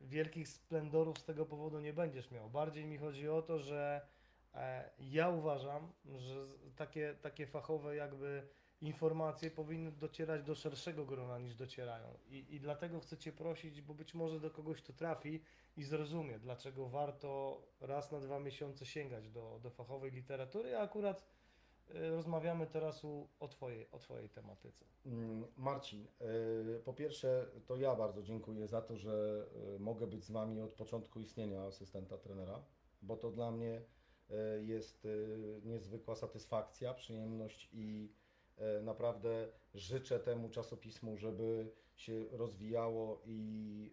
wielkich 0.00 0.48
splendorów 0.48 1.18
z 1.18 1.24
tego 1.24 1.46
powodu 1.46 1.80
nie 1.80 1.92
będziesz 1.92 2.30
miał. 2.30 2.50
Bardziej 2.50 2.86
mi 2.86 2.98
chodzi 2.98 3.28
o 3.28 3.42
to, 3.42 3.58
że 3.58 4.06
e, 4.54 4.90
ja 4.98 5.28
uważam, 5.28 5.92
że 6.16 6.46
takie, 6.76 7.14
takie 7.22 7.46
fachowe 7.46 7.96
jakby 7.96 8.48
informacje 8.80 9.50
powinny 9.50 9.92
docierać 9.92 10.42
do 10.42 10.54
szerszego 10.54 11.04
grona 11.06 11.38
niż 11.38 11.54
docierają. 11.54 12.18
I, 12.28 12.54
I 12.54 12.60
dlatego 12.60 13.00
chcę 13.00 13.16
Cię 13.16 13.32
prosić, 13.32 13.82
bo 13.82 13.94
być 13.94 14.14
może 14.14 14.40
do 14.40 14.50
kogoś 14.50 14.82
to 14.82 14.92
trafi 14.92 15.42
i 15.76 15.84
zrozumie, 15.84 16.38
dlaczego 16.38 16.88
warto 16.88 17.62
raz 17.80 18.12
na 18.12 18.20
dwa 18.20 18.40
miesiące 18.40 18.86
sięgać 18.86 19.30
do, 19.30 19.60
do 19.62 19.70
fachowej 19.70 20.10
literatury, 20.10 20.76
a 20.76 20.80
akurat 20.80 21.24
y, 21.90 22.10
rozmawiamy 22.10 22.66
teraz 22.66 23.04
u, 23.04 23.28
o, 23.40 23.48
twojej, 23.48 23.90
o 23.90 23.98
Twojej 23.98 24.28
tematyce. 24.28 24.84
Mm, 25.06 25.46
Marcin, 25.56 26.06
y, 26.76 26.82
po 26.84 26.94
pierwsze 26.94 27.46
to 27.66 27.76
ja 27.76 27.94
bardzo 27.94 28.22
dziękuję 28.22 28.68
za 28.68 28.82
to, 28.82 28.96
że 28.96 29.46
y, 29.76 29.78
mogę 29.78 30.06
być 30.06 30.24
z 30.24 30.30
Wami 30.30 30.60
od 30.60 30.72
początku 30.72 31.20
istnienia 31.20 31.62
asystenta 31.62 32.18
trenera, 32.18 32.64
bo 33.02 33.16
to 33.16 33.30
dla 33.30 33.50
mnie 33.50 33.82
jest 34.60 35.08
niezwykła 35.64 36.14
satysfakcja, 36.14 36.94
przyjemność 36.94 37.68
i 37.72 38.12
naprawdę 38.82 39.48
życzę 39.74 40.20
temu 40.20 40.48
czasopismu, 40.48 41.16
żeby 41.16 41.72
się 41.96 42.24
rozwijało 42.30 43.22
i 43.24 43.90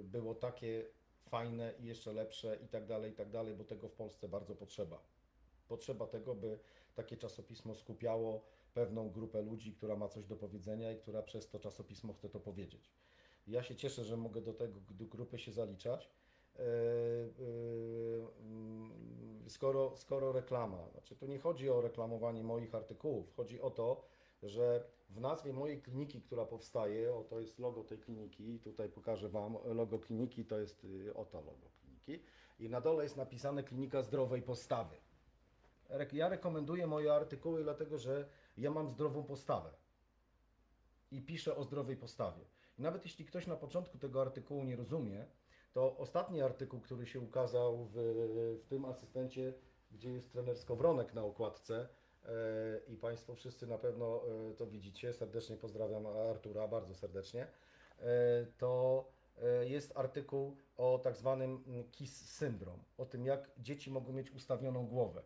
y, 0.00 0.04
było 0.04 0.34
takie 0.34 0.84
fajne 1.22 1.74
i 1.78 1.84
jeszcze 1.84 2.12
lepsze 2.12 2.58
i 2.64 2.68
tak 2.68 2.86
dalej, 2.86 3.12
i 3.12 3.14
tak 3.14 3.30
dalej, 3.30 3.54
bo 3.54 3.64
tego 3.64 3.88
w 3.88 3.92
Polsce 3.92 4.28
bardzo 4.28 4.56
potrzeba. 4.56 5.02
Potrzeba 5.68 6.06
tego, 6.06 6.34
by 6.34 6.58
takie 6.94 7.16
czasopismo 7.16 7.74
skupiało 7.74 8.44
pewną 8.74 9.10
grupę 9.10 9.42
ludzi, 9.42 9.72
która 9.72 9.96
ma 9.96 10.08
coś 10.08 10.26
do 10.26 10.36
powiedzenia 10.36 10.92
i 10.92 10.96
która 10.96 11.22
przez 11.22 11.48
to 11.48 11.58
czasopismo 11.58 12.12
chce 12.12 12.28
to 12.28 12.40
powiedzieć. 12.40 12.90
Ja 13.46 13.62
się 13.62 13.76
cieszę, 13.76 14.04
że 14.04 14.16
mogę 14.16 14.40
do 14.40 14.54
tego 14.54 14.80
do 14.90 15.04
grupy 15.04 15.38
się 15.38 15.52
zaliczać. 15.52 16.10
Skoro, 19.50 19.96
skoro 19.96 20.32
reklama, 20.32 20.88
znaczy 20.92 21.16
to 21.16 21.26
nie 21.26 21.38
chodzi 21.38 21.70
o 21.70 21.80
reklamowanie 21.80 22.44
moich 22.44 22.74
artykułów, 22.74 23.34
chodzi 23.36 23.60
o 23.60 23.70
to, 23.70 24.04
że 24.42 24.84
w 25.10 25.20
nazwie 25.20 25.52
mojej 25.52 25.82
kliniki, 25.82 26.22
która 26.22 26.46
powstaje, 26.46 27.14
o 27.14 27.24
to 27.24 27.40
jest 27.40 27.58
logo 27.58 27.84
tej 27.84 27.98
kliniki, 27.98 28.60
tutaj 28.60 28.88
pokażę 28.88 29.28
Wam, 29.28 29.56
logo 29.64 29.98
kliniki 29.98 30.44
to 30.44 30.58
jest 30.58 30.84
y, 30.84 31.14
oto 31.14 31.40
logo 31.40 31.70
kliniki 31.80 32.24
i 32.58 32.68
na 32.68 32.80
dole 32.80 33.02
jest 33.02 33.16
napisane 33.16 33.62
klinika 33.62 34.02
zdrowej 34.02 34.42
postawy. 34.42 34.96
Ja 36.12 36.28
rekomenduję 36.28 36.86
moje 36.86 37.14
artykuły, 37.14 37.62
dlatego 37.62 37.98
że 37.98 38.28
ja 38.56 38.70
mam 38.70 38.90
zdrową 38.90 39.24
postawę 39.24 39.70
i 41.10 41.22
piszę 41.22 41.56
o 41.56 41.64
zdrowej 41.64 41.96
postawie. 41.96 42.44
I 42.78 42.82
nawet 42.82 43.04
jeśli 43.04 43.24
ktoś 43.24 43.46
na 43.46 43.56
początku 43.56 43.98
tego 43.98 44.22
artykułu 44.22 44.64
nie 44.64 44.76
rozumie, 44.76 45.26
to 45.72 45.96
ostatni 45.96 46.42
artykuł, 46.42 46.80
który 46.80 47.06
się 47.06 47.20
ukazał 47.20 47.84
w, 47.84 47.92
w 48.62 48.66
tym 48.68 48.84
asystencie, 48.84 49.54
gdzie 49.92 50.12
jest 50.12 50.32
trener 50.32 50.58
Skowronek 50.58 51.14
na 51.14 51.24
okładce 51.24 51.88
e, 52.24 52.28
i 52.88 52.96
Państwo 52.96 53.34
wszyscy 53.34 53.66
na 53.66 53.78
pewno 53.78 54.22
e, 54.50 54.54
to 54.54 54.66
widzicie, 54.66 55.12
serdecznie 55.12 55.56
pozdrawiam 55.56 56.06
Artura, 56.06 56.68
bardzo 56.68 56.94
serdecznie, 56.94 57.46
e, 57.98 58.06
to 58.58 59.04
jest 59.60 59.96
artykuł 59.96 60.56
o 60.76 61.00
tak 61.04 61.16
zwanym 61.16 61.64
mm, 61.66 61.90
KIS 61.90 62.30
syndrom, 62.30 62.78
o 62.98 63.06
tym 63.06 63.26
jak 63.26 63.50
dzieci 63.58 63.90
mogą 63.90 64.12
mieć 64.12 64.30
ustawioną 64.30 64.86
głowę. 64.86 65.22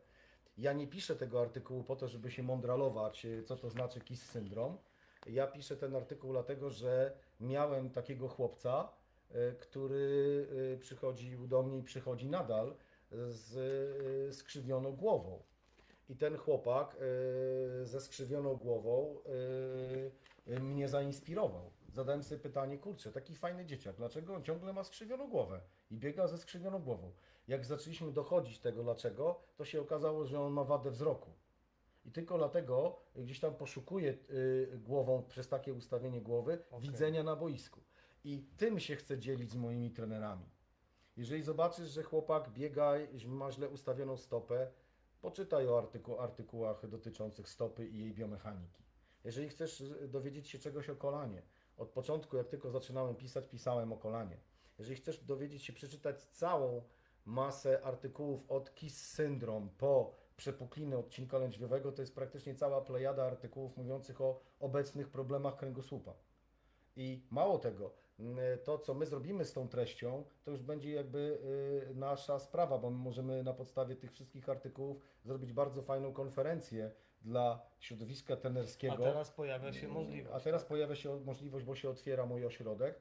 Ja 0.59 0.73
nie 0.73 0.87
piszę 0.87 1.17
tego 1.17 1.41
artykułu 1.41 1.85
po 1.85 1.97
to, 1.97 2.09
żeby 2.09 2.31
się 2.31 2.43
mądralować, 2.43 3.27
co 3.45 3.57
to 3.57 3.71
znaczy 3.71 4.01
KIS 4.01 4.31
syndrom. 4.31 4.79
Ja 5.27 5.47
piszę 5.47 5.77
ten 5.77 5.97
artykuł 5.97 6.33
dlatego, 6.33 6.71
że 6.71 7.17
miałem 7.41 7.91
takiego 7.91 8.29
chłopca, 8.29 8.89
który 9.61 10.47
e, 10.75 10.77
przychodził 10.77 11.47
do 11.47 11.63
mnie 11.63 11.79
i 11.79 11.83
przychodzi 11.83 12.29
nadal 12.29 12.75
z 13.29 13.57
e, 14.29 14.33
skrzywioną 14.33 14.93
głową. 14.93 15.43
I 16.09 16.17
ten 16.17 16.37
chłopak 16.37 16.97
e, 16.97 17.87
ze 17.87 18.01
skrzywioną 18.01 18.57
głową 18.57 19.17
e, 20.47 20.55
e, 20.57 20.61
mnie 20.61 20.89
zainspirował. 20.89 21.71
Zadałem 21.93 22.23
sobie 22.23 22.41
pytanie, 22.41 22.79
kurczę, 22.79 23.13
taki 23.13 23.37
fajny 23.37 23.67
dzieciak, 23.67 23.97
dlaczego 23.97 24.35
on 24.35 24.43
ciągle 24.43 24.73
ma 24.73 24.85
skrzywioną 24.85 25.29
głowę 25.29 25.61
i 25.91 25.97
biega 25.97 26.27
ze 26.27 26.39
skrzywioną 26.39 26.79
głową? 26.79 27.13
Jak 27.49 27.65
zaczęliśmy 27.65 28.13
dochodzić 28.13 28.59
tego 28.59 28.83
dlaczego, 28.83 29.41
to 29.57 29.65
się 29.65 29.81
okazało, 29.81 30.25
że 30.25 30.41
on 30.41 30.53
ma 30.53 30.65
wadę 30.65 30.91
wzroku. 30.91 31.31
I 32.05 32.13
tylko 32.13 32.39
dlatego 32.39 33.01
gdzieś 33.17 33.41
tam 33.41 33.55
poszukuje 33.55 34.19
y, 34.31 34.79
głową 34.85 35.23
przez 35.29 35.49
takie 35.49 35.75
ustawienie 35.75 36.21
głowy 36.21 36.59
Okej. 36.71 36.91
widzenia 36.91 37.23
na 37.23 37.37
boisku. 37.37 37.81
I 38.25 38.43
tym 38.57 38.81
się 38.81 38.97
chcę 38.97 39.19
dzielić 39.19 39.51
z 39.51 39.57
moimi 39.57 39.91
trenerami. 39.91 40.47
Jeżeli 41.17 41.43
zobaczysz, 41.43 41.91
że 41.91 42.03
chłopak 42.03 42.51
biega, 42.51 42.93
ma 43.27 43.53
źle 43.53 43.69
ustawioną 43.69 44.17
stopę, 44.17 44.71
poczytaj 45.21 45.69
o 45.69 45.79
artyku, 45.79 46.21
artykułach 46.21 46.89
dotyczących 46.89 47.49
stopy 47.49 47.89
i 47.89 47.99
jej 47.99 48.15
biomechaniki. 48.15 48.83
Jeżeli 49.25 49.49
chcesz 49.49 49.81
y, 49.81 50.09
dowiedzieć 50.09 50.49
się 50.49 50.59
czegoś 50.59 50.91
o 50.91 50.97
kolanie, 50.97 51.43
od 51.77 51.91
początku, 51.91 52.37
jak 52.37 52.49
tylko 52.49 52.71
zaczynałem 52.71 53.17
pisać, 53.17 53.49
pisałem 53.49 53.93
o 53.93 53.97
kolanie. 53.97 54.37
Jeżeli 54.79 54.97
chcesz 54.97 55.25
dowiedzieć 55.25 55.63
się, 55.63 55.73
przeczytać 55.73 56.23
całą 56.23 56.83
masę 57.25 57.83
artykułów 57.83 58.51
od 58.51 58.75
KIS 58.75 59.07
syndrom 59.07 59.71
po 59.79 60.15
przepukliny 60.37 60.99
odcinka 60.99 61.39
lędźwiowego, 61.39 61.93
to 61.93 62.03
jest 62.03 62.15
praktycznie 62.15 62.55
cała 62.55 62.81
plejada 62.81 63.25
artykułów 63.25 63.77
mówiących 63.77 64.21
o 64.21 64.41
obecnych 64.61 65.09
problemach 65.09 65.57
kręgosłupa. 65.57 66.15
I 66.97 67.27
mało 67.31 67.59
tego, 67.59 68.04
to 68.65 68.79
co 68.79 68.95
my 68.95 69.07
zrobimy 69.07 69.45
z 69.45 69.53
tą 69.53 69.69
treścią, 69.69 70.25
to 70.45 70.51
już 70.51 70.63
będzie 70.63 70.91
jakby 70.91 71.39
y, 71.91 71.95
nasza 71.95 72.39
sprawa, 72.39 72.79
bo 72.79 72.91
my 72.91 72.97
możemy 72.97 73.43
na 73.43 73.53
podstawie 73.53 73.97
tych 73.97 74.13
wszystkich 74.13 74.49
artykułów 74.49 75.01
zrobić 75.25 75.53
bardzo 75.53 75.83
fajną 75.83 76.13
konferencję 76.13 76.91
dla 77.23 77.61
środowiska 77.79 78.35
A 78.35 78.37
trenerskiego. 78.37 78.97
teraz 78.97 79.31
pojawia 79.31 79.73
się 79.73 79.89
możliwość. 79.89 80.35
A 80.37 80.41
teraz 80.41 80.65
pojawia 80.65 80.95
się 80.95 81.21
możliwość, 81.21 81.65
bo 81.65 81.75
się 81.75 81.91
otwiera 81.91 82.27
mój 82.27 82.47
ośrodek 82.47 83.01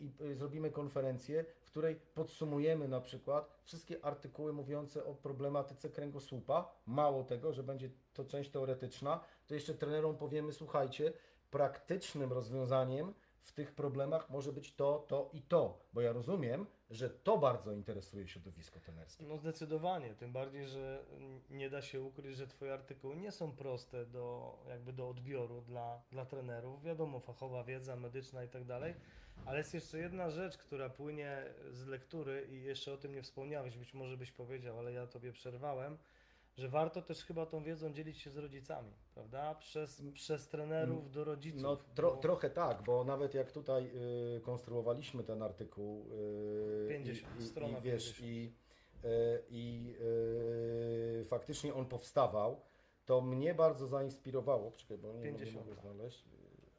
i 0.00 0.34
zrobimy 0.34 0.70
konferencję, 0.70 1.44
w 1.60 1.66
której 1.66 1.96
podsumujemy 2.14 2.88
na 2.88 3.00
przykład 3.00 3.60
wszystkie 3.64 4.04
artykuły 4.04 4.52
mówiące 4.52 5.04
o 5.04 5.14
problematyce 5.14 5.90
kręgosłupa. 5.90 6.72
Mało 6.86 7.24
tego, 7.24 7.52
że 7.52 7.62
będzie 7.62 7.90
to 8.14 8.24
część 8.24 8.50
teoretyczna, 8.50 9.20
to 9.46 9.54
jeszcze 9.54 9.74
trenerom 9.74 10.16
powiemy, 10.16 10.52
słuchajcie, 10.52 11.12
praktycznym 11.50 12.32
rozwiązaniem 12.32 13.14
w 13.42 13.52
tych 13.52 13.74
problemach 13.74 14.30
może 14.30 14.52
być 14.52 14.74
to, 14.74 15.04
to 15.08 15.30
i 15.32 15.42
to, 15.42 15.78
bo 15.92 16.00
ja 16.00 16.12
rozumiem, 16.12 16.66
że 16.90 17.10
to 17.10 17.38
bardzo 17.38 17.72
interesuje 17.72 18.28
środowisko 18.28 18.80
trenerskie. 18.80 19.24
No 19.26 19.36
zdecydowanie, 19.36 20.14
tym 20.14 20.32
bardziej, 20.32 20.66
że 20.66 21.04
nie 21.50 21.70
da 21.70 21.82
się 21.82 22.00
ukryć, 22.02 22.36
że 22.36 22.46
Twoje 22.46 22.72
artykuły 22.72 23.16
nie 23.16 23.32
są 23.32 23.52
proste 23.52 24.06
do, 24.06 24.58
jakby 24.68 24.92
do 24.92 25.08
odbioru 25.08 25.60
dla, 25.60 26.02
dla 26.10 26.26
trenerów. 26.26 26.82
Wiadomo, 26.82 27.20
fachowa 27.20 27.64
wiedza 27.64 27.96
medyczna 27.96 28.44
i 28.44 28.48
tak 28.48 28.64
dalej, 28.64 28.94
ale 29.46 29.58
jest 29.58 29.74
jeszcze 29.74 29.98
jedna 29.98 30.30
rzecz, 30.30 30.58
która 30.58 30.88
płynie 30.90 31.44
z 31.70 31.86
lektury 31.86 32.46
i 32.50 32.62
jeszcze 32.62 32.92
o 32.92 32.96
tym 32.96 33.14
nie 33.14 33.22
wspomniałeś, 33.22 33.78
być 33.78 33.94
może 33.94 34.16
byś 34.16 34.32
powiedział, 34.32 34.78
ale 34.78 34.92
ja 34.92 35.06
Tobie 35.06 35.32
przerwałem, 35.32 35.98
że 36.56 36.68
warto 36.68 37.02
też 37.02 37.24
chyba 37.24 37.46
tą 37.46 37.62
wiedzą 37.62 37.92
dzielić 37.92 38.18
się 38.18 38.30
z 38.30 38.36
rodzicami, 38.36 38.92
prawda? 39.14 39.54
Przez, 39.54 40.02
przez 40.14 40.48
trenerów 40.48 41.10
do 41.10 41.24
rodziców. 41.24 41.62
No 41.62 41.76
tro, 41.76 42.10
bo- 42.10 42.16
trochę 42.16 42.50
tak, 42.50 42.82
bo 42.82 43.04
nawet 43.04 43.34
jak 43.34 43.52
tutaj 43.52 43.90
y, 44.36 44.40
konstruowaliśmy 44.40 45.24
ten 45.24 45.42
artykuł 45.42 46.06
y, 46.84 46.88
50, 46.88 47.40
i, 47.40 47.44
strona 47.44 47.78
i 47.78 47.82
wiesz 47.82 48.04
50. 48.16 48.28
i, 48.28 48.52
y, 49.04 49.42
i 49.50 49.94
y, 51.20 51.24
faktycznie 51.24 51.74
on 51.74 51.86
powstawał, 51.86 52.60
to 53.06 53.20
mnie 53.20 53.54
bardzo 53.54 53.86
zainspirowało, 53.86 54.70
czekaj, 54.70 54.98
bo 54.98 55.12
nie, 55.12 55.18
nie 55.18 55.22
50. 55.38 55.66
mogę 55.66 55.80
znaleźć, 55.80 56.24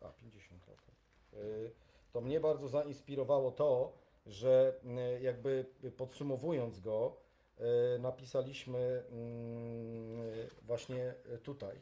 y, 0.02 0.06
a 0.06 0.10
50 0.10 0.64
okej. 0.64 0.94
Y, 1.44 1.72
to 2.12 2.22
mnie 2.22 2.40
bardzo 2.40 2.68
zainspirowało 2.68 3.52
to, 3.52 3.98
że 4.26 4.80
jakby 5.22 5.66
podsumowując 5.98 6.80
go, 6.80 7.23
napisaliśmy 8.00 9.04
mm, 9.10 10.50
właśnie 10.62 11.16
tutaj, 11.44 11.80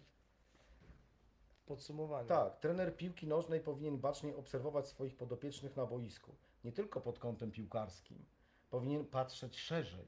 w 1.55 1.63
podsumowaniu. 1.63 2.27
tak, 2.27 2.59
trener 2.59 2.97
piłki 2.97 3.27
nożnej 3.27 3.59
powinien 3.59 3.97
bacznie 3.97 4.35
obserwować 4.35 4.87
swoich 4.87 5.15
podopiecznych 5.15 5.75
na 5.75 5.85
boisku. 5.85 6.35
Nie 6.63 6.71
tylko 6.71 7.01
pod 7.01 7.19
kątem 7.19 7.51
piłkarskim. 7.51 8.25
Powinien 8.69 9.05
patrzeć 9.05 9.59
szerzej. 9.59 10.07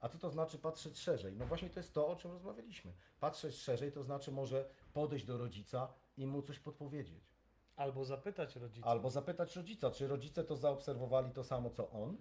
A 0.00 0.08
co 0.08 0.18
to 0.18 0.30
znaczy 0.30 0.58
patrzeć 0.58 0.98
szerzej? 0.98 1.36
No 1.36 1.46
właśnie 1.46 1.70
to 1.70 1.80
jest 1.80 1.94
to, 1.94 2.08
o 2.08 2.16
czym 2.16 2.30
rozmawialiśmy. 2.30 2.92
Patrzeć 3.20 3.56
szerzej 3.56 3.92
to 3.92 4.02
znaczy 4.02 4.32
może 4.32 4.68
podejść 4.92 5.24
do 5.24 5.38
rodzica 5.38 5.88
i 6.16 6.26
mu 6.26 6.42
coś 6.42 6.58
podpowiedzieć. 6.58 7.34
Albo 7.76 8.04
zapytać 8.04 8.56
rodziców. 8.56 8.90
Albo 8.90 9.10
zapytać 9.10 9.56
rodzica, 9.56 9.90
czy 9.90 10.08
rodzice 10.08 10.44
to 10.44 10.56
zaobserwowali 10.56 11.30
to 11.30 11.44
samo 11.44 11.70
co 11.70 11.90
on? 11.90 12.16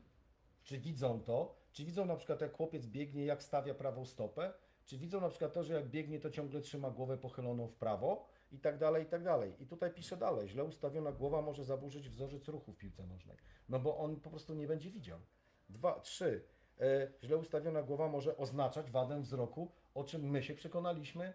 Czy 0.63 0.79
widzą 0.79 1.21
to? 1.21 1.55
Czy 1.71 1.85
widzą 1.85 2.05
na 2.05 2.15
przykład 2.15 2.41
jak 2.41 2.53
chłopiec 2.57 2.87
biegnie, 2.87 3.25
jak 3.25 3.43
stawia 3.43 3.73
prawą 3.73 4.05
stopę? 4.05 4.53
Czy 4.85 4.97
widzą 4.97 5.21
na 5.21 5.29
przykład 5.29 5.53
to, 5.53 5.63
że 5.63 5.73
jak 5.73 5.89
biegnie, 5.89 6.19
to 6.19 6.29
ciągle 6.29 6.61
trzyma 6.61 6.91
głowę 6.91 7.17
pochyloną 7.17 7.67
w 7.67 7.75
prawo? 7.75 8.25
I 8.51 8.59
tak 8.59 8.77
dalej, 8.77 9.03
i 9.03 9.05
tak 9.05 9.23
dalej. 9.23 9.53
I 9.59 9.67
tutaj 9.67 9.93
pisze 9.93 10.17
dalej, 10.17 10.49
źle 10.49 10.63
ustawiona 10.63 11.11
głowa 11.11 11.41
może 11.41 11.63
zaburzyć 11.63 12.09
wzorzec 12.09 12.47
ruchu 12.47 12.71
w 12.71 12.77
piłce 12.77 13.03
nożnej. 13.03 13.37
No 13.69 13.79
bo 13.79 13.97
on 13.97 14.19
po 14.19 14.29
prostu 14.29 14.53
nie 14.53 14.67
będzie 14.67 14.89
widział. 14.89 15.19
Dwa, 15.69 15.99
trzy. 15.99 16.43
E, 16.79 17.11
źle 17.23 17.37
ustawiona 17.37 17.83
głowa 17.83 18.07
może 18.07 18.37
oznaczać 18.37 18.91
wadę 18.91 19.21
wzroku, 19.21 19.71
o 19.93 20.03
czym 20.03 20.21
my 20.29 20.43
się 20.43 20.53
przekonaliśmy. 20.53 21.33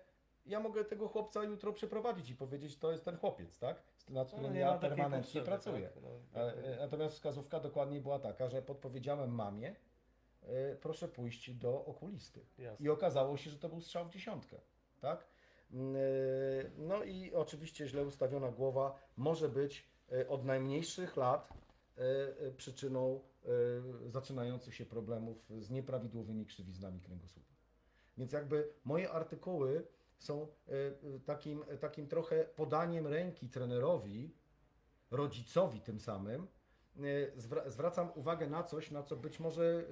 Ja 0.49 0.61
mogę 0.61 0.85
tego 0.85 1.09
chłopca 1.09 1.45
jutro 1.45 1.73
przeprowadzić 1.73 2.31
i 2.31 2.35
powiedzieć, 2.37 2.79
to 2.79 2.93
jest 2.93 3.05
ten 3.05 3.16
chłopiec, 3.16 3.59
tak? 3.59 3.83
Nad 4.09 4.33
No, 4.33 4.39
którym 4.39 4.57
ja 4.57 4.79
permanentnie 4.79 5.19
potrzeby, 5.20 5.47
pracuję. 5.47 5.89
tak? 5.89 6.03
No, 6.03 6.41
E, 6.41 6.55
e, 6.75 6.77
Natomiast 6.79 7.15
wskazówka 7.15 7.61
dokładnie 7.61 8.01
była 8.01 8.19
taka, 8.19 8.49
że 8.49 8.62
podpowiedziałem 8.62 9.31
mamie, 9.35 9.77
e, 10.43 10.77
proszę 10.77 11.09
pójść 11.09 11.51
do 11.55 11.85
okulisty. 11.85 12.47
Jasne. 12.59 12.87
I 12.87 12.89
okazało 12.89 13.37
się, 13.37 13.51
że 13.51 13.59
to 13.59 13.69
był 13.69 13.81
strzał 13.81 14.05
w 14.05 14.11
dziesiątkę. 14.11 14.57
Tak? 15.01 15.27
Mm, 15.73 15.97
No 16.77 17.05
i 17.05 17.35
oczywiście 17.35 17.87
źle 17.89 18.05
ustawiona 18.05 18.51
głowa 18.51 18.99
może 19.16 19.49
być 19.49 19.87
od 20.29 20.45
najmniejszych 20.45 21.16
lat 21.16 21.53
przyczyną 22.57 23.20
zaczynających 24.07 24.75
się 24.75 24.87
problemów 24.87 25.47
z 25.59 25.70
nieprawidłowymi 25.70 26.47
krzywiznami 26.47 27.01
kręgosłupa. 27.01 27.55
Więc 28.19 28.33
jakby 28.33 28.73
moje 28.85 29.11
artykuły 29.11 29.87
są 30.19 30.43
e, 30.43 30.73
e, 30.73 31.20
takim, 31.20 31.65
takim 31.81 32.07
trochę 32.07 32.45
podaniem 32.45 33.07
ręki 33.07 33.49
trenerowi, 33.49 34.35
rodzicowi 35.11 35.81
tym 35.81 36.01
samym, 36.01 36.47
zwra- 37.36 37.70
zwracam 37.70 38.11
uwagę 38.15 38.47
na 38.47 38.62
coś, 38.62 38.90
na 38.90 39.03
co 39.03 39.16
być 39.16 39.40
może 39.40 39.85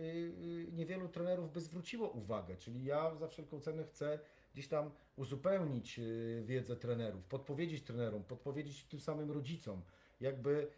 niewielu 0.72 1.08
trenerów 1.08 1.52
by 1.52 1.60
zwróciło 1.60 2.08
uwagę. 2.10 2.56
Czyli 2.56 2.84
ja 2.84 3.14
za 3.14 3.28
wszelką 3.28 3.60
cenę 3.60 3.84
chcę 3.84 4.18
gdzieś 4.52 4.68
tam 4.68 4.90
uzupełnić 5.16 6.00
wiedzę 6.44 6.76
trenerów, 6.76 7.24
podpowiedzieć 7.24 7.82
trenerom, 7.82 8.24
podpowiedzieć 8.24 8.84
tym 8.84 9.00
samym 9.00 9.30
rodzicom. 9.30 9.82
Jakby 10.20 10.68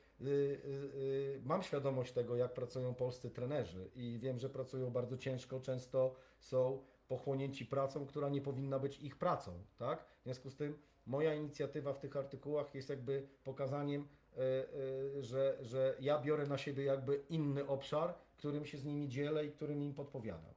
mam 1.44 1.62
świadomość 1.62 2.12
tego, 2.12 2.36
jak 2.36 2.54
pracują 2.54 2.94
polscy 2.94 3.30
trenerzy 3.30 3.90
i 3.94 4.18
wiem, 4.22 4.38
że 4.38 4.50
pracują 4.50 4.90
bardzo 4.90 5.16
ciężko, 5.16 5.60
często 5.60 6.14
są 6.38 6.84
pochłonięci 7.08 7.66
pracą, 7.66 8.06
która 8.06 8.28
nie 8.28 8.40
powinna 8.40 8.78
być 8.78 8.98
ich 8.98 9.16
pracą, 9.16 9.64
tak? 9.76 10.04
W 10.20 10.24
związku 10.24 10.50
z 10.50 10.56
tym 10.56 10.78
moja 11.08 11.34
inicjatywa 11.34 11.92
w 11.92 11.98
tych 11.98 12.16
artykułach 12.16 12.74
jest 12.74 12.88
jakby 12.88 13.28
pokazaniem, 13.44 14.08
e, 14.36 14.40
e, 14.40 15.22
że, 15.22 15.58
że 15.60 15.96
ja 16.00 16.18
biorę 16.18 16.46
na 16.46 16.58
siebie 16.58 16.84
jakby 16.84 17.24
inny 17.28 17.66
obszar, 17.66 18.14
którym 18.36 18.66
się 18.66 18.78
z 18.78 18.84
nimi 18.84 19.08
dzielę 19.08 19.46
i 19.46 19.50
którym 19.50 19.82
im 19.82 19.94
podpowiadam. 19.94 20.54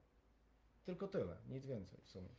Tylko 0.86 1.08
tyle, 1.08 1.38
nic 1.50 1.66
więcej 1.66 2.00
w 2.04 2.10
sumie. 2.10 2.30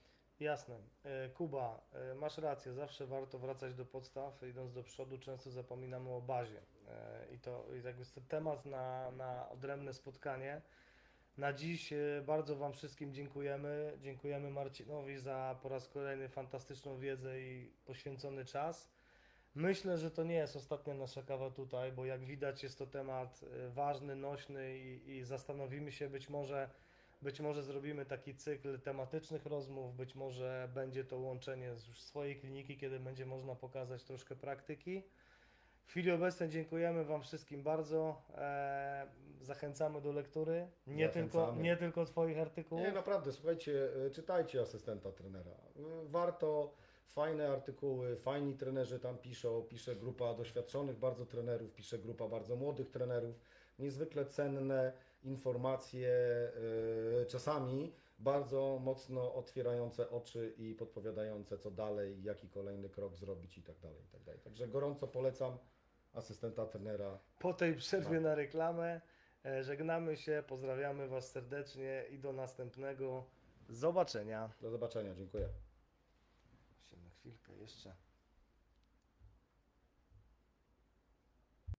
Jasne. 0.41 0.79
E, 1.05 1.29
Kuba, 1.29 1.81
masz 2.17 2.39
rację, 2.39 2.73
zawsze 2.73 3.07
warto 3.07 3.39
wracać 3.39 3.75
do 3.75 3.87
podstaw, 3.87 4.43
idąc 4.43 4.73
do 4.73 4.83
przodu 4.83 5.19
często 5.19 5.51
zapominamy 5.51 6.11
o 6.11 6.21
bazie. 6.21 6.63
I 7.31 7.39
to 7.39 7.67
jakby 7.85 8.01
jest 8.01 8.15
to 8.15 8.21
temat 8.21 8.67
na, 8.67 9.11
na 9.11 9.49
odrębne 9.49 9.95
spotkanie. 9.95 10.63
Na 11.37 11.53
dziś 11.53 11.93
e, 11.93 12.23
bardzo 12.27 12.57
Wam 12.57 12.73
wszystkim 12.73 13.15
dziękujemy. 13.15 13.99
Dziękujemy 14.01 14.51
Marcinowi 14.51 15.19
za 15.19 15.59
po 15.63 15.69
raz 15.69 15.89
kolejny 15.89 16.29
fantastyczną 16.29 16.99
wiedzę 16.99 17.41
i 17.41 17.73
poświęcony 17.85 18.45
czas. 18.45 18.93
Myślę, 19.55 19.99
że 19.99 20.11
to 20.11 20.25
nie 20.25 20.35
jest 20.35 20.57
ostatnia 20.57 20.95
nasza 20.95 21.23
kawa 21.23 21.51
tutaj, 21.51 21.93
bo 21.93 22.05
jak 22.05 22.25
widać 22.25 22.63
jest 22.63 22.79
to 22.79 22.87
temat 22.87 23.41
e, 23.43 23.69
ważny, 23.69 24.17
nośny 24.17 24.79
i, 24.79 25.11
i 25.11 25.25
zastanowimy 25.25 25.93
się 25.93 26.09
być 26.09 26.29
może 26.29 26.71
być 27.23 27.41
może 27.41 27.63
zrobimy 27.63 28.07
taki 28.07 28.35
cykl 28.35 28.81
tematycznych 28.81 29.47
rozmów, 29.47 29.97
być 29.97 30.15
może 30.15 30.69
będzie 30.75 31.05
to 31.05 31.19
łączenie 31.19 31.77
z 31.77 31.87
już 31.87 32.03
swojej 32.03 32.37
kliniki, 32.37 32.77
kiedy 32.77 33.01
będzie 33.01 33.27
można 33.27 33.55
pokazać 33.55 34.05
troszkę 34.05 34.37
praktyki. 34.37 35.03
W 35.85 35.91
chwili 35.91 36.11
obecnej 36.11 36.49
dziękujemy 36.49 37.05
Wam 37.05 37.23
wszystkim 37.23 37.63
bardzo. 37.63 38.23
E, 38.35 39.07
zachęcamy 39.41 40.01
do 40.01 40.13
lektury. 40.13 40.69
Nie 40.87 41.09
tylko, 41.09 41.39
Zachęcamy. 41.39 41.63
nie 41.63 41.77
tylko 41.77 42.05
Twoich 42.05 42.39
artykułów. 42.39 42.85
Nie, 42.85 42.93
naprawdę, 42.93 43.33
słuchajcie, 43.33 43.89
e, 44.07 44.11
czytajcie 44.11 44.61
asystenta 44.61 45.13
trenera. 45.13 45.51
E, 45.51 45.83
Warto, 46.09 46.75
fajne 47.07 47.49
artykuły, 47.49 48.17
fajni 48.17 48.55
trenerzy 48.55 48.99
tam 48.99 49.19
piszą, 49.19 49.63
pisze 49.63 49.97
grupa 49.97 50.35
doświadczonych 50.35 50.99
bardzo 50.99 51.27
trenerów, 51.27 51.73
pisze 51.75 51.99
grupa 51.99 52.29
bardzo 52.29 52.57
młodych 52.57 52.91
trenerów. 52.91 53.41
Niezwykle 53.79 54.25
cenne 54.27 54.93
informacje, 55.23 56.09
e, 57.23 57.27
czasami 57.27 57.93
bardzo 58.23 58.79
mocno 58.83 59.35
otwierające 59.35 60.11
oczy 60.11 60.55
i 60.59 60.75
podpowiadające 60.75 61.59
co 61.59 61.71
dalej, 61.71 62.23
jaki 62.23 62.49
kolejny 62.49 62.89
krok 62.89 63.17
zrobić 63.17 63.59
i 63.59 63.63
tak 63.63 63.79
dalej, 63.79 64.03
i 64.03 64.09
tak 64.09 64.23
dalej. 64.23 64.41
Także 64.41 64.69
gorąco 64.69 65.09
polecam 65.09 65.59
asystenta 66.13 66.67
trenera. 66.67 67.19
Po 67.39 67.55
tej 67.55 67.77
przerwie 67.77 68.21
na 68.21 68.35
reklamę 68.35 69.01
e, 69.45 69.65
żegnamy 69.65 70.17
się, 70.17 70.43
pozdrawiamy 70.47 71.09
Was 71.09 71.31
serdecznie 71.31 72.05
i 72.11 72.19
do 72.19 72.33
następnego 72.33 73.27
zobaczenia. 73.69 74.51
Do 74.61 74.71
zobaczenia, 74.71 75.15
dziękuję. 75.15 75.49
Się 76.81 76.97
na 76.97 77.11
chwilkę 77.11 77.53
jeszcze. 77.53 77.95